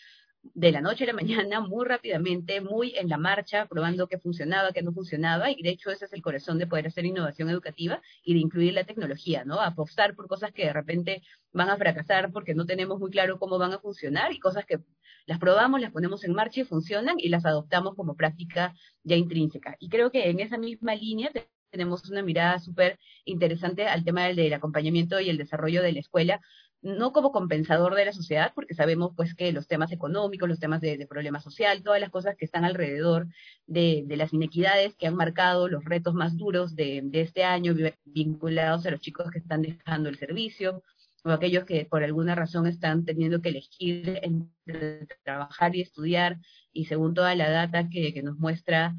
de 0.43 0.71
la 0.71 0.83
noche 0.83 1.05
a 1.05 1.07
la 1.07 1.13
mañana, 1.15 1.61
muy 1.63 1.87
rápidamente, 1.87 2.61
muy 2.61 2.93
en 2.95 3.09
la 3.09 3.17
marcha, 3.17 3.65
probando 3.69 4.07
qué 4.07 4.19
funcionaba, 4.19 4.73
qué 4.73 4.83
no 4.83 4.93
funcionaba, 4.93 5.51
y 5.51 5.63
de 5.63 5.71
hecho 5.71 5.91
ese 5.91 6.05
es 6.05 6.13
el 6.13 6.21
corazón 6.21 6.59
de 6.59 6.67
poder 6.67 6.89
hacer 6.89 7.07
innovación 7.07 7.49
educativa 7.49 8.03
y 8.23 8.35
de 8.35 8.41
incluir 8.41 8.75
la 8.75 8.85
tecnología, 8.85 9.47
¿no? 9.47 9.59
Apostar 9.59 10.15
por 10.15 10.29
cosas 10.29 10.53
que 10.53 10.67
de 10.67 10.75
repente 10.75 11.23
van 11.55 11.71
a 11.71 11.79
fracasar 11.79 12.33
porque 12.33 12.55
no 12.55 12.67
tenemos 12.67 13.01
muy 13.01 13.11
claro 13.11 13.39
cómo 13.39 13.57
van 13.57 13.73
a 13.73 13.79
funcionar 13.79 14.31
y 14.35 14.41
cosas 14.41 14.67
que 14.67 14.81
las 15.25 15.39
probamos, 15.39 15.81
las 15.81 15.91
ponemos 15.91 16.23
en 16.25 16.35
marcha 16.35 16.61
y 16.61 16.65
funcionan 16.65 17.15
y 17.19 17.31
las 17.31 17.47
adoptamos 17.47 17.95
como 17.95 18.15
práctica 18.15 18.75
ya 19.05 19.17
intrínseca. 19.17 19.77
Y 19.79 19.89
creo 19.89 20.11
que 20.11 20.29
en 20.29 20.41
esa 20.41 20.59
misma 20.59 20.95
línea 20.95 21.31
tenemos 21.71 22.09
una 22.11 22.23
mirada 22.23 22.59
súper 22.59 22.99
interesante 23.25 23.87
al 23.87 24.05
tema 24.05 24.25
del, 24.27 24.53
acompañamiento 24.53 25.21
y 25.21 25.31
el 25.31 25.39
desarrollo 25.39 25.83
de 25.83 25.93
la 25.93 26.01
escuela, 26.01 26.41
no 26.83 27.13
como 27.13 27.31
compensador 27.31 27.95
de 27.95 28.07
la 28.07 28.13
sociedad, 28.13 28.53
porque 28.55 28.75
sabemos 28.75 29.13
pues 29.15 29.35
que 29.35 29.53
los 29.53 29.69
temas 29.69 29.93
económicos, 29.93 30.49
los 30.49 30.59
temas 30.59 30.81
de, 30.81 31.07
problema 31.07 31.41
social, 31.41 31.83
todas 31.83 32.01
las 32.01 32.11
cosas 32.11 32.37
que 32.37 32.47
están 32.47 32.65
alrededor 32.65 33.27
de, 33.67 34.05
las 34.09 34.33
inequidades 34.33 34.95
que 34.97 35.07
han 35.07 35.15
marcado 35.15 35.69
los 35.69 35.85
retos 35.85 36.15
más 36.15 36.37
duros 36.37 36.75
de, 36.75 37.09
este 37.13 37.45
año 37.45 37.75
vinculados 38.05 38.87
a 38.87 38.91
los 38.91 39.01
chicos 39.01 39.31
que 39.31 39.39
están 39.39 39.63
dejando 39.63 40.09
el 40.09 40.17
servicio 40.17 40.83
o 41.25 41.31
aquellos 41.31 41.65
que 41.65 41.85
por 41.85 42.03
alguna 42.03 42.35
razón 42.35 42.67
están 42.67 43.05
teniendo 43.05 43.41
que 43.43 43.51
elegir 43.51 44.21
entre 44.23 45.07
trabajar 45.23 45.77
y 45.77 45.83
estudiar 45.83 46.39
y 46.73 46.87
según 46.87 47.15
toda 47.15 47.35
la 47.35 47.51
data 47.51 47.89
que, 47.89 48.23
nos 48.23 48.39
muestra 48.39 48.95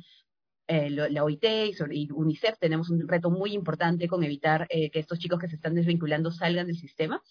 eh, 0.68 0.90
la 0.90 1.24
OIT 1.24 1.44
y, 1.92 2.12
UNICEF 2.12 2.58
tenemos 2.60 2.90
un 2.90 3.08
reto 3.08 3.30
muy 3.30 3.54
importante 3.54 4.08
con 4.08 4.24
evitar 4.24 4.68
eh, 4.70 4.90
que 4.90 5.00
estos 5.00 5.20
chicos 5.20 5.40
que 5.40 5.48
se 5.48 5.56
están 5.56 5.76
desvinculando 5.76 6.32
salgan 6.32 6.68
del 6.68 6.78
sistema 6.78 7.22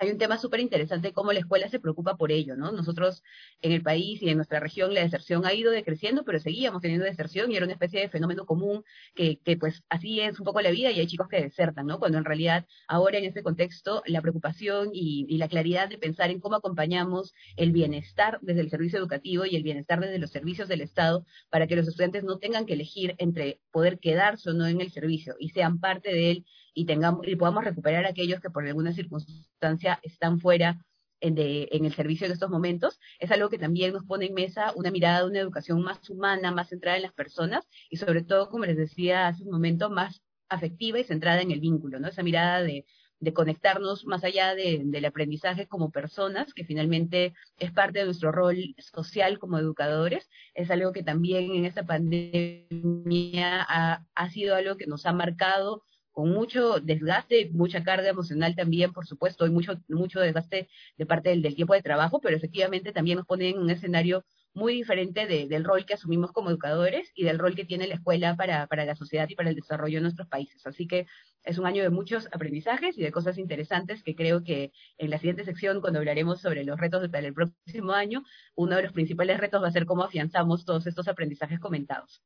hay 0.00 0.10
un 0.10 0.18
tema 0.18 0.38
súper 0.38 0.60
interesante 0.60 1.12
cómo 1.12 1.32
la 1.32 1.40
escuela 1.40 1.68
se 1.68 1.78
preocupa 1.78 2.16
por 2.16 2.32
ello, 2.32 2.56
¿no? 2.56 2.72
Nosotros 2.72 3.22
en 3.60 3.72
el 3.72 3.82
país 3.82 4.22
y 4.22 4.30
en 4.30 4.36
nuestra 4.36 4.58
región 4.58 4.94
la 4.94 5.02
deserción 5.02 5.44
ha 5.44 5.52
ido 5.52 5.70
decreciendo, 5.70 6.24
pero 6.24 6.40
seguíamos 6.40 6.80
teniendo 6.80 7.04
deserción 7.04 7.52
y 7.52 7.56
era 7.56 7.66
una 7.66 7.74
especie 7.74 8.00
de 8.00 8.08
fenómeno 8.08 8.46
común 8.46 8.82
que, 9.14 9.40
que 9.44 9.58
pues 9.58 9.84
así 9.90 10.20
es 10.20 10.40
un 10.40 10.46
poco 10.46 10.62
la 10.62 10.70
vida 10.70 10.90
y 10.90 11.00
hay 11.00 11.06
chicos 11.06 11.28
que 11.28 11.42
desertan, 11.42 11.86
¿no? 11.86 11.98
Cuando 11.98 12.16
en 12.16 12.24
realidad 12.24 12.66
ahora 12.88 13.18
en 13.18 13.26
este 13.26 13.42
contexto 13.42 14.02
la 14.06 14.22
preocupación 14.22 14.88
y, 14.94 15.26
y 15.28 15.36
la 15.36 15.48
claridad 15.48 15.90
de 15.90 15.98
pensar 15.98 16.30
en 16.30 16.40
cómo 16.40 16.56
acompañamos 16.56 17.34
el 17.56 17.70
bienestar 17.72 18.38
desde 18.40 18.62
el 18.62 18.70
servicio 18.70 18.98
educativo 18.98 19.44
y 19.44 19.54
el 19.54 19.62
bienestar 19.62 20.00
desde 20.00 20.18
los 20.18 20.30
servicios 20.30 20.68
del 20.68 20.80
Estado 20.80 21.26
para 21.50 21.66
que 21.66 21.76
los 21.76 21.86
estudiantes 21.86 22.24
no 22.24 22.38
tengan 22.38 22.64
que 22.64 22.72
elegir 22.72 23.16
entre 23.18 23.60
poder 23.70 23.98
quedarse 23.98 24.48
o 24.48 24.54
no 24.54 24.66
en 24.66 24.80
el 24.80 24.92
servicio 24.92 25.36
y 25.38 25.50
sean 25.50 25.78
parte 25.78 26.10
de 26.10 26.30
él 26.30 26.46
y 26.74 26.86
tengamos 26.86 27.26
y 27.26 27.36
podamos 27.36 27.64
recuperar 27.64 28.06
a 28.06 28.10
aquellos 28.10 28.40
que 28.40 28.50
por 28.50 28.66
alguna 28.66 28.92
circunstancia 28.92 30.00
están 30.02 30.40
fuera 30.40 30.78
en, 31.20 31.34
de, 31.34 31.68
en 31.72 31.84
el 31.84 31.94
servicio 31.94 32.26
en 32.26 32.32
estos 32.32 32.50
momentos, 32.50 32.98
es 33.18 33.30
algo 33.30 33.50
que 33.50 33.58
también 33.58 33.92
nos 33.92 34.04
pone 34.04 34.26
en 34.26 34.34
mesa 34.34 34.72
una 34.74 34.90
mirada 34.90 35.20
de 35.20 35.30
una 35.30 35.40
educación 35.40 35.82
más 35.82 36.08
humana, 36.08 36.50
más 36.50 36.68
centrada 36.68 36.96
en 36.96 37.02
las 37.02 37.12
personas 37.12 37.68
y 37.90 37.98
sobre 37.98 38.22
todo, 38.22 38.48
como 38.48 38.64
les 38.64 38.76
decía 38.76 39.28
hace 39.28 39.44
un 39.44 39.50
momento, 39.50 39.90
más 39.90 40.22
afectiva 40.48 40.98
y 40.98 41.04
centrada 41.04 41.42
en 41.42 41.50
el 41.50 41.60
vínculo, 41.60 42.00
¿no? 42.00 42.08
Esa 42.08 42.22
mirada 42.22 42.62
de, 42.62 42.84
de 43.20 43.34
conectarnos 43.34 44.06
más 44.06 44.24
allá 44.24 44.54
de, 44.54 44.80
del 44.84 45.04
aprendizaje 45.04 45.68
como 45.68 45.90
personas, 45.90 46.54
que 46.54 46.64
finalmente 46.64 47.34
es 47.58 47.70
parte 47.70 48.00
de 48.00 48.06
nuestro 48.06 48.32
rol 48.32 48.74
social 48.78 49.38
como 49.38 49.58
educadores, 49.58 50.28
es 50.54 50.70
algo 50.70 50.92
que 50.92 51.02
también 51.02 51.52
en 51.52 51.66
esta 51.66 51.84
pandemia 51.84 53.66
ha, 53.68 54.04
ha 54.14 54.30
sido 54.30 54.56
algo 54.56 54.76
que 54.76 54.86
nos 54.86 55.04
ha 55.06 55.12
marcado 55.12 55.84
con 56.12 56.30
mucho 56.30 56.80
desgaste, 56.80 57.50
mucha 57.52 57.82
carga 57.82 58.08
emocional 58.08 58.54
también, 58.56 58.92
por 58.92 59.06
supuesto, 59.06 59.44
hay 59.44 59.50
mucho, 59.50 59.74
mucho 59.88 60.20
desgaste 60.20 60.68
de 60.96 61.06
parte 61.06 61.30
del, 61.30 61.54
tiempo 61.54 61.74
de 61.74 61.82
trabajo, 61.82 62.20
pero 62.20 62.36
efectivamente 62.36 62.92
también 62.92 63.18
nos 63.18 63.26
pone 63.26 63.50
en 63.50 63.58
un 63.58 63.70
escenario 63.70 64.24
muy 64.52 64.74
diferente 64.74 65.26
del 65.26 65.64
rol 65.64 65.86
que 65.86 65.94
asumimos 65.94 66.32
como 66.32 66.50
educadores 66.50 67.12
y 67.14 67.22
del 67.24 67.38
rol 67.38 67.54
que 67.54 67.64
tiene 67.64 67.86
la 67.86 67.94
escuela 67.94 68.34
para, 68.36 68.66
para 68.66 68.84
la 68.84 68.96
sociedad 68.96 69.28
y 69.28 69.36
para 69.36 69.50
el 69.50 69.54
desarrollo 69.54 69.98
de 69.98 70.02
nuestros 70.02 70.26
países. 70.26 70.66
Así 70.66 70.88
que 70.88 71.06
es 71.44 71.58
un 71.58 71.66
año 71.66 71.82
de 71.82 71.90
muchos 71.90 72.26
aprendizajes 72.32 72.98
y 72.98 73.02
de 73.02 73.12
cosas 73.12 73.38
interesantes 73.38 74.02
que 74.02 74.16
creo 74.16 74.42
que 74.42 74.72
en 74.98 75.10
la 75.10 75.18
siguiente 75.18 75.44
sección, 75.44 75.80
cuando 75.80 76.00
hablaremos 76.00 76.40
sobre 76.40 76.64
los 76.64 76.78
retos 76.80 77.08
para 77.08 77.26
el 77.28 77.34
próximo 77.34 77.92
año, 77.92 78.24
uno 78.56 78.76
de 78.76 78.82
los 78.82 78.92
principales 78.92 79.38
retos 79.38 79.62
va 79.62 79.68
a 79.68 79.72
ser 79.72 79.86
cómo 79.86 80.02
afianzamos 80.02 80.64
todos 80.64 80.86
estos 80.86 81.06
aprendizajes 81.06 81.60
comentados. 81.60 82.22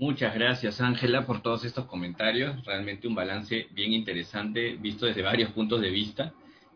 Muchas 0.00 0.32
gracias, 0.32 0.80
Ángela, 0.80 1.26
por 1.26 1.42
todos 1.42 1.64
estos 1.64 1.86
comentarios. 1.86 2.64
Realmente 2.64 3.08
un 3.08 3.16
balance 3.16 3.66
bien 3.72 3.92
interesante, 3.92 4.76
visto 4.76 5.06
desde 5.06 5.22
varios 5.22 5.50
puntos 5.50 5.80
de 5.80 5.90
vista, 5.90 6.32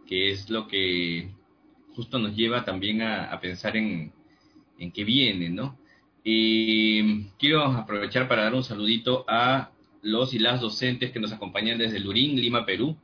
que 0.09 0.33
es 0.33 0.51
lo 0.51 0.67
que 0.67 1.31
justo 1.95 2.19
nos 2.19 2.35
lleva 2.35 2.65
también 2.65 3.01
a, 3.01 3.39
pensar 3.41 3.77
en, 3.77 4.13
en 4.77 4.91
qué 4.91 5.05
viene, 5.05 5.51
¿no? 5.51 5.79
Y 6.25 7.27
quiero 7.39 7.63
aprovechar 7.63 8.27
para 8.27 8.43
dar 8.43 8.55
un 8.55 8.65
saludito 8.65 9.25
a 9.29 9.71
los 10.03 10.35
y 10.35 10.41
las 10.41 10.61
docentes 10.61 11.13
que 11.13 11.21
nos 11.21 11.33
acompañan 11.33 11.79
desde 11.79 12.01
Lurín, 12.01 12.35
Lima, 12.41 12.67
Perú. 12.67 12.97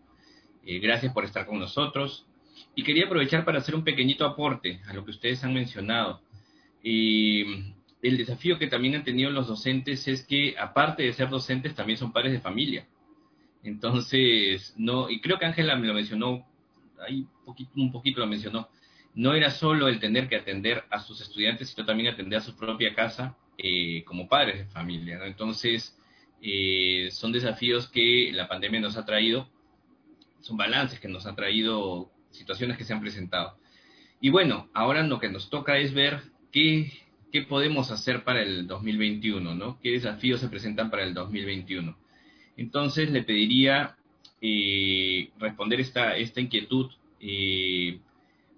Eh, 0.66 0.81
gracias 0.81 1.12
por 1.12 1.25
estar 1.25 1.47
con 1.47 1.61
nosotros. 1.61 2.27
Y 2.75 2.83
quería 2.83 3.07
aprovechar 3.07 3.45
para 3.45 3.59
hacer 3.59 3.77
un 3.77 3.85
pequeñito 3.85 4.25
aporte 4.25 4.81
a 4.89 4.95
lo 4.95 5.05
que 5.05 5.12
ustedes 5.12 5.45
han 5.45 5.55
mencionado. 5.55 6.21
Y 6.83 7.75
el 8.03 8.17
desafío 8.17 8.59
que 8.59 8.69
también 8.69 8.95
han 8.95 9.05
tenido 9.05 9.31
los 9.31 9.49
docentes 9.49 10.07
es 10.09 10.25
que, 10.25 10.57
aparte 10.59 11.03
de 11.03 11.13
ser 11.13 11.29
docentes, 11.29 11.75
también 11.75 11.99
son 11.99 12.13
padres 12.13 12.33
de 12.33 12.41
familia. 12.41 12.87
Entonces, 13.63 14.75
no, 14.77 15.11
y 15.11 15.21
creo 15.21 15.39
que 15.39 15.47
Ángela 15.47 15.77
me 15.77 15.89
lo 15.89 15.95
mencionó, 15.95 16.47
ahí 17.07 17.27
un 17.75 17.91
poquito 17.91 18.21
lo 18.21 18.27
mencionó, 18.27 18.69
no 19.15 19.35
era 19.35 19.51
solo 19.51 19.89
el 19.89 19.99
tener 19.99 20.29
que 20.29 20.37
atender 20.37 20.85
a 20.91 21.01
sus 21.01 21.21
estudiantes, 21.21 21.71
sino 21.71 21.85
también 21.85 22.13
atender 22.13 22.39
a 22.39 22.43
su 22.43 22.57
propia 22.57 22.95
casa 22.95 23.37
eh, 23.57 24.05
como 24.05 24.29
padres 24.29 24.59
de 24.59 24.67
familia. 24.67 25.19
Entonces, 25.25 25.99
eh, 26.41 27.09
son 27.11 27.33
desafíos 27.33 27.89
que 27.89 28.31
la 28.33 28.47
pandemia 28.47 28.81
nos 28.81 28.97
ha 28.97 29.05
traído, 29.05 29.49
son 30.41 30.57
balances 30.57 31.01
que 31.01 31.09
nos 31.09 31.27
ha 31.27 31.35
traído, 31.35 32.13
situaciones 32.31 32.79
que 32.79 32.85
se 32.85 32.93
han 32.93 33.01
presentado. 33.01 33.59
Y 34.21 34.31
bueno, 34.31 34.69
ahora 34.73 35.03
lo 35.03 35.19
que 35.19 35.29
nos 35.29 35.51
toca 35.51 35.79
es 35.79 35.93
ver 35.93 36.21
qué 36.53 36.93
qué 37.33 37.43
podemos 37.43 37.91
hacer 37.91 38.24
para 38.24 38.43
el 38.43 38.66
2021, 38.66 39.55
¿no? 39.55 39.79
¿Qué 39.81 39.93
desafíos 39.93 40.41
se 40.41 40.49
presentan 40.49 40.91
para 40.91 41.05
el 41.05 41.14
2021? 41.14 41.97
Entonces 42.57 43.11
le 43.11 43.22
pediría 43.22 43.97
eh, 44.41 45.31
responder 45.39 45.81
esta, 45.81 46.16
esta 46.16 46.41
inquietud. 46.41 46.91
Eh, 47.20 48.01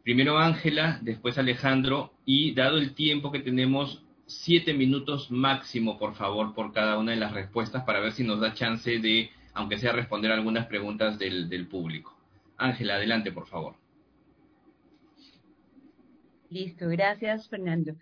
Primero 0.02 0.38
Ángela, 0.38 0.98
después 1.02 1.36
Alejandro, 1.36 2.12
y 2.24 2.54
dado 2.54 2.78
el 2.78 2.94
tiempo 2.94 3.30
que 3.30 3.40
tenemos, 3.40 4.02
siete 4.26 4.72
minutos 4.72 5.30
máximo, 5.30 5.98
por 5.98 6.14
favor, 6.14 6.54
por 6.54 6.72
cada 6.72 6.98
una 6.98 7.12
de 7.12 7.18
las 7.18 7.32
respuestas 7.32 7.84
para 7.84 8.00
ver 8.00 8.12
si 8.12 8.24
nos 8.24 8.40
da 8.40 8.54
chance 8.54 8.98
de, 8.98 9.30
aunque 9.52 9.78
sea, 9.78 9.92
responder 9.92 10.32
algunas 10.32 10.66
preguntas 10.66 11.18
del, 11.18 11.48
del 11.48 11.66
público. 11.66 12.16
Ángela, 12.56 12.94
adelante, 12.94 13.30
por 13.30 13.46
favor. 13.46 13.76
Listo, 16.48 16.88
gracias, 16.88 17.48
Fernando. 17.48 17.94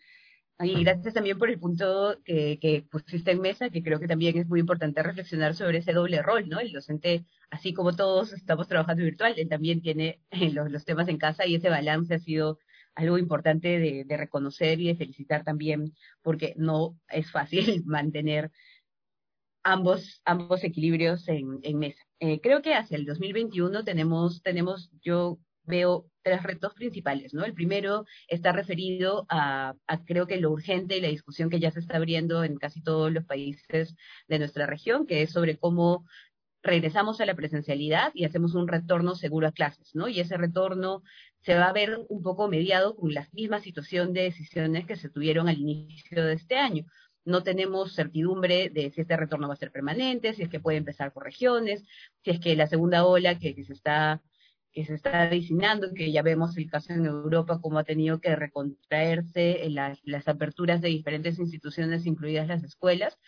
Y 0.61 0.83
gracias 0.83 1.15
también 1.15 1.39
por 1.39 1.51
el 1.51 1.61
punto 1.61 2.19
que, 2.25 2.59
que, 2.61 2.83
pusiste 2.91 3.31
en 3.31 3.41
mesa, 3.41 3.71
que 3.71 3.83
creo 3.83 4.01
que 4.01 4.09
también 4.09 4.37
es 4.37 4.49
muy 4.49 4.59
importante 4.59 5.03
reflexionar 5.03 5.55
sobre 5.55 5.79
ese 5.79 5.93
doble 5.93 6.21
rol, 6.21 6.49
¿no? 6.49 6.59
El 6.59 6.73
docente, 6.73 7.25
así 7.51 7.73
como 7.73 7.95
todos 7.95 8.33
estamos 8.33 8.67
trabajando 8.67 9.05
virtual, 9.05 9.35
él 9.37 9.49
también 9.49 9.81
tiene 9.81 10.21
los, 10.53 10.71
los 10.71 10.85
temas 10.85 11.07
en 11.09 11.19
casa 11.19 11.47
y 11.47 11.55
ese 11.55 11.69
balance 11.69 12.15
ha 12.15 12.19
sido 12.19 12.59
algo 12.97 13.19
importante 13.19 13.79
de, 13.79 14.05
de, 14.05 14.17
reconocer 14.17 14.81
y 14.81 14.89
de 14.89 14.97
felicitar 14.97 15.45
también, 15.45 15.95
porque 16.23 16.55
no 16.57 16.99
es 17.09 17.31
fácil 17.31 17.83
mantener 17.87 18.51
ambos, 19.63 20.21
ambos 20.25 20.65
equilibrios 20.65 21.29
en, 21.29 21.61
en 21.63 21.79
mesa. 21.79 22.03
Eh, 22.19 22.41
creo 22.41 22.63
que 22.63 22.75
hacia 22.75 22.97
el 22.97 23.05
2021 23.07 23.85
tenemos, 23.85 24.43
tenemos, 24.43 24.91
yo 25.03 25.39
veo 25.69 26.07
tres 26.23 26.43
retos 26.43 26.75
principales, 26.75 27.33
¿no? 27.35 27.45
El 27.45 27.55
primero 27.55 28.05
está 28.27 28.53
referido 28.53 29.27
a, 29.29 29.75
creo 30.07 30.27
que 30.27 30.39
lo 30.39 30.51
urgente 30.51 30.97
y 30.97 31.01
la 31.01 31.09
discusión 31.09 31.51
que 31.51 31.61
ya 31.61 31.71
se 31.71 31.81
está 31.81 31.97
abriendo 31.97 32.45
en 32.45 32.57
casi 32.57 32.83
todos 32.83 33.13
los 33.13 33.25
países 33.25 33.95
de 34.27 34.39
nuestra 34.39 34.67
región, 34.67 35.07
que 35.07 35.23
es 35.23 35.31
sobre 35.31 35.57
cómo 35.59 36.05
regresamos 36.63 37.21
a 37.21 37.27
la 37.27 37.37
presencialidad 37.37 38.11
y 38.15 38.25
hacemos 38.25 38.55
un 38.55 38.69
retorno 38.69 39.15
seguro 39.15 39.47
a 39.49 39.53
clases, 39.53 39.95
¿no? 39.95 40.09
Y 40.09 40.21
ese 40.21 40.37
retorno 40.37 41.03
se 41.43 41.55
va 41.55 41.69
a 41.69 41.73
ver 41.73 42.01
un 42.09 42.23
poco 42.23 42.49
mediado 42.49 42.97
con 42.97 43.15
la 43.15 43.29
misma 43.33 43.61
situación 43.61 44.13
de 44.13 44.23
decisiones 44.23 44.87
que 44.87 44.97
se 44.97 45.09
tuvieron 45.09 45.49
al 45.49 45.59
inicio 45.59 46.25
de 46.25 46.35
este 46.35 46.57
año. 46.57 46.85
No 47.25 47.43
tenemos 47.43 47.95
certidumbre 47.95 48.71
de 48.71 48.91
si 48.91 49.03
este 49.03 49.17
retorno 49.17 49.49
va 49.49 49.55
a 49.55 49.59
ser 49.59 49.71
permanente, 49.71 50.33
si 50.35 50.43
es 50.43 50.49
que 50.49 50.61
puede 50.61 50.79
empezar 50.79 51.13
por 51.13 51.25
regiones, 51.25 51.85
si 52.25 52.31
es 52.31 52.41
que 52.41 52.57
la 52.57 52.67
segunda 52.67 53.05
ola 53.05 53.39
que 53.39 53.55
se 53.65 53.73
está 53.73 54.21
que 54.79 54.85
se 54.85 54.95
está 54.95 55.29
diseñando, 55.29 55.93
que 55.93 56.13
ya 56.13 56.23
vemos 56.23 56.57
el 56.57 56.71
caso 56.71 56.93
en 56.93 57.05
Europa, 57.05 57.59
cómo 57.61 57.81
ha 57.81 57.85
tenido 57.85 58.21
que 58.21 58.37
recontraerse 58.37 59.65
en 59.65 59.75
las, 59.75 59.99
las 60.05 60.29
aperturas 60.29 60.81
de 60.81 60.87
diferentes 60.87 61.41
instituciones, 61.41 62.07
incluidas 62.07 62.47
las 62.47 62.63
escuelas, 62.63 63.19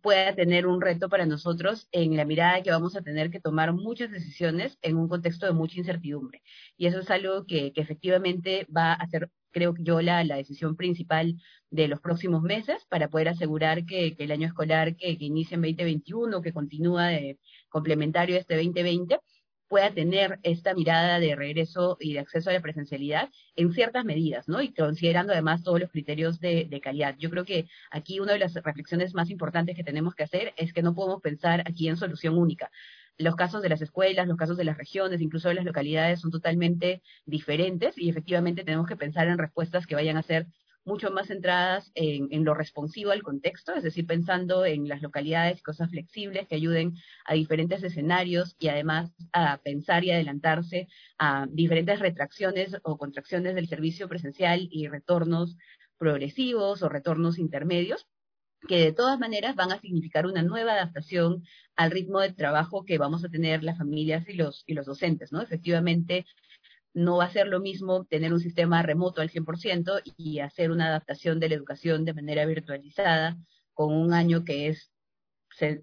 pueda 0.00 0.34
tener 0.34 0.66
un 0.66 0.80
reto 0.80 1.10
para 1.10 1.26
nosotros 1.26 1.88
en 1.92 2.16
la 2.16 2.24
mirada 2.24 2.62
que 2.62 2.70
vamos 2.70 2.96
a 2.96 3.02
tener 3.02 3.30
que 3.30 3.38
tomar 3.38 3.74
muchas 3.74 4.10
decisiones 4.12 4.78
en 4.80 4.96
un 4.96 5.06
contexto 5.06 5.44
de 5.44 5.52
mucha 5.52 5.78
incertidumbre. 5.78 6.42
Y 6.78 6.86
eso 6.86 7.00
es 7.00 7.10
algo 7.10 7.44
que, 7.44 7.74
que 7.74 7.82
efectivamente 7.82 8.66
va 8.74 8.94
a 8.94 9.06
ser, 9.06 9.30
creo 9.50 9.74
yo, 9.78 10.00
la, 10.00 10.24
la, 10.24 10.36
decisión 10.36 10.74
principal 10.74 11.36
de 11.68 11.86
los 11.86 12.00
próximos 12.00 12.40
meses 12.40 12.86
para 12.88 13.08
poder 13.10 13.28
asegurar 13.28 13.84
que, 13.84 14.16
que 14.16 14.24
el 14.24 14.32
año 14.32 14.46
escolar 14.46 14.96
que, 14.96 15.18
que 15.18 15.24
inicia 15.26 15.56
en 15.56 15.60
2021, 15.60 16.40
que 16.40 16.54
continúa 16.54 17.08
de 17.08 17.38
complementario 17.68 18.36
a 18.36 18.38
este 18.38 18.54
2020, 18.54 19.20
pueda 19.68 19.92
tener 19.92 20.38
esta 20.42 20.74
mirada 20.74 21.18
de 21.18 21.34
regreso 21.36 21.96
y 22.00 22.14
de 22.14 22.20
acceso 22.20 22.50
a 22.50 22.52
la 22.52 22.60
presencialidad 22.60 23.30
en 23.56 23.72
ciertas 23.72 24.04
medidas, 24.04 24.48
¿no? 24.48 24.60
Y 24.62 24.72
considerando 24.72 25.32
además 25.32 25.62
todos 25.62 25.80
los 25.80 25.90
criterios 25.90 26.40
de, 26.40 26.66
de, 26.68 26.80
calidad. 26.80 27.16
Yo 27.18 27.30
creo 27.30 27.44
que 27.44 27.66
aquí 27.90 28.20
una 28.20 28.32
de 28.32 28.38
las 28.38 28.54
reflexiones 28.54 29.14
más 29.14 29.30
importantes 29.30 29.76
que 29.76 29.84
tenemos 29.84 30.14
que 30.14 30.24
hacer 30.24 30.52
es 30.56 30.72
que 30.72 30.82
no 30.82 30.94
podemos 30.94 31.22
pensar 31.22 31.62
aquí 31.66 31.88
en 31.88 31.96
solución 31.96 32.36
única. 32.38 32.70
Los 33.16 33.36
casos 33.36 33.62
de 33.62 33.68
las 33.68 33.80
escuelas, 33.80 34.26
los 34.26 34.36
casos 34.36 34.56
de 34.56 34.64
las 34.64 34.76
regiones, 34.76 35.20
incluso 35.20 35.48
de 35.48 35.54
las 35.54 35.64
localidades 35.64 36.20
son 36.20 36.30
totalmente 36.32 37.00
diferentes 37.24 37.96
y 37.96 38.08
efectivamente 38.10 38.64
tenemos 38.64 38.88
que 38.88 38.96
pensar 38.96 39.28
en 39.28 39.38
respuestas 39.38 39.86
que 39.86 39.94
vayan 39.94 40.16
a 40.16 40.22
ser 40.22 40.46
mucho 40.84 41.10
más 41.10 41.28
centradas 41.28 41.90
en, 41.94 42.44
lo 42.44 42.54
responsivo 42.54 43.10
al 43.10 43.22
contexto, 43.22 43.74
es 43.74 43.82
decir, 43.82 44.06
pensando 44.06 44.64
en 44.66 44.88
las 44.88 45.02
localidades, 45.02 45.62
cosas 45.62 45.90
flexibles 45.90 46.46
que 46.46 46.56
ayuden 46.56 46.94
a 47.24 47.34
diferentes 47.34 47.82
escenarios 47.82 48.56
y 48.58 48.68
además 48.68 49.12
a 49.32 49.58
pensar 49.58 50.04
y 50.04 50.10
adelantarse 50.10 50.88
a 51.18 51.46
diferentes 51.50 52.00
retracciones 52.00 52.76
o 52.82 52.98
contracciones 52.98 53.54
del 53.54 53.68
servicio 53.68 54.08
presencial 54.08 54.68
y 54.70 54.88
retornos 54.88 55.56
progresivos 55.98 56.82
o 56.82 56.88
retornos 56.88 57.38
intermedios 57.38 58.06
que 58.66 58.78
de 58.78 58.92
todas 58.92 59.18
maneras 59.18 59.56
van 59.56 59.72
a 59.72 59.80
significar 59.80 60.26
una 60.26 60.42
nueva 60.42 60.72
adaptación 60.72 61.44
al 61.76 61.90
ritmo 61.90 62.20
de 62.20 62.32
trabajo 62.32 62.84
que 62.84 62.98
vamos 62.98 63.24
a 63.24 63.28
tener 63.28 63.62
las 63.62 63.78
familias 63.78 64.28
y 64.28 64.34
los, 64.34 64.64
y 64.66 64.74
los 64.74 64.86
docentes, 64.86 65.32
¿no? 65.32 65.42
Efectivamente, 65.42 66.24
no 66.94 67.18
va 67.18 67.24
a 67.24 67.30
ser 67.30 67.48
lo 67.48 67.60
mismo 67.60 68.04
tener 68.04 68.32
un 68.32 68.40
sistema 68.40 68.82
remoto 68.82 69.20
al 69.20 69.30
100% 69.30 70.00
y 70.16 70.38
hacer 70.38 70.70
una 70.70 70.86
adaptación 70.86 71.40
de 71.40 71.48
la 71.48 71.56
educación 71.56 72.04
de 72.04 72.14
manera 72.14 72.46
virtualizada 72.46 73.36
con 73.72 73.92
un 73.92 74.12
año 74.12 74.44
que 74.44 74.68
es 74.68 74.92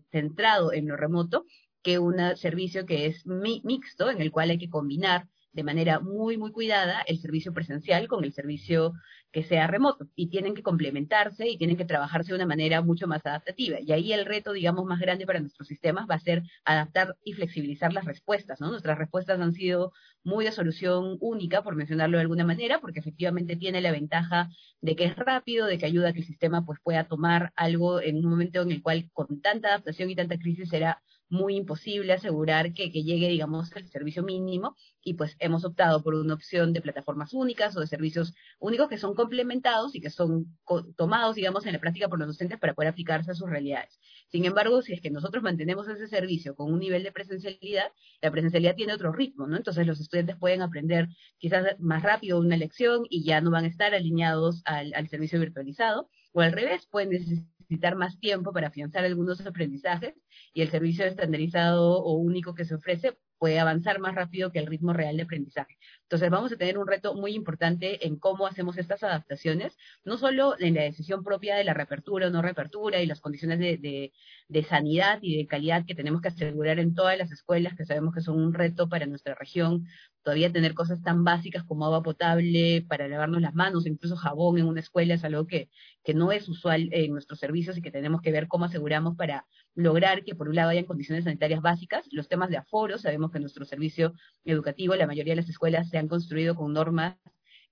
centrado 0.09 0.73
en 0.73 0.87
lo 0.87 0.97
remoto 0.97 1.45
que 1.81 1.99
un 1.99 2.17
servicio 2.35 2.85
que 2.85 3.05
es 3.05 3.25
mixto 3.25 4.09
en 4.09 4.21
el 4.21 4.31
cual 4.31 4.51
hay 4.51 4.57
que 4.57 4.69
combinar 4.69 5.27
de 5.53 5.63
manera 5.63 5.99
muy, 5.99 6.37
muy 6.37 6.51
cuidada 6.51 7.01
el 7.07 7.19
servicio 7.19 7.53
presencial 7.53 8.07
con 8.07 8.23
el 8.23 8.33
servicio 8.33 8.93
que 9.31 9.43
sea 9.43 9.67
remoto 9.67 10.07
y 10.15 10.27
tienen 10.27 10.53
que 10.53 10.63
complementarse 10.63 11.47
y 11.47 11.57
tienen 11.57 11.77
que 11.77 11.85
trabajarse 11.85 12.31
de 12.31 12.35
una 12.35 12.45
manera 12.45 12.81
mucho 12.81 13.07
más 13.07 13.25
adaptativa. 13.25 13.79
Y 13.79 13.91
ahí 13.91 14.11
el 14.13 14.25
reto, 14.25 14.51
digamos, 14.51 14.85
más 14.85 14.99
grande 14.99 15.25
para 15.25 15.39
nuestros 15.39 15.67
sistemas 15.67 16.05
va 16.09 16.15
a 16.15 16.19
ser 16.19 16.43
adaptar 16.65 17.15
y 17.23 17.33
flexibilizar 17.33 17.93
las 17.93 18.05
respuestas, 18.05 18.59
¿no? 18.59 18.69
Nuestras 18.69 18.97
respuestas 18.97 19.39
han 19.39 19.53
sido 19.53 19.93
muy 20.23 20.45
de 20.45 20.51
solución 20.51 21.17
única, 21.19 21.63
por 21.63 21.75
mencionarlo 21.75 22.17
de 22.17 22.21
alguna 22.23 22.45
manera, 22.45 22.79
porque 22.79 22.99
efectivamente 22.99 23.55
tiene 23.55 23.81
la 23.81 23.91
ventaja 23.91 24.49
de 24.81 24.95
que 24.95 25.05
es 25.05 25.15
rápido, 25.15 25.65
de 25.65 25.77
que 25.77 25.85
ayuda 25.85 26.09
a 26.09 26.13
que 26.13 26.19
el 26.19 26.25
sistema 26.25 26.65
pues 26.65 26.79
pueda 26.83 27.05
tomar 27.05 27.53
algo 27.55 28.01
en 28.01 28.17
un 28.17 28.29
momento 28.29 28.61
en 28.61 28.71
el 28.71 28.81
cual 28.81 29.09
con 29.13 29.41
tanta 29.41 29.69
adaptación 29.69 30.09
y 30.09 30.15
tanta 30.15 30.37
crisis 30.37 30.69
será 30.69 31.01
muy 31.31 31.55
imposible 31.55 32.11
asegurar 32.13 32.73
que, 32.73 32.91
que, 32.91 33.03
llegue, 33.03 33.29
digamos, 33.29 33.73
el 33.75 33.87
servicio 33.87 34.21
mínimo 34.21 34.75
y 35.01 35.13
pues 35.13 35.35
hemos 35.39 35.63
optado 35.63 36.03
por 36.03 36.13
una 36.13 36.33
opción 36.33 36.73
de 36.73 36.81
plataformas 36.81 37.33
únicas 37.33 37.75
o 37.77 37.79
de 37.79 37.87
servicios 37.87 38.33
únicos 38.59 38.89
que 38.89 38.97
son 38.97 39.15
complementados 39.15 39.95
y 39.95 40.01
que 40.01 40.09
son 40.09 40.57
tomados, 40.97 41.35
digamos, 41.35 41.65
en 41.65 41.73
la 41.73 41.79
práctica 41.79 42.09
por 42.09 42.19
los 42.19 42.27
docentes 42.27 42.59
para 42.59 42.73
poder 42.73 42.89
aplicarse 42.89 43.31
a 43.31 43.33
sus 43.33 43.49
realidades. 43.49 43.97
Sin 44.27 44.43
embargo, 44.43 44.81
si 44.81 44.93
es 44.93 45.01
que 45.01 45.09
nosotros 45.09 45.41
mantenemos 45.41 45.87
ese 45.87 46.07
servicio 46.07 46.53
con 46.53 46.71
un 46.71 46.79
nivel 46.79 47.03
de 47.03 47.13
presencialidad, 47.13 47.91
la 48.21 48.29
presencialidad 48.29 48.75
tiene 48.75 48.93
otro 48.93 49.13
ritmo, 49.13 49.47
¿no? 49.47 49.55
Entonces 49.55 49.87
los 49.87 50.01
estudiantes 50.01 50.35
pueden 50.35 50.61
aprender 50.61 51.07
quizás 51.37 51.79
más 51.79 52.03
rápido 52.03 52.39
una 52.39 52.57
lección 52.57 53.03
y 53.09 53.23
ya 53.23 53.39
no 53.39 53.51
van 53.51 53.63
a 53.63 53.69
estar 53.69 53.93
alineados 53.93 54.61
al, 54.65 54.93
al 54.93 55.07
servicio 55.07 55.39
virtualizado, 55.39 56.09
o 56.33 56.41
al 56.41 56.51
revés, 56.51 56.87
pueden 56.87 57.09
necesitar 57.09 57.60
más 57.95 58.19
tiempo 58.19 58.51
para 58.53 58.67
afianzar 58.67 59.05
algunos 59.05 59.45
aprendizajes 59.45 60.15
y 60.53 60.61
el 60.61 60.69
servicio 60.69 61.05
estandarizado 61.05 62.03
o 62.03 62.13
único 62.17 62.53
que 62.53 62.65
se 62.65 62.75
ofrece 62.75 63.17
puede 63.37 63.59
avanzar 63.59 63.99
más 63.99 64.13
rápido 64.13 64.51
que 64.51 64.59
el 64.59 64.67
ritmo 64.67 64.93
real 64.93 65.17
de 65.17 65.23
aprendizaje. 65.23 65.79
Entonces 66.03 66.29
vamos 66.29 66.51
a 66.51 66.57
tener 66.57 66.77
un 66.77 66.85
reto 66.85 67.15
muy 67.15 67.33
importante 67.33 68.05
en 68.05 68.17
cómo 68.19 68.45
hacemos 68.45 68.77
estas 68.77 69.01
adaptaciones, 69.01 69.75
no 70.03 70.17
solo 70.17 70.53
en 70.59 70.75
la 70.75 70.83
decisión 70.83 71.23
propia 71.23 71.55
de 71.55 71.63
la 71.63 71.73
reapertura 71.73 72.27
o 72.27 72.29
no 72.29 72.43
reapertura 72.43 73.01
y 73.01 73.07
las 73.07 73.19
condiciones 73.19 73.57
de, 73.57 73.77
de, 73.77 74.13
de 74.47 74.63
sanidad 74.63 75.17
y 75.23 75.37
de 75.37 75.47
calidad 75.47 75.85
que 75.87 75.95
tenemos 75.95 76.21
que 76.21 76.27
asegurar 76.27 76.77
en 76.77 76.93
todas 76.93 77.17
las 77.17 77.31
escuelas, 77.31 77.73
que 77.75 77.83
sabemos 77.83 78.13
que 78.13 78.21
son 78.21 78.39
un 78.39 78.53
reto 78.53 78.87
para 78.89 79.07
nuestra 79.07 79.33
región, 79.33 79.87
todavía 80.21 80.51
tener 80.51 80.75
cosas 80.75 81.01
tan 81.01 81.23
básicas 81.23 81.63
como 81.63 81.85
agua 81.85 82.03
potable 82.03 82.85
para 82.87 83.07
lavarnos 83.07 83.41
las 83.41 83.55
manos, 83.55 83.87
incluso 83.87 84.15
jabón 84.17 84.59
en 84.59 84.67
una 84.67 84.81
escuela 84.81 85.15
es 85.15 85.23
algo 85.23 85.47
que, 85.47 85.69
que 86.03 86.13
no 86.13 86.31
es 86.31 86.47
usual 86.49 86.89
en 86.91 87.11
nuestros 87.11 87.39
servicios 87.39 87.77
y 87.77 87.81
que 87.81 87.91
tenemos 87.91 88.21
que 88.21 88.31
ver 88.31 88.47
cómo 88.47 88.65
aseguramos 88.65 89.15
para 89.15 89.45
lograr 89.75 90.23
que 90.23 90.35
por 90.35 90.49
un 90.49 90.55
lado 90.55 90.69
hayan 90.69 90.85
condiciones 90.85 91.25
sanitarias 91.25 91.61
básicas. 91.61 92.07
Los 92.11 92.27
temas 92.27 92.49
de 92.49 92.57
aforo, 92.57 92.97
sabemos 92.97 93.31
que 93.31 93.39
nuestro 93.39 93.65
servicio 93.65 94.13
educativo, 94.45 94.95
la 94.95 95.07
mayoría 95.07 95.33
de 95.33 95.41
las 95.41 95.49
escuelas 95.49 95.89
se 95.89 95.97
han 95.97 96.07
construido 96.07 96.55
con 96.55 96.73
normas 96.73 97.17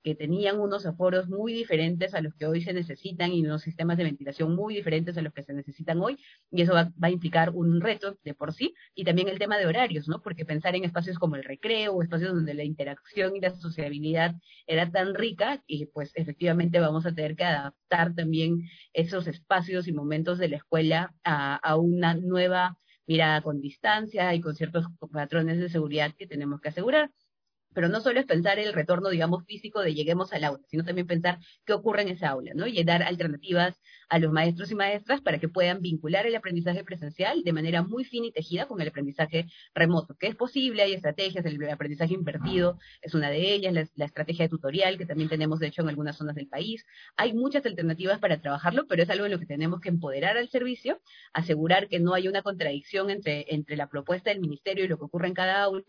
que 0.04 0.16
tenían 0.16 0.60
unos 0.60 0.86
aforos 0.86 1.28
muy 1.28 1.54
diferentes 1.54 2.14
a 2.14 2.22
los 2.22 2.34
que 2.36 2.46
hoy 2.46 2.62
se 2.62 2.74
necesitan 2.74 3.32
y 3.32 3.46
unos 3.46 3.62
sistemas 3.62 3.98
de 3.98 4.06
ventilación 4.06 4.56
muy 4.56 4.76
diferentes 4.76 5.18
a 5.18 5.22
los 5.22 5.34
que 5.34 5.44
se 5.44 5.54
necesitan 5.54 6.00
hoy, 6.00 6.18
y 6.52 6.62
eso 6.62 6.74
va, 6.74 6.92
a 7.02 7.10
implicar 7.10 7.52
un 7.52 7.82
reto 7.82 8.18
de 8.24 8.34
por 8.34 8.54
sí, 8.54 8.74
y 8.96 9.04
también 9.04 9.28
el 9.28 9.40
tema 9.40 9.58
de 9.58 9.66
horarios, 9.66 10.08
¿no? 10.08 10.22
Porque 10.22 10.46
pensar 10.46 10.76
en 10.76 10.86
espacios 10.86 11.20
como 11.20 11.36
el 11.36 11.44
recreo, 11.44 12.02
espacios 12.02 12.34
donde 12.34 12.54
la 12.54 12.64
interacción 12.64 13.36
y 13.36 13.42
la 13.42 13.52
sociabilidad 13.52 14.36
era 14.68 14.90
tan 14.92 15.16
rica, 15.16 15.64
y 15.68 15.86
pues 15.88 16.12
efectivamente 16.16 16.80
vamos 16.80 17.06
a 17.06 17.14
tener 17.14 17.36
que 17.36 17.46
adaptar 17.46 18.16
también 18.16 18.70
esos 18.94 19.28
espacios 19.28 19.88
y 19.88 19.94
momentos 19.94 20.38
de 20.38 20.50
la 20.50 20.58
escuela 20.58 21.14
a, 21.24 21.56
a 21.56 21.76
una 21.76 22.14
nueva 22.14 22.78
mirada 23.10 23.42
con 23.42 23.60
distancia 23.60 24.34
y 24.36 24.40
con 24.40 24.56
ciertos 24.56 24.86
patrones 25.12 25.58
de 25.60 25.70
seguridad 25.70 26.14
que 26.16 26.28
tenemos 26.28 26.62
que 26.62 26.70
asegurar. 26.70 27.12
Pero 27.74 27.90
no 27.90 28.02
solo 28.02 28.20
es 28.20 28.26
pensar 28.26 28.60
el 28.60 28.74
retorno, 28.74 29.10
digamos, 29.10 29.46
físico 29.46 29.82
de 29.82 29.94
lleguemos 29.94 30.34
al 30.34 30.44
aula, 30.44 30.64
sino 30.68 30.84
también 30.84 31.08
pensar 31.08 31.40
qué 31.66 31.74
ocurre 31.74 32.02
en 32.02 32.10
esa 32.10 32.30
aula, 32.30 32.52
¿no? 32.56 32.68
Y 32.68 32.84
dar 32.84 33.04
alternativas 33.04 33.80
a 34.10 34.20
los 34.20 34.32
maestros 34.32 34.72
y 34.72 34.76
maestras 34.76 35.22
para 35.22 35.40
que 35.40 35.50
puedan 35.50 35.82
vincular 35.82 36.26
el 36.26 36.36
aprendizaje 36.36 36.84
presencial 36.84 37.44
de 37.44 37.54
manera 37.54 37.84
muy 37.84 38.04
fina 38.04 38.28
y 38.28 38.32
tejida 38.32 38.68
con 38.68 38.82
el 38.82 38.88
aprendizaje 38.88 39.46
remoto, 39.74 40.16
que 40.16 40.28
es 40.28 40.36
posible, 40.36 40.82
hay 40.82 40.94
estrategias, 40.94 41.46
el 41.46 41.70
aprendizaje 41.70 42.14
invertido 42.14 42.80
es 43.02 43.14
una 43.14 43.30
de 43.30 43.54
ellas, 43.54 43.74
la, 43.74 43.88
la 43.96 44.06
estrategia 44.06 44.46
de 44.46 44.50
tutorial 44.50 44.98
que 44.98 45.06
también 45.06 45.30
tenemos, 45.30 45.60
de 45.60 45.68
hecho, 45.68 45.82
en 45.82 45.90
algunas 45.90 46.18
zonas 46.18 46.36
del 46.36 46.48
país. 46.48 46.86
Hay 47.18 47.34
muchas 47.34 47.66
alternativas 47.66 48.20
para 48.20 48.42
trabajarlo, 48.42 48.88
pero 48.88 49.04
es 49.04 49.10
algo 49.10 49.26
en 49.26 49.32
lo 49.32 49.40
que 49.40 49.46
tenemos 49.46 49.80
que 49.80 49.90
empoderar 49.90 50.38
al 50.38 50.50
servicio, 50.50 51.02
asegurar 51.34 51.88
que 51.88 52.00
no 52.00 52.14
haya 52.14 52.30
una 52.30 52.42
contradicción 52.42 53.10
entre, 53.10 53.46
entre 53.54 53.78
la 53.78 53.90
propuesta 53.90 54.30
del 54.32 54.40
ministerio 54.40 54.86
y 54.86 54.88
lo 54.88 54.98
que 54.98 55.06
ocurre 55.06 55.28
en 55.28 55.34
cada 55.34 55.64
aula, 55.64 55.84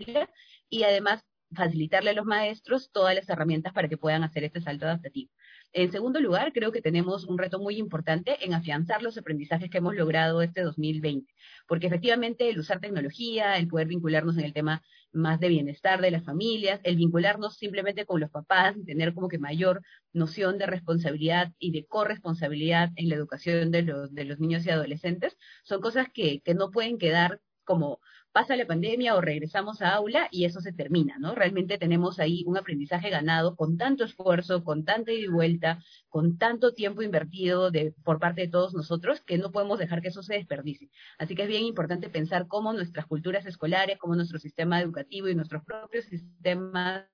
y 0.68 0.82
además 0.84 1.24
facilitarle 1.54 2.10
a 2.10 2.14
los 2.14 2.26
maestros 2.26 2.90
todas 2.92 3.14
las 3.14 3.28
herramientas 3.28 3.72
para 3.72 3.88
que 3.88 3.96
puedan 3.96 4.22
hacer 4.24 4.44
este 4.44 4.60
salto 4.60 4.86
adaptativo. 4.86 5.30
En 5.72 5.92
segundo 5.92 6.20
lugar, 6.20 6.52
creo 6.52 6.72
que 6.72 6.82
tenemos 6.82 7.24
un 7.24 7.38
reto 7.38 7.60
muy 7.60 7.76
importante 7.76 8.44
en 8.44 8.54
afianzar 8.54 9.02
los 9.02 9.16
aprendizajes 9.16 9.70
que 9.70 9.78
hemos 9.78 9.94
logrado 9.94 10.42
este 10.42 10.62
2020, 10.62 11.32
porque 11.68 11.86
efectivamente 11.86 12.48
el 12.48 12.58
usar 12.58 12.80
tecnología, 12.80 13.56
el 13.56 13.68
poder 13.68 13.86
vincularnos 13.86 14.36
en 14.36 14.44
el 14.44 14.52
tema 14.52 14.82
más 15.12 15.38
de 15.38 15.48
bienestar 15.48 16.00
de 16.00 16.10
las 16.10 16.24
familias, 16.24 16.80
el 16.82 16.96
vincularnos 16.96 17.56
simplemente 17.56 18.04
con 18.04 18.20
los 18.20 18.30
papás, 18.30 18.76
tener 18.84 19.14
como 19.14 19.28
que 19.28 19.38
mayor 19.38 19.82
noción 20.12 20.58
de 20.58 20.66
responsabilidad 20.66 21.52
y 21.58 21.72
de 21.72 21.86
corresponsabilidad 21.86 22.90
en 22.96 23.08
la 23.08 23.14
educación 23.14 23.70
de 23.70 23.82
los, 23.82 24.12
de 24.14 24.24
los 24.24 24.40
niños 24.40 24.66
y 24.66 24.70
adolescentes, 24.70 25.36
son 25.62 25.80
cosas 25.80 26.08
que, 26.12 26.40
que 26.40 26.54
no 26.54 26.70
pueden 26.70 26.98
quedar 26.98 27.40
como 27.64 28.00
pasa 28.32 28.56
la 28.56 28.66
pandemia 28.66 29.16
o 29.16 29.20
regresamos 29.20 29.82
a 29.82 29.94
aula 29.94 30.28
y 30.30 30.44
eso 30.44 30.60
se 30.60 30.72
termina, 30.72 31.18
¿no? 31.18 31.34
Realmente 31.34 31.78
tenemos 31.78 32.20
ahí 32.20 32.44
un 32.46 32.56
aprendizaje 32.56 33.10
ganado 33.10 33.56
con 33.56 33.76
tanto 33.76 34.04
esfuerzo, 34.04 34.62
con 34.62 34.84
tanta 34.84 35.12
ida 35.12 35.24
y 35.24 35.28
vuelta, 35.28 35.82
con 36.08 36.38
tanto 36.38 36.72
tiempo 36.72 37.02
invertido 37.02 37.70
de, 37.70 37.92
por 38.04 38.18
parte 38.18 38.42
de 38.42 38.48
todos 38.48 38.74
nosotros 38.74 39.20
que 39.20 39.38
no 39.38 39.50
podemos 39.50 39.78
dejar 39.78 40.00
que 40.00 40.08
eso 40.08 40.22
se 40.22 40.34
desperdicie. 40.34 40.90
Así 41.18 41.34
que 41.34 41.42
es 41.42 41.48
bien 41.48 41.64
importante 41.64 42.08
pensar 42.08 42.46
cómo 42.46 42.72
nuestras 42.72 43.06
culturas 43.06 43.46
escolares, 43.46 43.98
cómo 43.98 44.14
nuestro 44.14 44.38
sistema 44.38 44.80
educativo 44.80 45.28
y 45.28 45.34
nuestros 45.34 45.64
propios 45.64 46.04
sistemas 46.04 47.06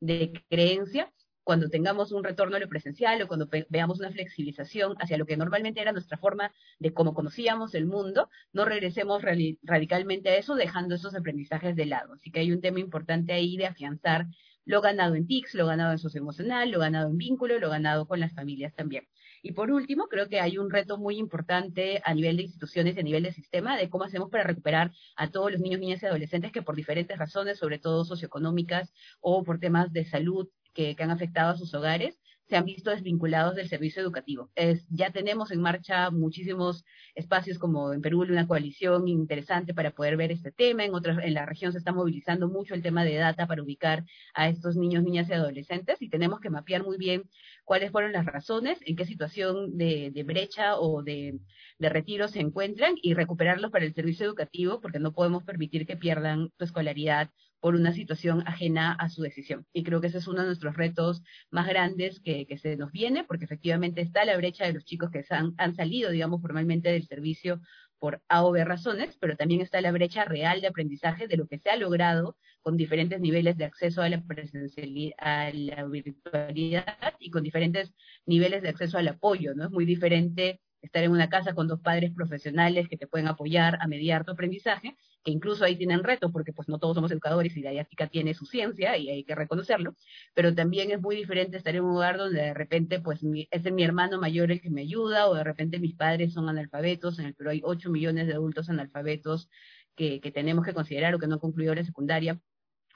de 0.00 0.32
creencia 0.48 1.12
cuando 1.48 1.70
tengamos 1.70 2.12
un 2.12 2.24
retorno 2.24 2.56
a 2.56 2.60
lo 2.60 2.68
presencial 2.68 3.22
o 3.22 3.26
cuando 3.26 3.48
veamos 3.70 4.00
una 4.00 4.10
flexibilización 4.10 4.96
hacia 4.98 5.16
lo 5.16 5.24
que 5.24 5.38
normalmente 5.38 5.80
era 5.80 5.92
nuestra 5.92 6.18
forma 6.18 6.52
de 6.78 6.92
cómo 6.92 7.14
conocíamos 7.14 7.74
el 7.74 7.86
mundo, 7.86 8.28
no 8.52 8.66
regresemos 8.66 9.22
radicalmente 9.62 10.28
a 10.28 10.36
eso 10.36 10.56
dejando 10.56 10.94
esos 10.94 11.14
aprendizajes 11.14 11.74
de 11.74 11.86
lado. 11.86 12.12
Así 12.12 12.30
que 12.30 12.40
hay 12.40 12.52
un 12.52 12.60
tema 12.60 12.80
importante 12.80 13.32
ahí 13.32 13.56
de 13.56 13.64
afianzar 13.64 14.26
lo 14.66 14.82
ganado 14.82 15.14
en 15.14 15.26
TICS, 15.26 15.54
lo 15.54 15.64
ganado 15.64 15.92
en 15.92 15.98
socioemocional, 15.98 16.70
lo 16.70 16.80
ganado 16.80 17.08
en 17.08 17.16
vínculo, 17.16 17.58
lo 17.58 17.70
ganado 17.70 18.06
con 18.06 18.20
las 18.20 18.34
familias 18.34 18.74
también. 18.74 19.08
Y 19.42 19.52
por 19.52 19.70
último, 19.70 20.08
creo 20.08 20.28
que 20.28 20.40
hay 20.40 20.58
un 20.58 20.68
reto 20.68 20.98
muy 20.98 21.16
importante 21.16 22.02
a 22.04 22.12
nivel 22.12 22.36
de 22.36 22.42
instituciones 22.42 22.94
y 22.94 23.00
a 23.00 23.02
nivel 23.02 23.22
de 23.22 23.32
sistema 23.32 23.78
de 23.78 23.88
cómo 23.88 24.04
hacemos 24.04 24.28
para 24.28 24.44
recuperar 24.44 24.92
a 25.16 25.30
todos 25.30 25.50
los 25.50 25.62
niños, 25.62 25.80
niñas 25.80 26.02
y 26.02 26.06
adolescentes 26.06 26.52
que 26.52 26.60
por 26.60 26.76
diferentes 26.76 27.16
razones, 27.16 27.58
sobre 27.58 27.78
todo 27.78 28.04
socioeconómicas 28.04 28.92
o 29.20 29.42
por 29.44 29.58
temas 29.58 29.90
de 29.94 30.04
salud, 30.04 30.48
que, 30.74 30.96
han 30.98 31.10
afectado 31.10 31.52
a 31.52 31.56
sus 31.56 31.74
hogares 31.74 32.18
se 32.48 32.56
han 32.56 32.64
visto 32.64 32.90
desvinculados 32.90 33.54
del 33.56 33.68
servicio 33.68 34.00
educativo. 34.00 34.50
Es, 34.54 34.86
ya 34.88 35.10
tenemos 35.10 35.50
en 35.50 35.60
marcha 35.60 36.10
muchísimos 36.10 36.84
espacios 37.14 37.58
como 37.58 37.92
en 37.92 38.00
Perú, 38.00 38.22
una 38.22 38.46
coalición 38.46 39.06
interesante 39.06 39.74
para 39.74 39.90
poder 39.90 40.16
ver 40.16 40.32
este 40.32 40.50
tema. 40.50 40.84
En, 40.84 40.94
otras, 40.94 41.18
en 41.22 41.34
la 41.34 41.44
región 41.44 41.72
se 41.72 41.78
está 41.78 41.92
movilizando 41.92 42.48
mucho 42.48 42.72
el 42.74 42.82
tema 42.82 43.04
de 43.04 43.16
data 43.16 43.46
para 43.46 43.62
ubicar 43.62 44.04
a 44.32 44.48
estos 44.48 44.76
niños, 44.76 45.04
niñas 45.04 45.28
y 45.28 45.34
adolescentes 45.34 46.00
y 46.00 46.08
tenemos 46.08 46.40
que 46.40 46.48
mapear 46.48 46.84
muy 46.84 46.96
bien 46.96 47.28
cuáles 47.64 47.90
fueron 47.90 48.12
las 48.12 48.24
razones, 48.24 48.78
en 48.86 48.96
qué 48.96 49.04
situación 49.04 49.76
de, 49.76 50.10
de 50.10 50.22
brecha 50.22 50.78
o 50.78 51.02
de, 51.02 51.38
de 51.78 51.88
retiro 51.90 52.28
se 52.28 52.40
encuentran 52.40 52.94
y 53.02 53.12
recuperarlos 53.14 53.70
para 53.70 53.84
el 53.84 53.94
servicio 53.94 54.26
educativo 54.26 54.80
porque 54.80 54.98
no 54.98 55.12
podemos 55.12 55.44
permitir 55.44 55.86
que 55.86 55.96
pierdan 55.96 56.50
su 56.56 56.64
escolaridad 56.64 57.30
por 57.60 57.74
una 57.74 57.92
situación 57.92 58.42
ajena 58.46 58.92
a 58.92 59.08
su 59.08 59.22
decisión. 59.22 59.66
Y 59.72 59.82
creo 59.82 60.00
que 60.00 60.08
ese 60.08 60.18
es 60.18 60.28
uno 60.28 60.40
de 60.40 60.46
nuestros 60.46 60.76
retos 60.76 61.22
más 61.50 61.66
grandes 61.66 62.20
que, 62.20 62.46
que 62.46 62.58
se 62.58 62.76
nos 62.76 62.92
viene, 62.92 63.24
porque 63.24 63.44
efectivamente 63.44 64.00
está 64.00 64.24
la 64.24 64.36
brecha 64.36 64.64
de 64.64 64.72
los 64.72 64.84
chicos 64.84 65.10
que 65.10 65.24
han, 65.30 65.54
han 65.58 65.74
salido, 65.74 66.10
digamos, 66.10 66.40
formalmente 66.40 66.90
del 66.90 67.06
servicio 67.06 67.60
por 67.98 68.22
A 68.28 68.44
o 68.44 68.52
B 68.52 68.64
razones, 68.64 69.16
pero 69.20 69.36
también 69.36 69.60
está 69.60 69.80
la 69.80 69.92
brecha 69.92 70.24
real 70.24 70.60
de 70.60 70.68
aprendizaje 70.68 71.26
de 71.26 71.36
lo 71.36 71.46
que 71.46 71.58
se 71.58 71.70
ha 71.70 71.76
logrado 71.76 72.36
con 72.62 72.76
diferentes 72.76 73.20
niveles 73.20 73.56
de 73.56 73.64
acceso 73.64 74.02
a 74.02 74.08
la 74.08 74.22
presencialidad, 74.22 75.14
a 75.18 75.50
la 75.52 75.84
virtualidad 75.84 77.14
y 77.18 77.30
con 77.30 77.42
diferentes 77.42 77.92
niveles 78.26 78.62
de 78.62 78.68
acceso 78.68 78.98
al 78.98 79.08
apoyo, 79.08 79.54
¿no? 79.54 79.64
Es 79.64 79.70
muy 79.70 79.84
diferente 79.84 80.60
estar 80.82 81.02
en 81.02 81.10
una 81.10 81.28
casa 81.28 81.54
con 81.54 81.68
dos 81.68 81.80
padres 81.80 82.12
profesionales 82.12 82.88
que 82.88 82.96
te 82.96 83.06
pueden 83.06 83.28
apoyar 83.28 83.78
a 83.80 83.86
mediar 83.86 84.24
tu 84.24 84.32
aprendizaje, 84.32 84.96
que 85.24 85.30
incluso 85.30 85.64
ahí 85.64 85.76
tienen 85.76 86.04
retos, 86.04 86.30
porque 86.32 86.52
pues 86.52 86.68
no 86.68 86.78
todos 86.78 86.94
somos 86.94 87.10
educadores 87.10 87.56
y 87.56 87.62
la 87.62 87.70
didáctica 87.70 88.06
tiene 88.06 88.34
su 88.34 88.46
ciencia 88.46 88.96
y 88.96 89.10
hay 89.10 89.24
que 89.24 89.34
reconocerlo, 89.34 89.94
pero 90.34 90.54
también 90.54 90.90
es 90.90 91.00
muy 91.00 91.16
diferente 91.16 91.56
estar 91.56 91.74
en 91.74 91.84
un 91.84 91.90
lugar 91.90 92.18
donde 92.18 92.40
de 92.40 92.54
repente 92.54 93.00
pues 93.00 93.20
es 93.50 93.72
mi 93.72 93.82
hermano 93.84 94.18
mayor 94.20 94.50
el 94.50 94.60
que 94.60 94.70
me 94.70 94.82
ayuda 94.82 95.28
o 95.28 95.34
de 95.34 95.44
repente 95.44 95.78
mis 95.78 95.94
padres 95.94 96.32
son 96.32 96.48
analfabetos, 96.48 97.18
en 97.18 97.26
el 97.26 97.34
Perú 97.34 97.50
hay 97.50 97.60
8 97.64 97.90
millones 97.90 98.26
de 98.26 98.34
adultos 98.34 98.70
analfabetos 98.70 99.48
que, 99.96 100.20
que 100.20 100.30
tenemos 100.30 100.64
que 100.64 100.74
considerar 100.74 101.14
o 101.14 101.18
que 101.18 101.26
no 101.26 101.34
han 101.34 101.40
concluido 101.40 101.74
la 101.74 101.84
secundaria 101.84 102.40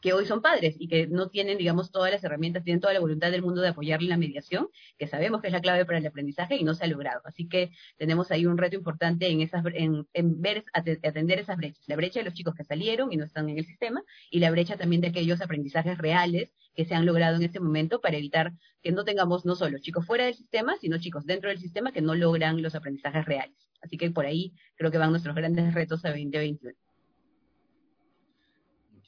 que 0.02 0.12
hoy 0.12 0.26
son 0.26 0.42
padres 0.42 0.74
y 0.78 0.88
que 0.88 1.06
no 1.06 1.28
tienen, 1.30 1.56
digamos, 1.56 1.92
todas 1.92 2.10
las 2.10 2.22
herramientas, 2.24 2.64
tienen 2.64 2.80
toda 2.80 2.92
la 2.92 3.00
voluntad 3.00 3.30
del 3.30 3.40
mundo 3.40 3.62
de 3.62 3.68
apoyarle 3.68 4.06
en 4.06 4.10
la 4.10 4.16
mediación, 4.16 4.68
que 4.98 5.06
sabemos 5.06 5.40
que 5.40 5.46
es 5.46 5.52
la 5.52 5.60
clave 5.60 5.86
para 5.86 5.98
el 5.98 6.06
aprendizaje 6.06 6.56
y 6.56 6.64
no 6.64 6.74
se 6.74 6.84
ha 6.84 6.88
logrado. 6.88 7.22
Así 7.24 7.48
que 7.48 7.70
tenemos 7.96 8.30
ahí 8.32 8.44
un 8.44 8.58
reto 8.58 8.76
importante 8.76 9.28
en, 9.28 9.40
esas, 9.40 9.64
en, 9.72 10.06
en 10.12 10.42
ver, 10.42 10.64
atender 10.72 11.38
esas 11.38 11.56
brechas. 11.56 11.84
La 11.86 11.96
brecha 11.96 12.18
de 12.18 12.24
los 12.24 12.34
chicos 12.34 12.54
que 12.54 12.64
salieron 12.64 13.12
y 13.12 13.16
no 13.16 13.24
están 13.24 13.48
en 13.48 13.58
el 13.58 13.64
sistema 13.64 14.02
y 14.30 14.40
la 14.40 14.50
brecha 14.50 14.76
también 14.76 15.00
de 15.00 15.08
aquellos 15.08 15.40
aprendizajes 15.40 15.96
reales 15.98 16.52
que 16.74 16.84
se 16.84 16.94
han 16.94 17.06
logrado 17.06 17.36
en 17.36 17.42
este 17.44 17.60
momento 17.60 18.00
para 18.00 18.16
evitar 18.16 18.52
que 18.82 18.90
no 18.90 19.04
tengamos 19.04 19.44
no 19.44 19.54
solo 19.54 19.78
chicos 19.78 20.04
fuera 20.04 20.24
del 20.24 20.34
sistema, 20.34 20.76
sino 20.80 20.98
chicos 20.98 21.26
dentro 21.26 21.48
del 21.48 21.58
sistema 21.58 21.92
que 21.92 22.02
no 22.02 22.16
logran 22.16 22.60
los 22.60 22.74
aprendizajes 22.74 23.24
reales. 23.24 23.56
Así 23.80 23.96
que 23.96 24.10
por 24.10 24.26
ahí 24.26 24.52
creo 24.74 24.90
que 24.90 24.98
van 24.98 25.10
nuestros 25.10 25.36
grandes 25.36 25.72
retos 25.74 26.04
a 26.04 26.10
2021. 26.10 26.74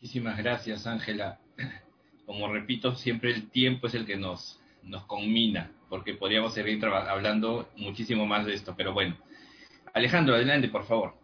Muchísimas 0.04 0.36
gracias, 0.36 0.86
Ángela. 0.86 1.38
Como 2.26 2.52
repito, 2.52 2.94
siempre 2.94 3.30
el 3.30 3.48
tiempo 3.48 3.86
es 3.86 3.94
el 3.94 4.04
que 4.04 4.16
nos, 4.16 4.60
nos 4.82 5.06
conmina, 5.06 5.70
porque 5.88 6.12
podríamos 6.12 6.52
seguir 6.52 6.84
hablando 6.84 7.70
muchísimo 7.78 8.26
más 8.26 8.44
de 8.44 8.52
esto, 8.52 8.74
pero 8.76 8.92
bueno. 8.92 9.16
Alejandro, 9.94 10.34
adelante, 10.34 10.68
por 10.68 10.84
favor. 10.84 11.14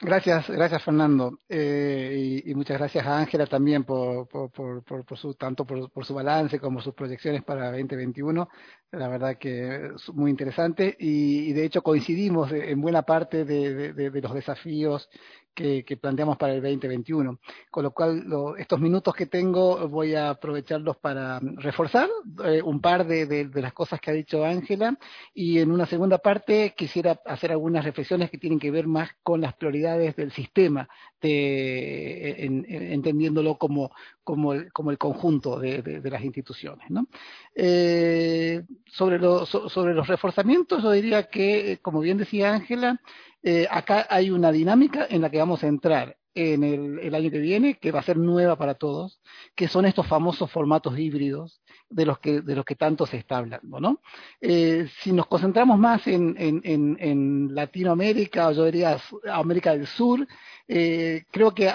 Gracias, 0.00 0.50
gracias 0.50 0.82
Fernando. 0.82 1.40
Eh, 1.48 2.40
y, 2.44 2.50
y, 2.50 2.54
muchas 2.56 2.78
gracias 2.78 3.06
a 3.06 3.18
Ángela 3.18 3.46
también 3.46 3.84
por, 3.84 4.26
por, 4.26 4.50
por, 4.50 4.82
por, 4.82 5.16
su, 5.16 5.34
tanto 5.34 5.64
por, 5.64 6.04
su 6.04 6.14
balance 6.14 6.58
como 6.58 6.80
sus 6.80 6.94
proyecciones 6.94 7.44
para 7.44 7.70
2021. 7.70 8.48
La 8.90 9.08
verdad 9.08 9.36
que 9.38 9.92
es 9.94 10.08
muy 10.12 10.30
interesante 10.30 10.96
y, 10.98 11.50
y 11.50 11.52
de 11.52 11.64
hecho 11.66 11.82
coincidimos 11.82 12.50
en 12.50 12.80
buena 12.80 13.02
parte 13.02 13.44
de, 13.44 13.92
de, 13.92 14.10
de 14.10 14.20
los 14.20 14.34
desafíos 14.34 15.08
que, 15.54 15.84
que, 15.84 15.96
planteamos 15.96 16.36
para 16.36 16.54
el 16.54 16.62
2021. 16.62 17.38
Con 17.70 17.82
lo 17.82 17.90
cual, 17.92 18.24
lo, 18.26 18.56
estos 18.56 18.80
minutos 18.80 19.14
que 19.14 19.26
tengo 19.26 19.88
voy 19.88 20.14
a 20.14 20.30
aprovecharlos 20.30 20.96
para 20.96 21.40
reforzar 21.40 22.08
eh, 22.44 22.62
un 22.62 22.80
par 22.80 23.06
de, 23.06 23.26
de, 23.26 23.48
de, 23.48 23.62
las 23.62 23.72
cosas 23.72 24.00
que 24.00 24.10
ha 24.10 24.14
dicho 24.14 24.44
Ángela 24.44 24.96
y 25.34 25.58
en 25.58 25.70
una 25.70 25.86
segunda 25.86 26.18
parte 26.18 26.74
quisiera 26.76 27.20
hacer 27.26 27.52
algunas 27.52 27.84
reflexiones 27.84 28.30
que 28.30 28.38
tienen 28.38 28.58
que 28.58 28.70
ver 28.70 28.86
más 28.86 29.10
con 29.22 29.40
las 29.40 29.54
prioridades 29.54 30.16
del 30.16 30.32
sistema, 30.32 30.88
de, 31.20 32.44
en, 32.44 32.66
en, 32.68 32.92
entendiéndolo 32.92 33.56
como, 33.56 33.92
como, 34.24 34.52
el, 34.52 34.72
como 34.72 34.90
el 34.90 34.98
conjunto 34.98 35.58
de, 35.58 36.00
las 36.04 36.22
instituciones. 36.22 36.90
¿no? 36.90 37.06
Eh, 37.54 38.62
sobre, 38.86 39.18
lo, 39.18 39.46
so, 39.46 39.68
sobre 39.68 39.94
los 39.94 40.06
reforzamientos, 40.06 40.82
yo 40.82 40.90
diría 40.92 41.24
que, 41.24 41.78
como 41.82 42.00
bien 42.00 42.18
decía 42.18 42.54
Ángela, 42.54 43.00
eh, 43.42 43.66
acá 43.70 44.06
hay 44.08 44.30
una 44.30 44.52
dinámica 44.52 45.06
en 45.08 45.22
la 45.22 45.30
que 45.30 45.38
vamos 45.38 45.62
a 45.64 45.68
entrar 45.68 46.16
en 46.34 46.64
el, 46.64 47.14
año 47.14 47.30
que 47.30 47.38
viene, 47.38 47.74
que 47.74 47.92
va 47.92 48.00
a 48.00 48.04
ser 48.04 48.16
nueva 48.16 48.56
para 48.56 48.74
todos, 48.74 49.20
que 49.54 49.68
son 49.68 49.84
estos 49.84 50.06
famosos 50.06 50.50
formatos 50.50 50.98
híbridos 50.98 51.60
de 51.90 52.06
los 52.06 52.18
que, 52.20 52.40
de 52.40 52.56
los 52.56 52.64
que 52.64 52.74
tanto 52.74 53.04
se 53.04 53.18
está 53.18 53.38
hablando. 53.38 54.00
Eh, 54.40 54.88
si 55.00 55.12
nos 55.12 55.26
concentramos 55.26 55.78
más 55.78 56.06
en, 56.06 56.34
en, 56.38 56.60
en, 56.64 56.96
en, 57.00 57.54
Latinoamérica, 57.54 58.48
o 58.48 58.52
yo 58.52 58.64
diría 58.64 58.98
América 59.30 59.72
del 59.72 59.86
Sur, 59.86 60.26
eh, 60.68 61.24
creo 61.30 61.54
que, 61.54 61.70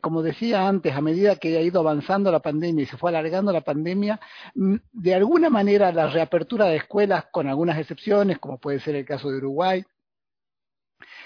como 0.00 0.22
decía 0.22 0.66
antes, 0.66 0.94
a 0.94 1.02
medida 1.02 1.36
que 1.36 1.58
ha 1.58 1.60
ido 1.60 1.80
avanzando 1.80 2.32
la 2.32 2.40
pandemia 2.40 2.84
y 2.84 2.86
se 2.86 2.96
fue 2.96 3.10
alargando 3.10 3.52
la 3.52 3.60
pandemia, 3.60 4.18
mm, 4.54 4.76
de 4.92 5.14
alguna 5.14 5.50
manera 5.50 5.92
la 5.92 6.06
reapertura 6.06 6.66
de 6.66 6.76
escuelas, 6.76 7.26
con 7.30 7.46
algunas 7.46 7.78
excepciones, 7.78 8.38
como 8.38 8.58
puede 8.58 8.80
ser 8.80 8.96
el 8.96 9.04
caso 9.04 9.30
de 9.30 9.36
Uruguay, 9.36 9.84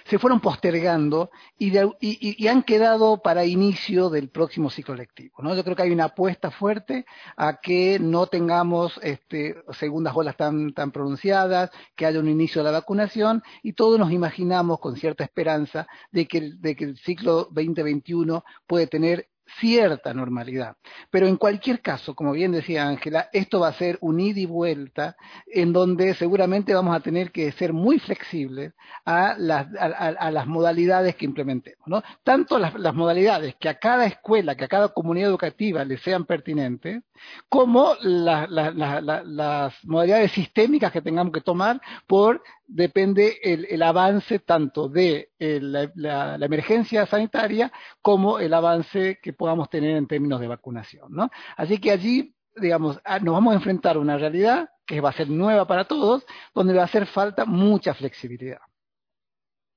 se 0.04 0.18
fueron 0.18 0.40
postergando 0.40 1.30
y, 1.58 2.46
han 2.46 2.62
quedado 2.62 3.22
para 3.22 3.44
inicio 3.44 4.10
del 4.10 4.28
próximo 4.28 4.70
ciclo 4.70 4.94
lectivo. 4.94 5.36
¿no? 5.42 5.54
Yo 5.54 5.64
creo 5.64 5.76
que 5.76 5.82
hay 5.82 5.90
una 5.90 6.06
apuesta 6.06 6.50
fuerte 6.50 7.06
a 7.36 7.60
que 7.60 7.98
no 8.00 8.26
tengamos 8.26 8.98
este, 9.02 9.56
segundas 9.78 10.14
olas 10.16 10.36
tan, 10.36 10.74
tan 10.74 10.90
pronunciadas, 10.90 11.70
que 11.96 12.06
haya 12.06 12.20
un 12.20 12.28
inicio 12.28 12.62
de 12.62 12.70
la 12.70 12.78
vacunación 12.78 13.42
y 13.62 13.72
todos 13.72 13.98
nos 13.98 14.12
imaginamos 14.12 14.80
con 14.80 14.96
cierta 14.96 15.24
esperanza 15.24 15.86
de 16.10 16.26
que, 16.26 16.52
de 16.58 16.76
que 16.76 16.84
el 16.84 16.98
ciclo 16.98 17.48
2021 17.52 18.44
puede 18.66 18.86
tener 18.86 19.28
cierta 19.59 20.14
normalidad. 20.14 20.76
Pero 21.11 21.26
en 21.26 21.36
cualquier 21.36 21.80
caso, 21.80 22.14
como 22.14 22.32
bien 22.32 22.53
decía 22.53 22.88
Ángela, 22.88 23.28
esto 23.32 23.61
va 23.61 23.68
a 23.68 23.72
ser 23.72 23.98
un 24.00 24.20
ida 24.20 24.40
y 24.40 24.46
vuelta 24.46 25.16
en 25.46 25.72
donde 25.72 26.14
seguramente 26.14 26.74
vamos 26.74 26.94
a 26.96 27.00
tener 27.00 27.30
que 27.30 27.53
ser 27.53 27.72
muy 27.72 27.98
flexibles 27.98 28.72
a 29.05 29.34
las, 29.38 30.46
modalidades 30.46 31.16
que 31.16 31.24
implementemos. 31.24 32.03
Tanto 32.22 32.59
las, 32.59 32.94
modalidades 32.94 33.55
que 33.57 33.68
a 33.68 33.78
cada 33.78 34.07
escuela, 34.07 34.55
que 34.55 34.64
a 34.64 34.68
cada 34.68 34.88
comunidad 34.88 35.30
educativa 35.30 35.84
le 35.84 35.98
sean 35.98 36.24
pertinentes, 36.24 37.03
como 37.48 37.94
las 38.03 39.74
modalidades 39.84 40.32
sistémicas 40.32 40.92
que 40.92 41.03
tengamos 41.03 41.32
que 41.32 41.40
tomar 41.40 41.80
por 42.07 42.42
depende 42.74 43.38
el, 43.42 43.82
avance 43.82 44.38
tanto 44.38 44.88
de 44.88 45.30
eh, 45.38 45.60
la, 45.60 46.34
emergencia 46.40 47.06
sanitaria 47.06 47.70
como 48.00 48.38
el 48.38 48.54
avance 48.54 49.18
que 49.22 49.32
podamos 49.32 49.68
tener 49.68 49.96
en 49.96 50.06
términos 50.06 50.40
de 50.40 50.48
vacunación. 50.48 51.12
¿no? 51.12 51.30
Así 51.56 51.78
que 51.78 51.90
allí, 51.90 52.34
digamos, 52.56 52.98
ah, 53.04 53.18
nos 53.18 53.34
vamos 53.34 53.52
a 53.52 53.56
enfrentar 53.56 53.96
a 53.96 54.00
una 54.00 54.16
realidad 54.16 54.70
que 54.86 55.00
va 55.00 55.10
a 55.10 55.12
ser 55.12 55.28
nueva 55.28 55.66
para 55.66 55.84
todos, 55.84 56.24
donde 56.54 56.74
va 56.74 56.82
a 56.82 56.86
hacer 56.86 57.06
falta 57.06 57.44
mucha 57.44 57.94
flexibilidad. 57.94 58.60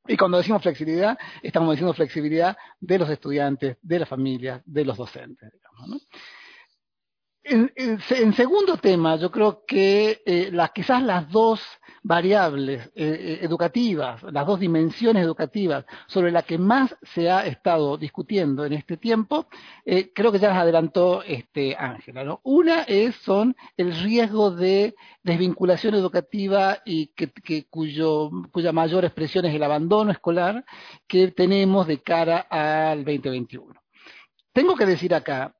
Y 0.07 0.17
cuando 0.17 0.37
decimos 0.37 0.61
flexibilidad, 0.61 1.17
estamos 1.41 1.71
diciendo 1.71 1.93
flexibilidad 1.93 2.55
de 2.79 2.99
los 2.99 3.09
estudiantes, 3.09 3.77
de 3.81 3.99
las 3.99 4.07
familias, 4.07 4.61
de 4.65 4.85
los 4.85 4.97
docentes. 4.97 5.51
En, 7.43 8.33
segundo 8.33 8.77
tema, 8.77 9.17
yo 9.17 9.31
creo 9.31 9.63
que 9.65 10.21
eh, 10.25 10.51
quizás 10.73 11.01
las 11.03 11.29
dos 11.29 11.61
variables 12.06 12.86
eh, 12.88 12.91
eh, 12.95 13.39
educativas, 13.41 14.22
las 14.32 14.45
dos 14.45 14.60
dimensiones 14.60 15.24
educativas 15.24 15.86
sobre 16.06 16.32
las 16.32 16.45
que 16.45 16.60
más 16.60 16.95
se 17.01 17.32
ha 17.32 17.47
estado 17.47 17.97
discutiendo 17.97 18.64
en 18.64 18.74
este 18.74 18.95
tiempo, 18.95 19.47
creo 20.14 20.32
que 20.32 20.38
ya 20.38 20.49
las 20.49 20.60
adelantó 20.60 21.24
este, 21.24 21.76
Ángela. 21.76 22.39
Una 22.43 22.84
es 22.84 23.16
son 23.16 23.56
el 23.76 23.95
riesgo 23.95 24.51
de 24.51 24.95
desvinculación 25.24 25.95
educativa 25.95 26.78
y 26.86 27.12
cuya 27.72 28.72
mayor 28.72 29.06
expresión 29.06 29.45
es 29.45 29.56
el 29.56 29.64
abandono 29.64 30.12
escolar 30.12 30.64
que 31.08 31.32
tenemos 31.32 31.88
de 31.88 32.03
cara 32.03 32.45
al 32.51 33.03
2021. 33.03 33.74
Tengo 34.53 34.76
que 34.76 34.86
decir 34.86 35.16
acá 35.16 35.56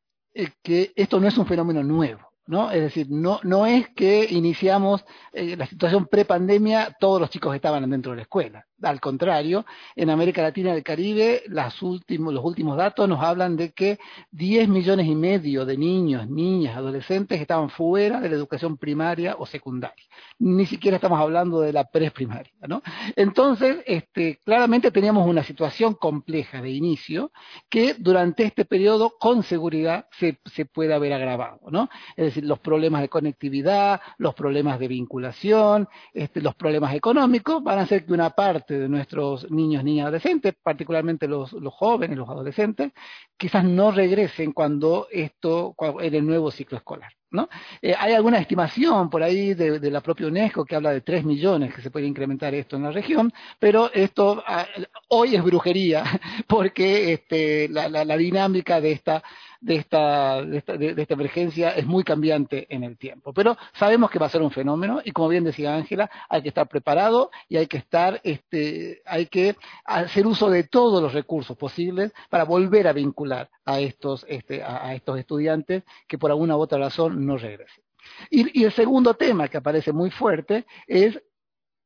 que 0.62 0.94
esto 0.96 1.20
no 1.20 1.28
es 1.28 1.38
un 1.40 1.48
fenómeno 1.48 1.82
nuevo. 1.82 2.35
¿No? 2.48 2.72
Es 2.72 2.82
decir, 2.82 3.08
no, 3.10 3.40
no 3.44 3.66
es 3.66 3.90
que 3.90 4.28
iniciamos 4.30 5.06
eh, 5.34 5.56
la 5.58 5.66
situación 5.66 6.08
pre-pandemia, 6.08 6.96
todos 7.00 7.20
los 7.20 7.30
chicos 7.30 7.56
estaban 7.56 7.90
dentro 7.90 8.12
de 8.12 8.18
la 8.18 8.22
escuela. 8.24 8.66
Al 8.82 9.00
contrario, 9.00 9.66
en 9.96 10.10
América 10.10 10.42
Latina 10.42 10.72
y 10.72 10.78
el 10.78 10.84
Caribe, 10.84 11.44
los 11.48 11.82
últimos 11.82 12.78
datos 12.78 13.08
nos 13.08 13.24
hablan 13.24 13.56
de 13.56 13.72
que 13.72 14.00
10 14.32 14.68
millones 14.68 15.08
y 15.08 15.16
medio 15.16 15.66
de 15.66 15.78
niños, 15.78 16.28
niñas, 16.30 16.76
adolescentes 16.76 17.40
estaban 17.40 17.70
fuera 17.70 18.20
de 18.20 18.30
la 18.30 18.36
educación 18.36 18.78
primaria 18.78 19.36
o 19.40 19.46
secundaria. 19.46 20.04
Ni 20.40 20.66
siquiera 20.66 20.98
estamos 20.98 21.20
hablando 21.20 21.62
de 21.62 21.72
la 21.72 21.86
preprimaria, 21.86 22.52
¿no? 22.68 22.82
Entonces, 23.16 23.78
este, 23.86 24.40
claramente 24.44 24.92
teníamos 24.92 25.26
una 25.26 25.44
situación 25.44 25.94
compleja 25.94 26.62
de 26.62 26.72
inicio 26.72 27.32
que 27.70 27.94
durante 27.94 28.44
este 28.44 28.66
periodo 28.66 29.14
con 29.18 29.44
seguridad 29.44 30.08
se, 30.12 30.40
se 30.46 30.66
puede 30.66 30.94
haber 30.94 31.14
agravado, 31.14 31.62
¿no? 31.72 31.90
Es 32.18 32.26
decir, 32.26 32.44
los 32.44 32.60
problemas 32.60 33.02
de 33.02 33.10
conectividad, 33.10 34.02
los 34.18 34.36
problemas 34.36 34.80
de 34.80 34.90
vinculación, 34.90 35.88
este, 36.14 36.42
los 36.42 36.56
problemas 36.56 36.94
económicos 36.94 37.64
van 37.64 37.80
a 37.80 37.84
hacer 37.84 38.06
que 38.06 38.14
una 38.14 38.32
parte 38.32 38.65
de 38.74 38.90
nuestros 38.90 39.50
niños, 39.52 39.84
niñas, 39.84 40.06
adolescentes, 40.06 40.56
particularmente 40.62 41.28
los, 41.28 41.56
jóvenes, 41.72 42.18
los 42.18 42.30
adolescentes, 42.30 42.92
quizás 43.38 43.64
no 43.64 43.92
regresen 43.92 44.52
cuando 44.52 45.08
esto, 45.12 45.76
en 46.00 46.16
el 46.16 46.26
nuevo 46.26 46.52
ciclo 46.52 46.78
escolar. 46.78 47.12
¿No? 47.36 47.50
Eh, 47.82 47.94
hay 47.98 48.14
alguna 48.14 48.40
estimación 48.40 49.10
por 49.10 49.22
ahí 49.22 49.54
de, 49.54 49.80
la 49.92 50.02
propia 50.02 50.28
UNESCO 50.28 50.66
que 50.66 50.76
habla 50.76 50.92
de 50.92 51.02
3 51.02 51.26
millones 51.26 51.74
que 51.74 51.82
se 51.82 51.92
puede 51.92 52.08
incrementar 52.08 52.54
esto 52.54 52.76
en 52.76 52.84
la 52.84 52.92
región, 52.92 53.32
pero 53.60 53.92
esto 53.94 54.44
ah, 54.48 54.66
hoy 55.10 55.36
es 55.36 55.44
brujería 55.44 56.04
porque 56.48 57.14
este, 57.14 57.68
la 57.70 58.18
dinámica 58.18 58.82
de 58.82 58.92
esta 58.92 59.24
de 59.66 59.78
esta, 59.78 60.44
de 60.44 60.58
esta, 60.58 60.78
de, 60.78 61.02
esta, 61.02 61.14
emergencia 61.16 61.72
es 61.72 61.88
muy 61.88 62.04
cambiante 62.04 62.68
en 62.70 62.84
el 62.84 62.98
tiempo. 62.98 63.34
Pero 63.34 63.58
sabemos 63.74 64.12
que 64.12 64.20
va 64.20 64.28
a 64.28 64.30
ser 64.30 64.44
un 64.44 64.52
fenómeno 64.52 65.02
y 65.04 65.12
como 65.12 65.30
bien 65.30 65.44
decía 65.44 65.76
Ángela, 65.76 66.10
hay 66.30 66.44
que 66.44 66.50
estar 66.50 66.68
preparado 66.68 67.32
y 67.50 67.58
hay 67.58 67.66
que 67.66 67.78
estar, 67.78 68.22
este, 68.24 69.02
hay 69.06 69.26
que 69.26 69.56
hacer 69.86 70.28
uso 70.28 70.52
de 70.52 70.66
todos 70.66 71.02
los 71.02 71.14
recursos 71.14 71.58
posibles 71.58 72.14
para 72.30 72.44
volver 72.44 72.88
a 72.88 72.94
vincular 72.94 73.50
a 73.66 73.80
estos, 73.80 74.24
este, 74.30 74.62
a, 74.64 74.94
estos 74.94 75.18
estudiantes 75.18 75.84
que 76.08 76.20
por 76.20 76.30
alguna 76.30 76.56
u 76.56 76.60
otra 76.60 76.78
razón 76.78 77.25
no 77.26 77.38
regresen. 77.38 77.84
Y, 78.30 78.62
y 78.62 78.64
el 78.64 78.72
segundo 78.72 79.16
tema 79.16 79.48
que 79.48 79.58
aparece 79.58 79.92
muy 79.92 80.12
fuerte 80.12 80.66
es 80.88 81.20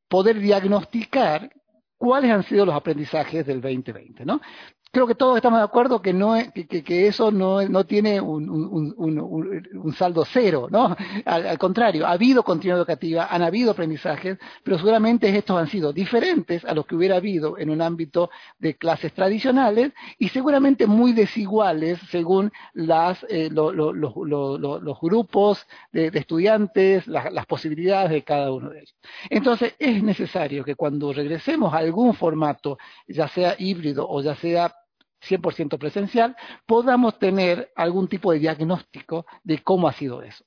poder 0.08 0.40
diagnosticar 0.40 1.50
cuáles 1.98 2.32
han 2.32 2.44
sido 2.44 2.66
los 2.66 2.76
aprendizajes 2.76 3.46
del 3.46 3.62
2020, 3.62 4.26
¿no? 4.26 4.42
Creo 4.92 5.06
que 5.06 5.16
todos 5.16 5.36
estamos 5.36 5.60
de 5.60 5.66
acuerdo 5.66 6.02
que 6.02 6.14
no 6.14 6.36
que, 6.54 6.84
que 6.84 7.08
eso 7.08 7.32
no, 7.32 7.62
no 7.68 7.86
tiene 7.86 8.20
un, 8.20 8.50
un, 8.50 8.94
un, 8.98 9.20
un, 9.74 9.94
saldo 9.94 10.26
cero, 10.26 10.68
¿no? 10.72 10.96
Al, 11.26 11.58
contrario, 11.58 12.08
ha 12.08 12.12
habido 12.12 12.44
continuidad 12.44 12.80
educativa, 12.80 13.28
han 13.30 13.44
habido 13.44 13.72
aprendizajes, 13.72 14.38
pero 14.64 14.78
seguramente 14.78 15.30
estos 15.36 15.60
han 15.60 15.68
sido 15.68 15.94
diferentes 15.94 16.66
a 16.66 16.74
los 16.74 16.86
que 16.86 16.96
hubiera 16.96 17.18
habido 17.18 17.58
en 17.58 17.70
un 17.70 17.82
ámbito 17.82 18.30
de 18.58 18.78
clases 18.78 19.14
tradicionales 19.14 19.92
y 20.18 20.30
seguramente 20.30 20.88
muy 20.88 21.14
desiguales 21.14 22.00
según 22.10 22.52
las, 22.74 23.24
eh, 23.30 23.50
los 23.52 25.00
grupos 25.02 25.68
de, 25.92 26.10
de 26.12 26.20
estudiantes, 26.20 27.08
las 27.08 27.46
posibilidades 27.46 28.12
de 28.12 28.24
cada 28.24 28.52
uno 28.52 28.70
de 28.70 28.80
ellos. 28.80 28.96
Entonces, 29.30 29.76
es 29.78 30.02
necesario 30.02 30.64
que 30.64 30.76
cuando 30.76 31.14
regresemos 31.14 31.74
a 31.74 31.78
algún 31.78 32.14
formato, 32.14 32.78
ya 33.08 33.28
sea 33.28 33.56
híbrido 33.58 34.08
o 34.10 34.22
ya 34.22 34.36
sea 34.36 34.74
100% 35.22 35.78
presencial, 35.78 36.36
podamos 36.66 37.20
tener 37.20 37.72
algún 37.76 38.08
tipo 38.08 38.32
de 38.32 38.40
diagnóstico 38.40 39.26
de 39.44 39.62
cómo 39.64 39.88
ha 39.88 39.94
sido 39.94 40.22
eso. 40.24 40.46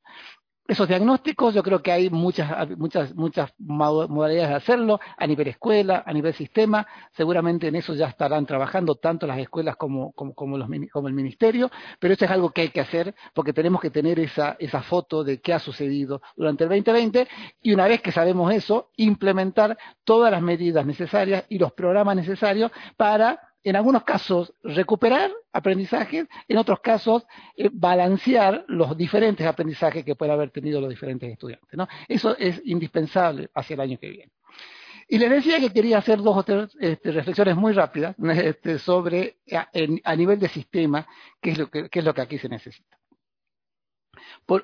Esos 0.68 0.86
diagnósticos 0.86 1.52
yo 1.54 1.62
creo 1.62 1.82
que 1.82 1.90
hay 1.90 2.08
muchas, 2.08 2.70
muchas, 2.78 3.14
muchas 3.16 3.52
modalidades 3.58 4.50
de 4.50 4.54
hacerlo, 4.54 5.00
a 5.18 5.26
nivel 5.26 5.48
escuela, 5.48 6.04
a 6.06 6.12
nivel 6.12 6.32
sistema, 6.34 6.86
seguramente 7.10 7.66
en 7.66 7.74
eso 7.74 7.94
ya 7.94 8.06
estarán 8.06 8.46
trabajando 8.46 8.94
tanto 8.94 9.26
las 9.26 9.38
escuelas 9.38 9.76
como, 9.76 10.12
como, 10.12 10.56
el 10.56 11.12
ministerio, 11.12 11.70
pero 11.98 12.14
eso 12.14 12.24
es 12.24 12.30
algo 12.30 12.50
que 12.50 12.62
hay 12.62 12.68
que 12.68 12.80
hacer 12.80 13.12
porque 13.34 13.52
tenemos 13.52 13.80
que 13.80 13.90
tener 13.90 14.20
esa, 14.20 14.56
esa 14.60 14.82
foto 14.82 15.24
de 15.24 15.40
qué 15.40 15.52
ha 15.52 15.58
sucedido 15.58 16.22
durante 16.36 16.62
el 16.62 16.70
2020 16.70 17.28
y 17.60 17.74
una 17.74 17.88
vez 17.88 18.00
que 18.00 18.12
sabemos 18.12 18.54
eso, 18.54 18.92
implementar 18.96 19.76
todas 20.04 20.30
las 20.30 20.42
medidas 20.42 20.86
necesarias 20.86 21.44
y 21.48 21.58
los 21.58 21.72
programas 21.72 22.14
necesarios 22.14 22.70
para 22.96 23.51
en 23.64 23.76
algunos 23.76 24.04
casos 24.04 24.52
recuperar 24.62 25.30
aprendizajes, 25.52 26.26
en 26.48 26.56
otros 26.56 26.80
casos 26.80 27.24
eh, 27.56 27.70
balancear 27.72 28.64
los 28.68 28.96
diferentes 28.96 29.46
aprendizajes 29.46 30.04
que 30.04 30.14
pueden 30.14 30.34
haber 30.34 30.50
tenido 30.50 30.80
los 30.80 30.90
diferentes 30.90 31.30
estudiantes. 31.30 31.70
¿no? 31.72 31.88
Eso 32.08 32.36
es 32.36 32.60
indispensable 32.64 33.50
hacia 33.54 33.74
el 33.74 33.80
año 33.80 33.98
que 33.98 34.10
viene. 34.10 34.32
Y 35.08 35.18
les 35.18 35.30
decía 35.30 35.60
que 35.60 35.70
quería 35.70 35.98
hacer 35.98 36.22
dos 36.22 36.36
o 36.36 36.42
tres 36.42 36.76
este, 36.80 37.10
reflexiones 37.10 37.56
muy 37.56 37.72
rápidas 37.72 38.16
este, 38.34 38.78
sobre 38.78 39.36
a, 39.52 40.16
nivel 40.16 40.38
de 40.38 40.48
sistema 40.48 41.06
qué 41.40 41.50
es 41.50 41.58
lo 41.58 41.70
que, 41.70 41.88
qué 41.88 41.98
es 41.98 42.04
lo 42.04 42.14
que 42.14 42.22
aquí 42.22 42.38
se 42.38 42.48
necesita 42.48 43.01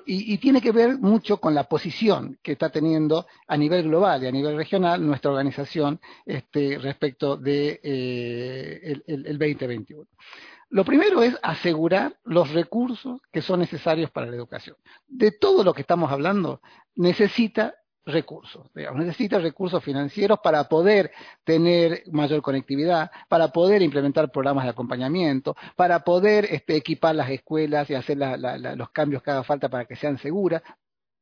y, 0.05 0.37
tiene 0.37 0.61
que 0.61 0.71
ver 0.71 0.97
mucho 0.97 1.37
con 1.37 1.53
la 1.53 1.65
posición 1.65 2.37
que 2.41 2.53
está 2.53 2.69
teniendo 2.69 3.27
a 3.47 3.57
nivel 3.57 3.83
global 3.83 4.23
y 4.23 4.27
a 4.27 4.31
nivel 4.31 4.55
regional 4.55 5.05
nuestra 5.05 5.31
organización 5.31 5.99
este, 6.25 6.77
respecto 6.77 7.37
de, 7.37 7.79
eh, 7.83 9.01
el, 9.07 9.25
el 9.25 9.37
2021. 9.37 10.05
Lo 10.71 10.85
primero 10.85 11.23
es 11.23 11.35
asegurar 11.41 12.17
los 12.25 12.51
recursos 12.51 13.21
que 13.31 13.41
son 13.41 13.59
necesarios 13.59 14.11
para 14.11 14.27
la 14.27 14.35
educación. 14.35 14.75
De 15.07 15.31
todo 15.31 15.63
lo 15.63 15.73
que 15.73 15.81
estamos 15.81 16.11
hablando, 16.11 16.61
necesita 16.95 17.75
recursos, 18.11 18.67
digamos, 18.73 19.05
necesita 19.05 19.39
recursos 19.39 19.83
financieros 19.83 20.39
para 20.43 20.63
poder 20.65 21.11
tener 21.43 22.03
mayor 22.11 22.41
conectividad, 22.41 23.11
para 23.27 23.49
poder 23.49 23.81
implementar 23.81 24.31
programas 24.31 24.65
de 24.65 24.71
acompañamiento, 24.71 25.55
para 25.75 26.03
poder 26.03 26.45
este, 26.51 26.75
equipar 26.75 27.15
las 27.15 27.29
escuelas 27.29 27.89
y 27.89 27.95
hacer 27.95 28.17
los 28.17 28.89
cambios 28.91 29.23
que 29.23 29.31
haga 29.31 29.43
falta 29.43 29.69
para 29.69 29.85
que 29.85 29.95
sean 29.95 30.17
seguras. 30.17 30.61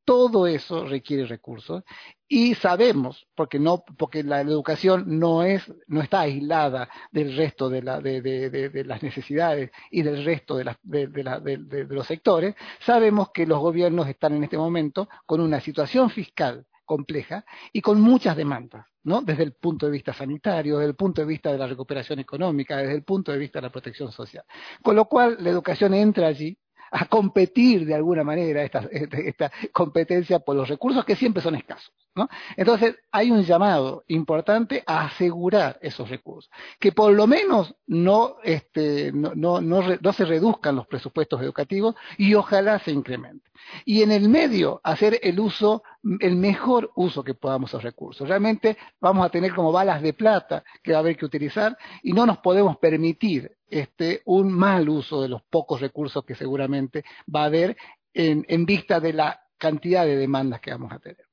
todo 0.06 0.48
eso 0.48 0.86
requiere 0.86 1.26
recursos 1.26 1.84
y 2.30 2.56
sabemos, 2.56 3.28
porque 3.36 3.60
no, 3.60 3.84
porque 3.98 4.24
la, 4.24 4.42
educación 4.42 5.20
no 5.20 5.44
es, 5.44 5.64
no 5.88 6.02
está 6.02 6.22
aislada 6.22 6.90
del 7.12 7.36
resto 7.36 7.70
de, 7.70 7.82
la, 7.82 8.00
de, 8.00 8.22
de, 8.22 8.84
las 8.86 9.04
necesidades 9.04 9.72
y 9.92 10.04
del 10.04 10.24
resto 10.24 10.58
de, 10.58 10.76
de 10.84 11.86
los 11.90 12.08
sectores, 12.08 12.56
sabemos 12.80 13.32
que 13.34 13.46
los 13.46 13.60
gobiernos 13.60 14.08
están 14.08 14.34
en 14.34 14.44
este 14.44 14.58
momento 14.58 15.10
con 15.26 15.42
una 15.42 15.60
situación 15.60 16.10
fiscal 16.10 16.66
compleja 16.88 17.46
y 17.72 17.82
con 17.82 18.02
muchas 18.02 18.36
demandas, 18.36 18.88
¿no? 19.04 19.22
Desde 19.22 19.44
el 19.44 19.54
punto 19.54 19.86
de 19.86 19.92
vista 19.92 20.14
sanitario, 20.14 20.80
desde 20.80 20.90
el 20.90 20.96
punto 20.96 21.22
de 21.22 21.28
vista 21.28 21.52
de 21.52 21.60
la 21.60 21.68
recuperación 21.68 22.18
económica, 22.18 22.78
desde 22.78 22.96
el 22.96 23.04
punto 23.04 23.32
de 23.32 23.38
vista 23.38 23.60
de 23.60 23.68
la 23.68 23.72
protección 23.72 24.12
social. 24.12 24.44
Con 24.82 24.96
lo 24.96 25.06
cual, 25.06 25.38
la 25.40 25.52
educación 25.52 25.94
entra 25.94 26.26
allí 26.26 26.58
a 26.90 27.06
competir 27.06 27.86
de 27.86 27.94
alguna 27.94 28.24
manera 28.24 28.64
esta, 28.64 28.88
esta 28.92 29.52
competencia 29.72 30.40
por 30.40 30.56
los 30.56 30.68
recursos 30.68 31.06
que 31.06 31.16
siempre 31.16 31.44
son 31.44 31.56
escasos. 31.56 31.94
¿No? 32.18 32.28
Entonces, 32.56 32.96
hay 33.12 33.32
un 33.32 33.44
llamado 33.44 34.04
importante 34.08 34.84
a 34.86 35.06
asegurar 35.06 35.78
esos 35.82 36.10
recursos, 36.10 36.52
que 36.80 36.92
por 36.92 37.14
lo 37.14 37.28
menos 37.28 37.76
no, 37.86 38.38
este, 38.44 39.12
no, 39.14 39.34
no, 39.36 39.62
no, 39.62 40.14
se 40.14 40.26
reduzcan 40.26 40.76
los 40.76 40.88
presupuestos 40.88 41.42
educativos 41.42 41.96
y 42.18 42.34
ojalá 42.34 42.80
se 42.80 42.92
incrementen. 42.92 43.52
Y 43.86 44.02
en 44.02 44.12
el 44.12 44.30
medio, 44.30 44.82
hacer 44.84 45.20
el 45.22 45.40
uso, 45.40 45.84
el 46.20 46.36
mejor 46.36 46.92
uso 46.96 47.24
que 47.24 47.34
podamos 47.34 47.70
esos 47.70 47.84
recursos. 47.84 48.28
Realmente 48.28 48.78
vamos 49.00 49.26
a 49.26 49.30
tener 49.30 49.54
como 49.54 49.72
balas 49.72 50.02
de 50.02 50.14
plata 50.14 50.64
que 50.82 50.92
va 50.92 51.00
a 51.00 51.02
haber 51.02 51.18
que 51.18 51.26
utilizar 51.26 51.78
y 52.02 52.14
no 52.14 52.26
nos 52.26 52.38
podemos 52.40 52.78
permitir 52.78 53.58
este, 53.70 54.22
un 54.26 54.52
mal 54.52 54.88
uso 54.88 55.22
de 55.22 55.28
los 55.28 55.42
pocos 55.44 55.82
recursos 55.82 56.24
que 56.24 56.36
seguramente 56.36 57.04
va 57.34 57.44
a 57.44 57.46
haber 57.46 57.78
en 58.14 58.66
vista 58.66 59.00
de 59.00 59.14
la 59.14 59.42
cantidad 59.60 60.06
de 60.06 60.16
demandas 60.16 60.60
que 60.60 60.72
vamos 60.72 60.92
a 60.92 61.00
tener. 61.00 61.27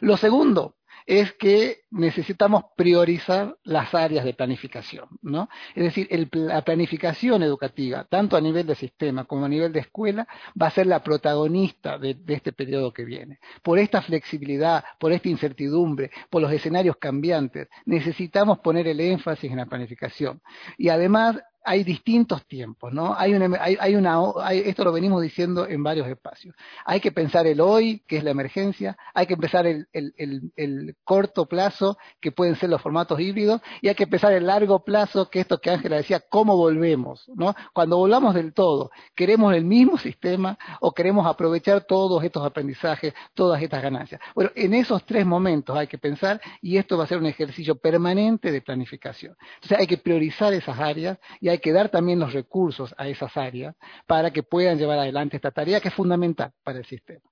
Lo 0.00 0.16
segundo 0.16 0.76
es 1.06 1.32
que 1.34 1.82
necesitamos 1.90 2.64
priorizar 2.76 3.56
las 3.64 3.94
áreas 3.94 4.24
de 4.24 4.32
planificación, 4.32 5.06
¿no? 5.22 5.48
Es 5.74 5.84
decir, 5.84 6.08
la 6.32 6.62
planificación 6.62 7.42
educativa, 7.42 8.04
tanto 8.04 8.36
a 8.36 8.40
nivel 8.40 8.66
de 8.66 8.74
sistema 8.74 9.24
como 9.24 9.44
a 9.44 9.48
nivel 9.48 9.72
de 9.72 9.80
escuela, 9.80 10.26
va 10.60 10.68
a 10.68 10.70
ser 10.70 10.86
la 10.86 11.02
protagonista 11.02 11.98
de, 11.98 12.14
de 12.14 12.34
este 12.34 12.52
periodo 12.52 12.92
que 12.92 13.04
viene. 13.04 13.38
Por 13.62 13.78
esta 13.78 14.00
flexibilidad, 14.00 14.82
por 14.98 15.12
esta 15.12 15.28
incertidumbre, 15.28 16.10
por 16.30 16.40
los 16.40 16.52
escenarios 16.52 16.96
cambiantes, 16.96 17.68
necesitamos 17.84 18.60
poner 18.60 18.88
el 18.88 19.00
énfasis 19.00 19.50
en 19.50 19.58
la 19.58 19.66
planificación. 19.66 20.40
Y 20.78 20.88
además, 20.88 21.36
hay 21.64 21.82
distintos 21.82 22.46
tiempos, 22.46 22.92
¿no? 22.92 23.14
Hay 23.16 23.34
una, 23.34 23.58
hay, 23.60 23.96
una 23.96 24.20
esto 24.52 24.84
lo 24.84 24.92
venimos 24.92 25.22
diciendo 25.22 25.66
en 25.66 25.82
varios 25.82 26.06
espacios. 26.06 26.54
Hay 26.84 27.00
que 27.00 27.10
pensar 27.10 27.46
el 27.46 27.60
hoy, 27.60 28.02
que 28.06 28.18
es 28.18 28.24
la 28.24 28.30
emergencia, 28.30 28.96
hay 29.14 29.26
que 29.26 29.34
empezar 29.34 29.66
el, 29.66 29.88
el, 29.92 30.96
corto 31.04 31.46
plazo, 31.46 31.96
que 32.20 32.32
pueden 32.32 32.56
ser 32.56 32.68
los 32.68 32.82
formatos 32.82 33.18
híbridos, 33.18 33.62
y 33.80 33.88
hay 33.88 33.94
que 33.94 34.04
empezar 34.04 34.32
el 34.32 34.46
largo 34.46 34.84
plazo, 34.84 35.30
que 35.30 35.40
esto 35.40 35.58
que 35.58 35.70
Ángela 35.70 35.96
decía, 35.96 36.20
cómo 36.28 36.56
volvemos, 36.56 37.28
¿no? 37.34 37.54
Cuando 37.72 37.96
volvamos 37.96 38.34
del 38.34 38.52
todo, 38.52 38.90
¿queremos 39.14 39.54
el 39.54 39.64
mismo 39.64 39.96
sistema 39.96 40.58
o 40.80 40.92
queremos 40.92 41.26
aprovechar 41.26 41.84
todos 41.84 42.22
estos 42.22 42.44
aprendizajes, 42.44 43.14
todas 43.32 43.62
estas 43.62 43.82
ganancias? 43.82 44.20
Bueno, 44.34 44.50
en 44.54 44.74
esos 44.74 45.04
tres 45.04 45.24
momentos 45.24 45.76
hay 45.76 45.86
que 45.86 45.98
pensar, 45.98 46.40
y 46.60 46.76
esto 46.76 46.98
va 46.98 47.04
a 47.04 47.06
ser 47.06 47.18
un 47.18 47.26
ejercicio 47.26 47.76
permanente 47.76 48.52
de 48.52 48.60
planificación. 48.60 49.34
Entonces 49.54 49.78
hay 49.78 49.86
que 49.86 49.98
priorizar 49.98 50.52
esas 50.52 50.78
áreas 50.78 51.18
y 51.40 51.48
hay 51.48 51.53
que 51.58 51.72
dar 51.72 51.88
también 51.88 52.18
los 52.18 52.32
recursos 52.32 52.94
a 52.98 53.08
esas 53.08 53.36
áreas 53.36 53.74
para 54.06 54.32
que 54.32 54.42
puedan 54.42 54.78
llevar 54.78 54.98
adelante 54.98 55.36
esta 55.36 55.50
tarea 55.50 55.80
que 55.80 55.88
es 55.88 55.94
fundamental 55.94 56.52
para 56.62 56.78
el 56.78 56.84
sistema. 56.84 57.28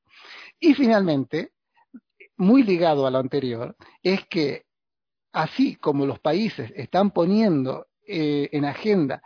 Y 0.58 0.74
finalmente, 0.74 1.52
muy 2.36 2.62
ligado 2.62 3.06
a 3.06 3.10
lo 3.10 3.18
anterior, 3.18 3.76
es 4.02 4.26
que 4.26 4.64
así 5.32 5.76
como 5.76 6.06
los 6.06 6.20
países 6.20 6.72
están 6.76 7.10
poniendo 7.10 7.86
eh, 8.06 8.48
en 8.52 8.64
agenda 8.64 9.22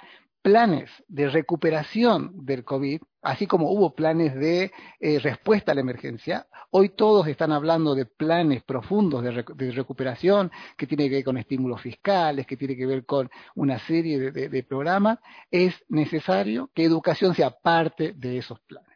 planes 0.46 0.88
de 1.08 1.28
recuperación 1.28 2.46
del 2.46 2.62
COVID, 2.62 3.00
así 3.22 3.48
como 3.48 3.72
hubo 3.72 3.96
planes 3.96 4.32
de 4.36 4.70
eh, 5.00 5.18
respuesta 5.18 5.72
a 5.72 5.74
la 5.74 5.80
emergencia, 5.80 6.46
hoy 6.70 6.90
todos 6.90 7.26
están 7.26 7.50
hablando 7.50 7.96
de 7.96 8.06
planes 8.06 8.62
profundos 8.62 9.24
de, 9.24 9.72
recuperación 9.72 10.52
que 10.76 10.86
tiene 10.86 11.08
que 11.08 11.16
ver 11.16 11.24
con 11.24 11.36
estímulos 11.36 11.80
fiscales, 11.80 12.46
que 12.46 12.56
tiene 12.56 12.76
que 12.76 12.86
ver 12.86 13.04
con 13.04 13.28
una 13.56 13.80
serie 13.80 14.30
de, 14.30 14.62
programas. 14.62 15.18
Es 15.50 15.74
necesario 15.88 16.70
que 16.72 16.84
educación 16.84 17.34
sea 17.34 17.50
parte 17.50 18.12
de 18.12 18.38
esos 18.38 18.60
planes. 18.60 18.95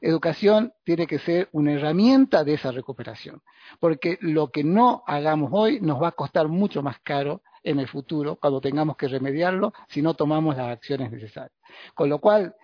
Educación 0.00 0.72
tiene 0.84 1.06
que 1.06 1.18
ser 1.18 1.48
una 1.52 1.72
herramienta 1.72 2.44
de 2.44 2.54
esa 2.54 2.72
recuperación, 2.72 3.42
porque 3.80 4.18
lo 4.20 4.50
que 4.50 4.64
no 4.64 5.02
hagamos 5.06 5.50
hoy 5.52 5.80
nos 5.80 6.02
va 6.02 6.08
a 6.08 6.12
costar 6.12 6.48
mucho 6.48 6.82
más 6.82 7.00
caro 7.00 7.42
en 7.62 7.80
el 7.80 7.88
futuro 7.88 8.36
cuando 8.36 8.60
tengamos 8.60 8.96
que 8.96 9.08
remediarlo 9.08 9.72
si 9.88 10.02
no 10.02 10.14
tomamos 10.14 10.56
las 10.56 10.68
acciones 10.68 11.10
necesarias. 11.10 11.58
Con 11.94 12.08
lo 12.08 12.20
cual, 12.20 12.54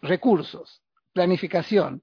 recursos, 0.00 0.82
planificación 1.12 2.02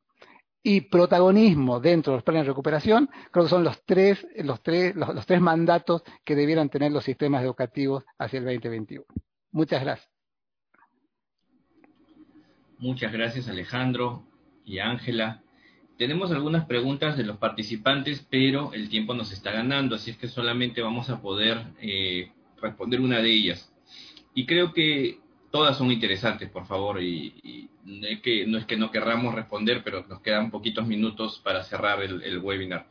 y 0.61 0.81
protagonismo 0.81 1.79
dentro 1.79 2.11
de 2.11 2.17
los 2.17 2.23
planes 2.23 2.43
de 2.43 2.49
recuperación, 2.49 3.09
creo 3.31 3.45
que 3.45 3.49
son 3.49 3.63
los 3.63 3.83
tres, 3.85 4.27
los 4.37 4.61
tres, 4.61 4.95
los, 4.95 5.25
tres 5.25 5.39
mandatos 5.39 6.03
que 6.25 6.35
debieran 6.35 6.69
tener 6.69 6.91
los 6.91 7.05
sistemas 7.05 7.43
educativos 7.43 8.03
hacia 8.17 8.39
el 8.39 8.45
2021. 8.45 9.05
Muchas 9.51 9.81
gracias. 9.81 10.16
Muchas 12.79 13.11
gracias 13.11 13.49
Alejandro 13.49 14.23
y 14.63 14.79
Ángela. 14.79 15.41
Tenemos 15.97 16.31
algunas 16.31 16.65
preguntas 16.65 17.17
de 17.17 17.23
los 17.23 17.37
participantes, 17.37 18.25
pero 18.29 18.71
el 18.73 18.87
tiempo 18.89 19.15
nos 19.15 19.31
está 19.31 19.51
ganando, 19.51 19.95
así 19.95 20.11
es 20.11 20.17
que 20.17 20.27
solamente 20.27 20.81
vamos 20.81 21.09
a 21.09 21.19
poder 21.19 21.57
eh, 21.81 22.31
responder 22.61 23.01
una 23.01 23.19
de 23.19 23.31
ellas. 23.31 23.73
Y 24.35 24.45
creo 24.45 24.73
que 24.73 25.19
todas 25.49 25.75
son 25.75 25.91
interesantes, 25.91 26.51
por 26.51 26.67
favor, 26.67 27.01
y, 27.01 27.67
no, 27.83 28.05
es 28.05 28.19
que, 28.21 28.77
no, 28.77 28.91
querramos 28.91 29.33
responder, 29.33 29.81
pero 29.83 30.05
nos 30.07 30.21
quedan 30.21 30.51
poquitos 30.51 30.85
minutos 30.85 31.41
para 31.43 31.63
cerrar 31.63 32.03
el, 32.03 32.37
webinar. 32.39 32.85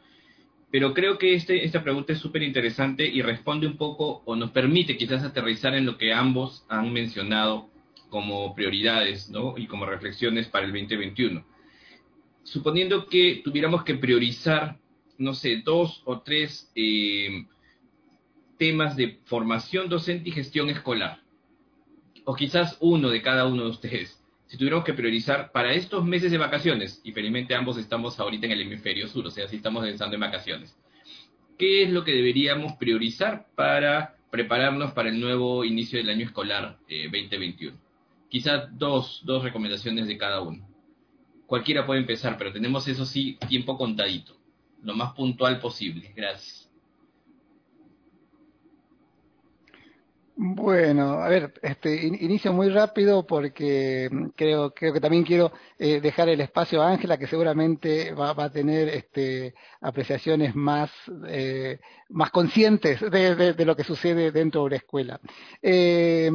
Pero 0.72 0.94
creo 0.94 1.16
que 1.16 1.34
este, 1.34 1.64
esta 1.64 1.84
pregunta 1.84 2.12
es 2.12 2.18
súper 2.18 2.42
interesante 2.42 3.06
y 3.06 3.22
responde 3.22 3.68
un 3.68 3.76
poco 3.76 4.22
o 4.24 4.34
nos 4.34 4.50
permite 4.50 4.96
quizás 4.96 5.22
aterrizar 5.22 5.76
en 5.76 5.86
lo 5.86 5.96
que 5.96 6.12
ambos 6.12 6.66
han 6.68 6.92
mencionado 6.92 7.70
como 8.08 8.54
prioridades 8.54 9.30
¿no? 9.30 9.54
y 9.56 9.66
como 9.66 9.86
reflexiones 9.86 10.48
para 10.48 10.66
el 10.66 10.72
2021 10.72 11.44
suponiendo 12.46 13.06
que 13.06 13.42
tuviéramos 13.44 13.82
que 13.82 13.96
priorizar, 13.96 14.78
no 15.18 15.34
sé, 15.34 15.62
dos 15.64 16.02
o 16.04 16.20
tres 16.20 16.70
eh, 16.76 17.44
temas 18.56 18.96
de 18.96 19.18
formación 19.24 19.88
docente 19.88 20.28
y 20.28 20.32
gestión 20.32 20.70
escolar, 20.70 21.20
o 22.24 22.34
quizás 22.34 22.76
uno 22.80 23.10
de 23.10 23.20
cada 23.20 23.46
uno 23.46 23.64
de 23.64 23.70
ustedes, 23.70 24.22
si 24.46 24.56
tuviéramos 24.56 24.84
que 24.84 24.94
priorizar 24.94 25.50
para 25.50 25.74
estos 25.74 26.04
meses 26.04 26.30
de 26.30 26.38
vacaciones, 26.38 27.00
y 27.02 27.12
felizmente 27.12 27.54
ambos 27.54 27.78
estamos 27.78 28.18
ahorita 28.20 28.46
en 28.46 28.52
el 28.52 28.62
hemisferio 28.62 29.08
sur, 29.08 29.26
o 29.26 29.30
sea, 29.30 29.48
si 29.48 29.56
estamos 29.56 29.84
pensando 29.84 30.14
en 30.14 30.20
vacaciones, 30.20 30.78
¿qué 31.58 31.82
es 31.82 31.90
lo 31.90 32.04
que 32.04 32.12
deberíamos 32.12 32.74
priorizar 32.74 33.48
para 33.56 34.18
prepararnos 34.30 34.92
para 34.92 35.08
el 35.08 35.18
nuevo 35.18 35.64
inicio 35.64 35.98
del 35.98 36.10
año 36.10 36.26
escolar 36.26 36.78
2021? 36.88 37.85
Quizás 38.28 38.68
dos, 38.76 39.22
dos 39.24 39.42
recomendaciones 39.42 40.06
de 40.06 40.18
cada 40.18 40.40
uno 40.40 40.76
cualquiera 41.46 41.86
puede 41.86 42.00
empezar, 42.00 42.36
pero 42.36 42.52
tenemos 42.52 42.86
eso 42.88 43.06
sí 43.06 43.38
tiempo 43.48 43.78
contadito, 43.78 44.36
lo 44.82 44.94
más 44.94 45.14
puntual 45.14 45.58
posible. 45.60 46.12
Gracias. 46.14 46.64
Bueno, 50.38 51.12
a 51.22 51.30
ver, 51.30 51.54
este, 51.62 52.06
inicio 52.08 52.52
muy 52.52 52.68
rápido 52.68 53.26
porque 53.26 54.10
creo, 54.36 54.70
creo 54.74 54.92
que 54.92 55.00
también 55.00 55.24
quiero 55.24 55.50
eh, 55.78 55.98
dejar 56.02 56.28
el 56.28 56.42
espacio 56.42 56.82
a 56.82 56.90
Ángela, 56.90 57.16
que 57.16 57.26
seguramente 57.26 58.12
va, 58.12 58.32
a 58.36 58.52
tener 58.52 58.90
este, 58.90 59.54
apreciaciones 59.80 60.54
más, 60.54 60.90
eh, 61.26 61.78
más 62.10 62.30
conscientes 62.32 63.00
de, 63.00 63.54
de, 63.54 63.64
lo 63.64 63.74
que 63.74 63.84
sucede 63.84 64.30
dentro 64.30 64.64
de 64.64 64.70
la 64.70 64.76
escuela. 64.76 65.20
Eh, 65.62 66.30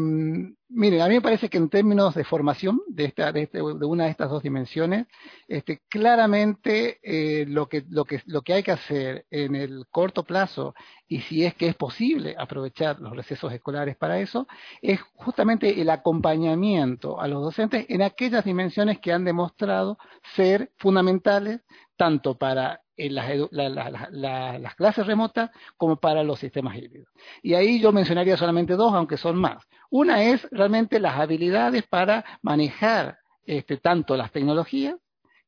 Miren, 0.74 1.01
a 1.01 1.07
mí 1.09 1.15
me 1.15 1.22
parece 1.22 1.49
que 1.49 1.57
en 1.57 1.67
términos 1.67 2.15
de 2.15 2.24
formación 2.24 2.82
de, 2.88 3.03
esta, 3.03 3.34
de, 3.34 3.41
este, 3.41 3.57
de 3.57 3.86
una 3.86 4.05
de 4.05 4.11
estas 4.11 4.30
dos 4.30 4.41
dimensiones, 4.41 5.05
este, 5.49 5.82
claramente 5.89 6.99
eh, 7.03 7.45
lo, 7.45 7.67
que, 7.67 7.84
lo, 7.89 8.05
que, 8.05 8.22
lo 8.26 8.41
que 8.41 8.53
hay 8.53 8.63
que 8.63 8.72
hacer 8.72 9.26
en 9.32 9.55
el 9.55 9.86
corto 9.91 10.24
plazo, 10.24 10.74
y 11.09 11.19
si 11.22 11.43
es 11.43 11.55
que 11.55 11.67
es 11.67 11.76
posible 11.76 12.36
aprovechar 12.39 13.01
los 13.01 13.13
recesos 13.13 13.51
escolares 13.51 13.97
para 13.97 14.19
eso, 14.22 14.47
es 14.82 15.01
justamente 15.15 15.82
el 15.82 15.89
acompañamiento 15.89 17.19
a 17.19 17.28
los 17.28 17.43
docentes 17.43 17.86
en 17.89 18.01
aquellas 18.01 18.45
dimensiones 18.45 18.99
que 18.99 19.11
han 19.11 19.26
demostrado 19.26 19.97
ser 20.36 20.72
fundamentales 20.78 21.59
tanto 21.97 22.38
para 22.38 22.82
las, 23.10 24.76
clases 24.76 25.06
remotas 25.06 25.49
como 25.78 25.97
para 25.97 26.24
los 26.24 26.39
sistemas 26.39 26.78
híbridos. 26.78 27.10
Y 27.41 27.54
ahí 27.54 27.80
yo 27.82 27.91
mencionaría 27.91 28.38
solamente 28.38 28.76
dos, 28.76 28.93
aunque 28.93 29.18
son 29.18 29.38
más. 29.38 29.64
Una 29.89 30.24
es 30.24 30.47
realmente 30.52 30.99
las 30.99 31.20
habilidades 31.20 31.84
para 31.88 32.24
manejar 32.41 33.18
este, 33.45 33.78
tanto 33.78 34.16
las 34.16 34.32
tecnologías 34.32 34.95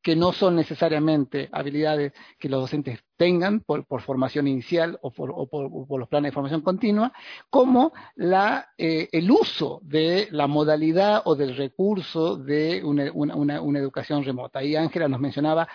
que 0.01 0.15
no 0.15 0.33
son 0.33 0.55
necesariamente 0.55 1.49
habilidades 1.51 2.13
que 2.37 2.49
los 2.49 2.61
docentes 2.61 2.99
tengan 3.17 3.59
por, 3.61 3.85
formación 4.01 4.47
inicial 4.47 4.97
o 5.01 5.11
por, 5.11 5.99
los 5.99 6.07
planes 6.07 6.31
de 6.31 6.33
formación 6.33 6.61
continua, 6.61 7.13
como 7.49 7.93
eh, 8.77 9.09
el 9.11 9.31
uso 9.31 9.79
de 9.83 10.27
la 10.31 10.47
modalidad 10.47 11.21
o 11.25 11.35
del 11.35 11.55
recurso 11.55 12.35
de 12.37 12.83
una, 12.83 13.79
educación 13.79 14.23
remota. 14.23 14.59
Ahí 14.59 14.75
Ángela 14.75 15.07
nos 15.07 15.19
mencionaba 15.19 15.67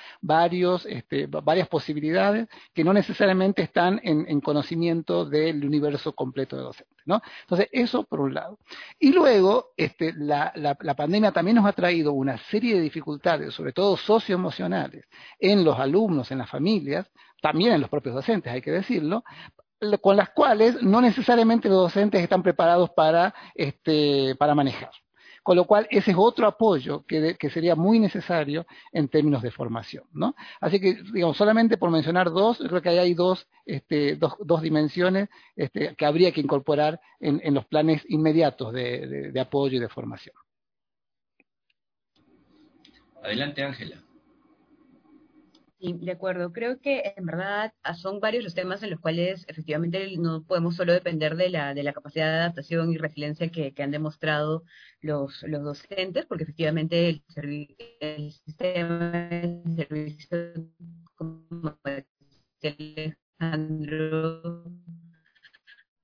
este, 0.86 1.26
varias 1.26 1.68
posibilidades 1.68 2.48
que 2.74 2.84
no 2.84 2.92
necesariamente 2.92 3.62
están 3.62 4.00
en, 4.02 4.40
conocimiento 4.40 5.24
del 5.24 5.64
universo 5.64 6.14
completo 6.14 6.56
de 6.56 6.62
docentes. 6.62 6.96
¿no? 7.04 7.20
Entonces, 7.42 7.68
eso 7.72 8.04
por 8.04 8.20
un 8.20 8.34
lado. 8.34 8.58
Y 8.98 9.12
luego, 9.12 9.72
este, 9.76 10.12
la 10.12 10.94
pandemia 10.96 11.32
también 11.32 11.56
nos 11.56 11.66
ha 11.66 11.72
traído 11.72 12.12
una 12.12 12.38
serie 12.38 12.74
de 12.74 12.80
dificultades, 12.80 13.54
sobre 13.54 13.72
todo 13.72 13.96
socioemocionales, 13.96 15.06
en 15.38 15.64
los 15.64 15.78
alumnos, 15.78 16.30
en 16.30 16.38
las 16.38 16.50
familias, 16.50 17.10
también 17.40 17.72
en 17.72 17.80
los 17.80 17.90
propios 17.90 18.14
docentes, 18.14 18.52
hay 18.52 18.62
que 18.62 18.70
decirlo, 18.70 19.24
con 20.00 20.16
las 20.16 20.30
cuales 20.30 20.82
no 20.82 21.00
necesariamente 21.00 21.68
los 21.68 21.78
docentes 21.78 22.22
están 22.22 22.42
preparados 22.42 22.90
para, 22.90 23.34
este, 23.54 24.34
para 24.36 24.54
manejar. 24.54 24.90
Con 25.42 25.56
lo 25.56 25.64
cual, 25.64 25.86
ese 25.90 26.10
es 26.10 26.16
otro 26.18 26.46
apoyo 26.46 27.06
que, 27.06 27.36
sería 27.50 27.74
muy 27.74 27.98
necesario 27.98 28.66
en 28.92 29.08
términos 29.08 29.40
de 29.40 29.50
formación. 29.50 30.04
¿no? 30.12 30.34
Así 30.60 30.78
que, 30.78 31.00
digamos, 31.12 31.36
solamente 31.36 31.78
por 31.78 31.90
mencionar 31.90 32.30
dos, 32.30 32.58
creo 32.58 32.82
que 32.82 32.88
ahí 32.90 32.98
hay 32.98 33.14
dos, 33.14 33.46
este, 33.64 34.16
dos, 34.16 34.34
dos, 34.40 34.60
dimensiones 34.60 35.30
este, 35.56 35.94
que 35.94 36.04
habría 36.04 36.32
que 36.32 36.42
incorporar 36.42 37.00
en, 37.18 37.40
en 37.42 37.54
los 37.54 37.64
planes 37.64 38.02
inmediatos 38.08 38.74
de, 38.74 39.30
de 39.32 39.40
apoyo 39.40 39.78
y 39.78 39.80
de 39.80 39.88
formación. 39.88 40.34
Adelante, 43.22 43.62
Ángela. 43.62 44.02
Sí, 45.80 45.96
de 46.00 46.10
acuerdo. 46.12 46.52
Creo 46.52 46.80
que 46.80 47.14
en 47.16 47.24
verdad 47.24 47.72
ah, 47.84 47.94
son 47.94 48.18
varios 48.18 48.42
los 48.42 48.54
temas 48.54 48.82
en 48.82 48.90
los 48.90 48.98
cuales 49.00 49.44
efectivamente 49.48 50.16
no 50.18 50.42
podemos 50.42 50.74
solo 50.74 50.92
depender 50.92 51.36
de 51.36 51.50
la, 51.50 51.72
de 51.72 51.84
la 51.84 51.92
capacidad 51.92 52.26
de 52.26 52.38
adaptación 52.38 52.92
y 52.92 52.98
resiliencia 52.98 53.48
que, 53.48 53.72
han 53.78 53.92
demostrado 53.92 54.64
los, 55.00 55.42
los 55.44 55.62
docentes, 55.62 56.26
porque 56.26 56.42
efectivamente 56.44 57.08
el, 57.08 57.22
el 58.00 58.32
sistema 58.32 59.28
de 59.30 59.62
servicio, 59.76 60.52
como 61.14 61.78
Alejandro 62.60 64.64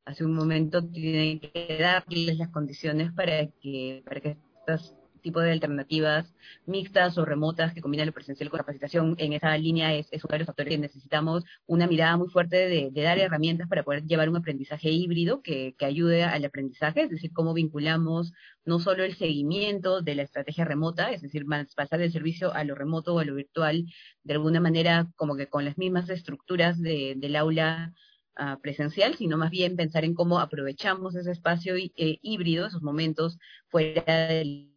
hace 0.05 0.25
un 0.25 0.35
momento, 0.35 0.89
tiene 0.89 1.41
que 1.41 1.79
darles 1.81 2.39
las 2.39 2.51
condiciones 2.51 3.13
para 3.13 3.49
que, 3.61 4.03
para 4.07 4.21
que 4.21 4.39
estas 4.61 4.95
tipo 5.25 5.41
de 5.41 5.51
alternativas 5.51 6.33
mixtas 6.67 7.19
o 7.19 7.25
remotas 7.25 7.73
que 7.73 7.81
combinan 7.81 8.07
lo 8.07 8.13
presencial 8.13 8.51
con 8.51 8.59
capacitación. 8.59 9.17
En 9.19 9.33
esa 9.33 9.57
línea 9.57 9.95
es, 9.95 10.07
uno 10.13 10.33
de 10.33 10.39
los 10.39 10.47
factores 10.47 10.71
que 10.71 10.79
necesitamos 10.79 11.45
una 11.67 11.87
mirada 11.89 12.17
muy 12.17 12.29
fuerte 12.29 12.69
de, 12.69 13.03
dar 13.03 13.19
herramientas 13.19 13.69
para 13.69 13.83
poder 13.83 14.05
llevar 14.05 14.29
un 14.29 14.37
aprendizaje 14.37 14.91
híbrido 14.91 15.43
que, 15.43 15.75
ayude 15.81 16.25
al 16.25 16.45
aprendizaje, 16.45 17.03
es 17.03 17.11
decir, 17.11 17.33
cómo 17.33 17.53
vinculamos 17.53 18.33
no 18.65 18.79
solo 18.81 19.05
el 19.05 19.17
seguimiento 19.17 20.01
de 20.01 20.15
la 20.15 20.23
estrategia 20.23 20.65
remota, 20.65 21.11
es 21.11 21.21
decir, 21.21 21.45
pasar 21.77 21.99
del 21.99 22.13
servicio 22.13 22.55
a 22.55 22.65
lo 22.65 22.75
remoto 22.75 23.15
o 23.15 23.19
a 23.19 23.25
lo 23.25 23.35
virtual, 23.35 23.87
de 24.23 24.33
alguna 24.35 24.61
manera 24.61 25.09
como 25.17 25.37
que 25.37 25.49
con 25.49 25.65
las 25.65 25.77
mismas 25.77 26.09
estructuras 26.09 26.81
del 26.81 27.37
aula 27.37 27.93
ah, 28.37 28.59
presencial, 28.63 29.15
sino 29.17 29.37
más 29.37 29.51
bien 29.51 29.77
pensar 29.77 30.05
en 30.05 30.15
cómo 30.15 30.39
aprovechamos 30.41 31.15
ese 31.15 31.33
espacio 31.33 31.77
eh, 31.77 32.19
híbrido, 32.23 32.67
esos 32.67 32.83
momentos 32.83 33.39
fuera 33.69 34.27
del 34.29 34.71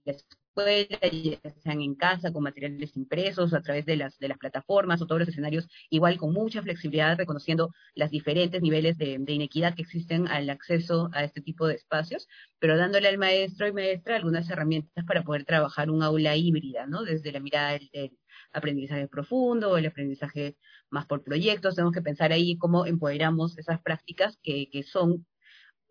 escuela, 0.58 1.00
ya 1.12 1.52
sean 1.64 1.82
en 1.82 1.96
casa, 1.96 2.32
con 2.32 2.44
materiales 2.44 2.96
impresos, 2.98 3.54
a 3.54 3.62
través 3.62 3.86
de 3.86 3.98
las, 3.98 4.18
de 4.20 4.30
las 4.30 4.38
plataformas 4.38 5.02
o 5.02 5.08
todos 5.08 5.20
los 5.20 5.30
escenarios, 5.30 5.68
igual 5.90 6.18
con 6.18 6.34
mucha 6.34 6.62
flexibilidad, 6.62 7.18
reconociendo 7.18 7.72
los 7.96 8.10
diferentes 8.10 8.62
niveles 8.62 8.98
de, 8.98 9.20
inequidad 9.28 9.76
que 9.76 9.84
existen 9.84 10.28
al 10.28 10.50
acceso 10.50 11.10
a 11.14 11.24
este 11.24 11.42
tipo 11.42 11.68
de 11.68 11.76
espacios, 11.76 12.28
pero 12.60 12.78
dándole 12.78 13.08
al 13.08 13.18
maestro 13.18 13.68
y 13.68 13.74
maestra 13.74 14.16
algunas 14.16 14.50
herramientas 14.50 15.06
para 15.06 15.24
poder 15.24 15.46
trabajar 15.46 15.90
un 15.90 16.04
aula 16.04 16.36
híbrida, 16.36 16.88
¿no? 16.88 17.04
Desde 17.04 17.32
la 17.32 17.40
mirada 17.40 17.72
del, 17.74 18.18
aprendizaje 18.54 19.08
profundo 19.08 19.78
el 19.78 19.86
aprendizaje 19.88 20.58
más 20.90 21.06
por 21.06 21.24
proyectos, 21.24 21.76
tenemos 21.76 21.94
que 21.94 22.02
pensar 22.02 22.32
ahí 22.32 22.58
cómo 22.58 22.86
empoderamos 22.86 23.58
esas 23.58 23.82
prácticas 23.82 24.38
que, 24.42 24.70
que 24.70 24.84
son 24.84 25.26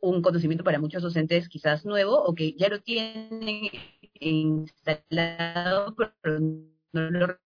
un 0.01 0.23
conocimiento 0.23 0.64
para 0.64 0.79
muchos 0.79 1.03
docentes 1.03 1.49
quizás 1.49 1.85
nuevo 1.85 2.23
o 2.23 2.35
que 2.35 2.55
ya 2.55 2.69
lo 2.69 2.81
tienen 2.81 3.71
instalado, 4.21 5.95
pero 6.23 6.41
no 6.93 7.11
lo 7.11 7.39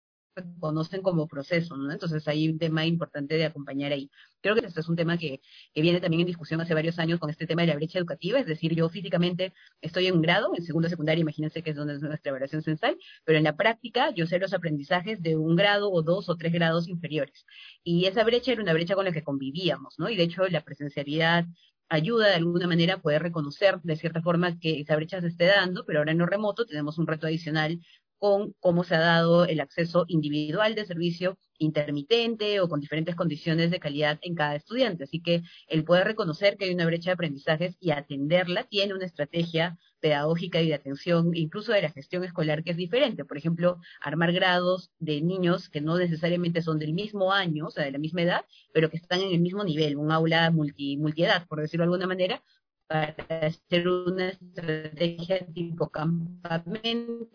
conocen 0.59 1.01
como 1.01 1.27
proceso, 1.27 1.75
¿no? 1.77 1.91
Entonces 1.91 2.27
hay 2.27 2.49
un 2.49 2.57
tema 2.57 2.85
importante 2.85 3.35
de 3.35 3.45
acompañar 3.45 3.91
ahí. 3.91 4.09
Creo 4.41 4.55
que 4.55 4.65
este 4.65 4.79
es 4.79 4.89
un 4.89 4.95
tema 4.95 5.17
que, 5.17 5.41
que, 5.73 5.81
viene 5.81 5.99
también 5.99 6.21
en 6.21 6.27
discusión 6.27 6.61
hace 6.61 6.73
varios 6.73 6.99
años 6.99 7.19
con 7.19 7.29
este 7.29 7.45
tema 7.47 7.63
de 7.63 7.67
la 7.67 7.75
brecha 7.75 7.99
educativa, 7.99 8.39
es 8.39 8.45
decir, 8.45 8.73
yo 8.73 8.87
físicamente 8.89 9.53
estoy 9.81 10.07
en 10.07 10.15
un 10.15 10.21
grado, 10.21 10.51
en 10.55 10.63
segundo 10.63 10.87
secundaria, 10.89 11.21
imagínense 11.21 11.61
que 11.61 11.71
es 11.71 11.75
donde 11.75 11.95
es 11.95 12.01
nuestra 12.01 12.29
evaluación 12.29 12.61
censal, 12.61 12.97
pero 13.25 13.37
en 13.37 13.43
la 13.43 13.55
práctica 13.57 14.11
yo 14.11 14.25
sé 14.27 14.39
los 14.39 14.53
aprendizajes 14.53 15.21
de 15.21 15.35
un 15.35 15.55
grado 15.55 15.91
o 15.91 16.01
dos 16.01 16.29
o 16.29 16.37
tres 16.37 16.53
grados 16.53 16.87
inferiores. 16.87 17.45
Y 17.83 18.05
esa 18.05 18.23
brecha 18.23 18.51
era 18.51 18.61
una 18.61 18.73
brecha 18.73 18.95
con 18.95 19.05
la 19.05 19.11
que 19.11 19.23
convivíamos, 19.23 19.95
¿no? 19.99 20.09
Y 20.09 20.15
de 20.15 20.23
hecho 20.23 20.47
la 20.47 20.61
presencialidad 20.63 21.45
ayuda 21.89 22.27
de 22.27 22.35
alguna 22.35 22.67
manera 22.67 22.95
a 22.95 23.01
poder 23.01 23.21
reconocer 23.23 23.79
de 23.81 23.95
cierta 23.95 24.21
forma 24.21 24.57
que 24.59 24.79
esa 24.81 24.95
brecha 24.95 25.21
se 25.21 25.27
esté 25.27 25.45
dando, 25.45 25.85
pero 25.85 25.99
ahora 25.99 26.11
en 26.11 26.19
lo 26.19 26.25
remoto 26.25 26.65
tenemos 26.65 26.97
un 26.97 27.07
reto 27.07 27.27
adicional 27.27 27.79
con 28.19 28.53
cómo 28.59 28.83
se 28.83 28.95
ha 28.95 28.99
dado 28.99 29.45
el 29.45 29.61
acceso 29.61 30.05
individual 30.07 30.75
de 30.75 30.85
servicio 30.85 31.37
intermitente 31.57 32.59
o 32.59 32.69
con 32.69 32.79
diferentes 32.79 33.15
condiciones 33.15 33.71
de 33.71 33.79
calidad 33.79 34.19
en 34.21 34.35
cada 34.35 34.55
estudiante. 34.55 35.05
Así 35.05 35.21
que 35.21 35.41
el 35.67 35.83
poder 35.83 36.05
reconocer 36.05 36.57
que 36.57 36.65
hay 36.65 36.73
una 36.73 36.85
brecha 36.85 37.09
de 37.09 37.13
aprendizajes 37.13 37.77
y 37.79 37.91
atenderla 37.91 38.63
tiene 38.65 38.93
una 38.93 39.05
estrategia 39.05 39.77
pedagógica 39.99 40.61
y 40.61 40.67
de 40.69 40.75
atención, 40.75 41.35
incluso 41.35 41.73
de 41.73 41.81
la 41.81 41.91
gestión 41.91 42.23
escolar, 42.23 42.63
que 42.63 42.71
es 42.71 42.77
diferente. 42.77 43.25
Por 43.25 43.37
ejemplo, 43.37 43.79
armar 44.01 44.31
grados 44.31 44.91
de 44.99 45.21
niños 45.21 45.69
que 45.69 45.81
no 45.81 45.97
necesariamente 45.97 46.61
son 46.61 46.79
del 46.79 46.93
mismo 46.93 47.33
año, 47.33 47.67
o 47.67 47.71
sea, 47.71 47.83
de 47.83 47.91
la 47.91 47.97
misma 47.97 48.21
edad, 48.21 48.45
pero 48.73 48.89
que 48.89 48.97
están 48.97 49.21
en 49.21 49.31
el 49.31 49.39
mismo 49.39 49.63
nivel, 49.63 49.97
un 49.97 50.11
aula 50.11 50.51
multi, 50.51 50.97
multiedad, 50.97 51.45
por 51.47 51.59
decirlo 51.59 51.83
de 51.83 51.87
alguna 51.87 52.07
manera, 52.07 52.41
para 52.89 53.15
hacer 53.45 53.87
una 53.87 54.29
estrategia 54.29 55.45
tipo 55.53 55.87
campamento 55.89 57.29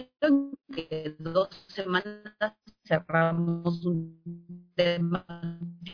que 0.75 1.15
dos 1.21 1.49
semanas 1.69 2.55
cerramos 2.85 3.85
un 3.85 4.71
tema 4.75 5.25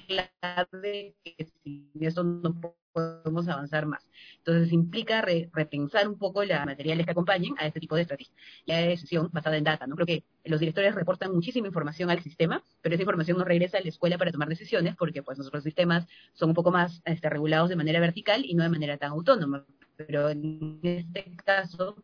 clave 0.06 1.14
que 1.22 1.48
sin 1.62 1.90
eso 2.00 2.24
no 2.24 2.60
podemos 2.92 3.48
avanzar 3.48 3.86
más. 3.86 4.08
Entonces 4.38 4.72
implica 4.72 5.22
repensar 5.22 6.08
un 6.08 6.18
poco 6.18 6.44
las 6.44 6.66
materiales 6.66 7.06
que 7.06 7.12
acompañen 7.12 7.54
a 7.58 7.66
este 7.66 7.80
tipo 7.80 7.94
de 7.94 8.02
estrategia 8.02 8.34
y 8.64 8.72
a 8.72 8.78
decisión 8.78 9.28
basada 9.32 9.56
en 9.56 9.64
data. 9.64 9.86
¿no? 9.86 9.94
Creo 9.94 10.06
que 10.06 10.24
los 10.44 10.60
directores 10.60 10.94
reportan 10.94 11.32
muchísima 11.32 11.68
información 11.68 12.10
al 12.10 12.20
sistema, 12.22 12.62
pero 12.80 12.94
esa 12.94 13.02
información 13.02 13.38
no 13.38 13.44
regresa 13.44 13.78
a 13.78 13.80
la 13.80 13.88
escuela 13.88 14.18
para 14.18 14.32
tomar 14.32 14.48
decisiones 14.48 14.96
porque 14.96 15.22
pues 15.22 15.38
nuestros 15.38 15.62
sistemas 15.62 16.06
son 16.32 16.50
un 16.50 16.54
poco 16.54 16.72
más 16.72 17.00
este, 17.04 17.30
regulados 17.30 17.68
de 17.68 17.76
manera 17.76 18.00
vertical 18.00 18.44
y 18.44 18.54
no 18.54 18.64
de 18.64 18.70
manera 18.70 18.96
tan 18.96 19.12
autónoma. 19.12 19.64
Pero 19.96 20.30
en 20.30 20.80
este 20.82 21.36
caso 21.44 22.02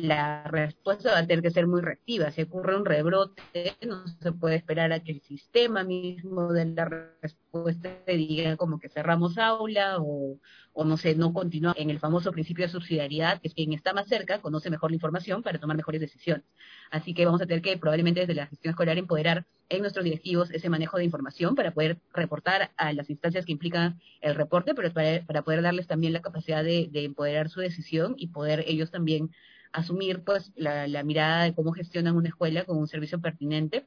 la 0.00 0.44
respuesta 0.44 1.12
va 1.12 1.18
a 1.18 1.26
tener 1.26 1.42
que 1.42 1.50
ser 1.50 1.66
muy 1.66 1.82
reactiva. 1.82 2.30
Si 2.30 2.42
ocurre 2.42 2.76
un 2.76 2.84
rebrote, 2.86 3.76
no 3.86 4.06
se 4.06 4.32
puede 4.32 4.56
esperar 4.56 4.92
a 4.92 5.00
que 5.00 5.12
el 5.12 5.20
sistema 5.20 5.84
mismo 5.84 6.52
de 6.52 6.64
la 6.64 6.86
respuesta 7.20 7.90
diga 8.06 8.56
como 8.56 8.78
que 8.78 8.88
cerramos 8.88 9.36
aula 9.36 9.98
o, 10.00 10.38
o 10.72 10.84
no 10.84 10.96
sé, 10.96 11.14
no 11.14 11.34
continúa 11.34 11.74
en 11.76 11.90
el 11.90 11.98
famoso 11.98 12.32
principio 12.32 12.64
de 12.64 12.72
subsidiariedad, 12.72 13.40
que 13.40 13.48
es 13.48 13.54
quien 13.54 13.72
está 13.74 13.92
más 13.92 14.08
cerca 14.08 14.40
conoce 14.40 14.70
mejor 14.70 14.90
la 14.90 14.96
información 14.96 15.42
para 15.42 15.58
tomar 15.58 15.76
mejores 15.76 16.00
decisiones. 16.00 16.44
Así 16.90 17.12
que 17.12 17.26
vamos 17.26 17.42
a 17.42 17.46
tener 17.46 17.62
que 17.62 17.76
probablemente 17.76 18.20
desde 18.20 18.34
la 18.34 18.46
gestión 18.46 18.70
escolar 18.70 18.96
empoderar 18.96 19.46
en 19.68 19.82
nuestros 19.82 20.04
directivos 20.04 20.50
ese 20.50 20.68
manejo 20.70 20.98
de 20.98 21.04
información 21.04 21.54
para 21.54 21.72
poder 21.72 21.98
reportar 22.12 22.72
a 22.76 22.92
las 22.92 23.10
instancias 23.10 23.44
que 23.44 23.52
implican 23.52 24.00
el 24.20 24.34
reporte, 24.34 24.74
pero 24.74 24.92
para, 24.92 25.24
para 25.24 25.42
poder 25.42 25.62
darles 25.62 25.86
también 25.86 26.12
la 26.12 26.22
capacidad 26.22 26.64
de, 26.64 26.88
de 26.90 27.04
empoderar 27.04 27.48
su 27.48 27.60
decisión 27.60 28.14
y 28.16 28.28
poder 28.28 28.64
ellos 28.66 28.90
también 28.90 29.30
asumir 29.72 30.22
pues 30.22 30.52
la, 30.56 31.02
mirada 31.02 31.44
de 31.44 31.54
cómo 31.54 31.72
gestionan 31.72 32.16
una 32.16 32.28
escuela 32.28 32.64
con 32.64 32.78
un 32.78 32.88
servicio 32.88 33.20
pertinente 33.20 33.86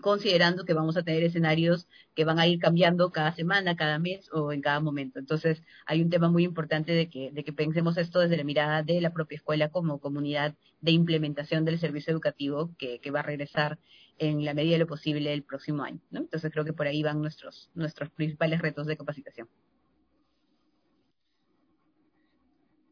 considerando 0.00 0.64
que 0.64 0.72
vamos 0.72 0.96
a 0.96 1.02
tener 1.02 1.22
escenarios 1.22 1.86
que 2.14 2.24
van 2.24 2.38
a 2.38 2.46
ir 2.46 2.58
cambiando 2.58 3.12
cada 3.12 3.32
semana, 3.32 3.76
cada 3.76 3.98
mes 3.98 4.30
o 4.32 4.52
en 4.52 4.62
cada 4.62 4.80
momento. 4.80 5.18
Entonces, 5.18 5.62
hay 5.86 6.02
un 6.02 6.10
tema 6.10 6.30
muy 6.30 6.44
importante 6.44 6.92
de 6.92 7.08
que, 7.08 7.30
de 7.32 7.44
que 7.44 7.52
pensemos 7.52 7.96
esto 7.98 8.20
desde 8.20 8.36
la 8.36 8.44
mirada 8.44 8.82
de 8.82 9.00
la 9.00 9.12
propia 9.12 9.36
escuela 9.36 9.68
como 9.68 10.00
comunidad 10.00 10.54
de 10.80 10.92
implementación 10.92 11.64
del 11.64 11.78
servicio 11.78 12.12
educativo 12.12 12.70
que, 12.78 12.98
va 13.10 13.20
a 13.20 13.24
regresar 13.24 13.78
en 14.18 14.44
la 14.44 14.54
medida 14.54 14.72
de 14.74 14.80
lo 14.80 14.86
posible 14.86 15.32
el 15.32 15.42
próximo 15.42 15.82
año. 15.82 16.00
Entonces, 16.12 16.50
creo 16.50 16.64
que 16.64 16.72
por 16.72 16.86
ahí 16.86 17.02
van 17.02 17.20
nuestros, 17.20 17.70
nuestros 17.74 18.10
principales 18.10 18.60
retos 18.60 18.86
de 18.86 18.96
capacitación. 18.96 19.48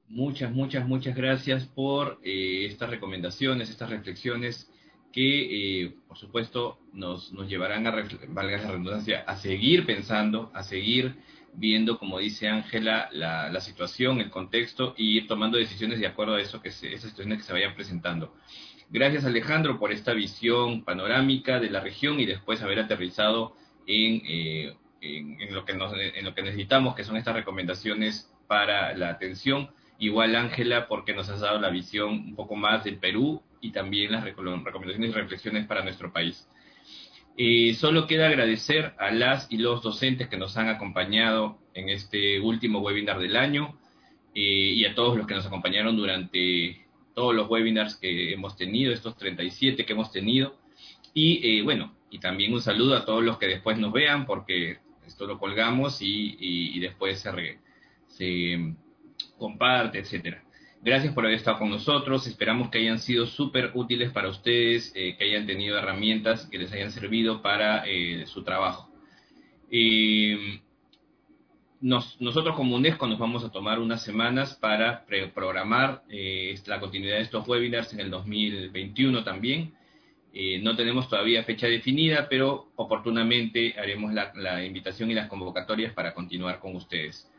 Muchas, 0.08 0.50
muchas, 0.50 0.86
muchas 0.88 1.14
gracias 1.14 1.66
por 1.66 2.18
eh, 2.24 2.64
estas 2.66 2.88
recomendaciones, 2.88 3.68
estas 3.68 3.90
reflexiones 3.90 4.72
que, 5.12 5.82
eh, 5.84 5.94
por 6.06 6.16
supuesto, 6.16 6.78
nos, 6.94 7.32
nos 7.32 7.46
llevarán 7.46 7.86
a, 7.86 7.90
valga 8.28 8.56
la 8.56 8.70
redundancia, 8.70 9.20
a 9.26 9.36
seguir 9.36 9.84
pensando, 9.84 10.50
a 10.54 10.62
seguir 10.62 11.16
viendo, 11.52 11.98
como 11.98 12.18
dice 12.18 12.48
Ángela, 12.48 13.10
la, 13.12 13.50
la, 13.50 13.60
situación, 13.60 14.20
el 14.20 14.30
contexto 14.30 14.94
y 14.96 15.18
ir 15.18 15.26
tomando 15.26 15.58
decisiones 15.58 16.00
de 16.00 16.06
acuerdo 16.06 16.36
a 16.36 16.40
eso 16.40 16.62
que 16.62 16.70
se, 16.70 16.88
esas 16.88 17.10
situaciones 17.10 17.38
que 17.38 17.44
se 17.44 17.52
vayan 17.52 17.74
presentando. 17.74 18.34
Gracias 18.90 19.26
Alejandro 19.26 19.78
por 19.78 19.92
esta 19.92 20.14
visión 20.14 20.84
panorámica 20.84 21.60
de 21.60 21.68
la 21.68 21.80
región 21.80 22.18
y 22.20 22.24
después 22.24 22.62
haber 22.62 22.78
aterrizado 22.78 23.54
en, 23.86 24.22
eh, 24.26 24.74
en, 25.02 25.54
lo 25.54 25.66
que 25.66 25.72
en 25.72 26.24
lo 26.24 26.34
que 26.34 26.42
necesitamos, 26.42 26.94
que 26.94 27.04
son 27.04 27.16
estas 27.18 27.34
recomendaciones 27.34 28.32
para 28.46 28.94
la 28.96 29.10
atención. 29.10 29.70
Igual 29.98 30.36
Ángela, 30.36 30.86
porque 30.86 31.12
nos 31.12 31.28
has 31.28 31.40
dado 31.40 31.60
la 31.60 31.70
visión 31.70 32.10
un 32.10 32.36
poco 32.36 32.54
más 32.54 32.84
del 32.84 32.98
Perú 32.98 33.42
y 33.60 33.72
también 33.72 34.12
las 34.12 34.24
recomendaciones 34.24 35.10
y 35.10 35.12
reflexiones 35.12 35.66
para 35.66 35.82
nuestro 35.82 36.12
país. 36.12 36.48
Eh, 37.36 37.74
solo 37.74 38.06
queda 38.06 38.26
agradecer 38.26 38.94
a 38.98 39.12
las 39.12 39.50
y 39.50 39.58
los 39.58 39.82
docentes 39.82 40.28
que 40.28 40.36
nos 40.36 40.56
han 40.56 40.68
acompañado 40.68 41.58
en 41.72 41.88
este 41.88 42.40
último 42.40 42.80
webinar 42.80 43.20
del 43.20 43.36
año 43.36 43.78
eh, 44.34 44.40
y 44.74 44.84
a 44.84 44.94
todos 44.94 45.16
los 45.16 45.26
que 45.26 45.34
nos 45.34 45.46
acompañaron 45.46 45.96
durante 45.96 46.84
todos 47.14 47.34
los 47.34 47.48
webinars 47.48 47.96
que 47.96 48.32
hemos 48.32 48.56
tenido, 48.56 48.92
estos 48.92 49.16
37 49.16 49.84
que 49.84 49.92
hemos 49.92 50.10
tenido. 50.10 50.56
Y 51.14 51.58
eh, 51.58 51.62
bueno, 51.62 51.94
y 52.10 52.18
también 52.18 52.52
un 52.52 52.60
saludo 52.60 52.96
a 52.96 53.04
todos 53.04 53.22
los 53.22 53.38
que 53.38 53.46
después 53.46 53.78
nos 53.78 53.92
vean, 53.92 54.26
porque 54.26 54.78
esto 55.06 55.26
lo 55.26 55.38
colgamos 55.38 56.02
y, 56.02 56.36
y, 56.38 56.78
después 56.80 57.20
se, 57.20 57.58
se 58.08 58.74
comparte, 59.38 59.98
etcétera. 59.98 60.42
Gracias 60.80 61.12
por 61.12 61.24
haber 61.24 61.38
estado 61.38 61.58
con 61.58 61.70
nosotros. 61.70 62.26
Esperamos 62.26 62.70
que 62.70 62.78
hayan 62.78 63.00
sido 63.00 63.26
súper 63.26 63.72
útiles 63.74 64.12
para 64.12 64.28
ustedes, 64.28 64.92
eh, 64.94 65.16
que 65.16 65.24
hayan 65.24 65.44
tenido 65.44 65.76
herramientas 65.76 66.46
que 66.46 66.58
les 66.58 66.72
hayan 66.72 66.92
servido 66.92 67.42
para 67.42 67.84
eh, 67.86 68.24
su 68.26 68.44
trabajo. 68.44 68.88
Eh, 69.70 70.60
nosotros 71.80 72.56
como 72.56 72.76
UNESCO 72.76 73.06
nos 73.06 73.18
vamos 73.18 73.44
a 73.44 73.50
tomar 73.50 73.78
unas 73.78 74.02
semanas 74.02 74.54
para 74.54 75.04
programar 75.32 76.02
la 76.66 76.80
continuidad 76.80 77.16
de 77.16 77.22
estos 77.22 77.46
webinars 77.46 77.92
en 77.92 78.00
el 78.00 78.10
2021 78.10 79.22
también. 79.22 79.74
no 80.62 80.74
tenemos 80.74 81.08
todavía 81.08 81.44
fecha 81.44 81.68
definida, 81.68 82.28
pero 82.28 82.72
oportunamente 82.74 83.74
haremos 83.78 84.12
la 84.12 84.64
invitación 84.64 85.12
y 85.12 85.14
las 85.14 85.28
convocatorias 85.28 85.92
para 85.92 86.14
continuar 86.14 86.58
con 86.58 86.74
ustedes. 86.74 87.30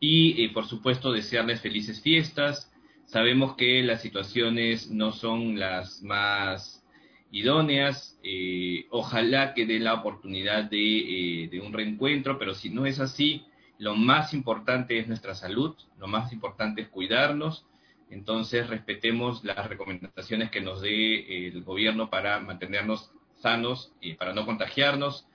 Y, 0.00 0.48
por 0.48 0.66
supuesto, 0.66 1.12
desearles 1.12 1.60
felices 1.60 2.00
fiestas, 2.00 2.70
Sabemos 3.08 3.56
que 3.56 3.82
las 3.82 4.02
situaciones 4.02 4.90
no 4.90 5.12
son 5.12 5.58
las 5.58 6.02
más 6.02 6.84
idóneas. 7.30 8.20
Eh, 8.22 8.84
ojalá 8.90 9.54
que 9.54 9.64
dé 9.64 9.78
la 9.78 9.94
oportunidad 9.94 10.68
eh, 10.72 11.48
de, 11.50 11.60
un 11.60 11.72
reencuentro, 11.72 12.38
pero 12.38 12.52
si 12.52 12.68
no 12.68 12.84
es 12.84 13.00
así, 13.00 13.46
lo 13.78 13.94
más 13.94 14.34
importante 14.34 14.98
es 14.98 15.08
nuestra 15.08 15.34
salud, 15.34 15.74
lo 15.98 16.06
más 16.06 16.34
importante 16.34 16.82
es 16.82 16.88
cuidarnos. 16.88 17.64
Entonces, 18.10 18.68
respetemos 18.68 19.42
las 19.42 19.66
recomendaciones 19.66 20.50
que 20.50 20.60
nos 20.60 20.82
dé 20.82 21.46
el 21.48 21.62
gobierno 21.62 22.10
para 22.10 22.40
mantenernos 22.40 23.10
sanos 23.38 23.90
y 24.02 24.14
para 24.14 24.34
no 24.34 24.44
contagiarnos. 24.44 25.26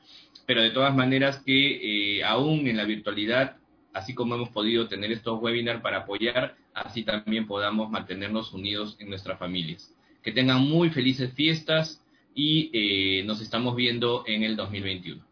Pero 0.45 0.61
de 0.61 0.69
todas 0.69 0.95
maneras 0.95 1.41
que 1.43 2.17
eh, 2.17 2.23
aún 2.23 2.67
en 2.67 2.77
la 2.77 2.85
virtualidad 2.85 3.57
así 3.93 4.13
como 4.13 4.35
hemos 4.35 4.49
podido 4.49 4.87
tener 4.87 5.11
estos 5.11 5.41
webinars 5.41 5.81
para 5.81 5.99
apoyar, 5.99 6.55
así 6.73 7.03
también 7.03 7.47
podamos 7.47 7.89
mantenernos 7.89 8.53
unidos 8.53 8.97
en 8.99 9.09
nuestras 9.09 9.39
familias. 9.39 9.93
Que 10.21 10.31
tengan 10.31 10.61
muy 10.61 10.89
felices 10.89 11.33
fiestas 11.33 12.03
y 12.33 12.71
eh, 12.73 13.23
nos 13.23 13.41
estamos 13.41 13.75
viendo 13.75 14.23
en 14.25 14.43
el 14.43 14.55
2021. 14.55 15.23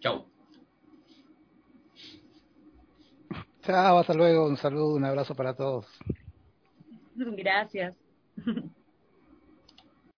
Chao. 0.00 0.26
Chao, 3.62 3.98
hasta 3.98 4.14
luego. 4.14 4.46
Un 4.46 4.56
saludo, 4.56 4.94
un 4.94 5.04
abrazo 5.04 5.34
para 5.34 5.54
todos. 5.54 5.86
Gracias. 7.14 7.94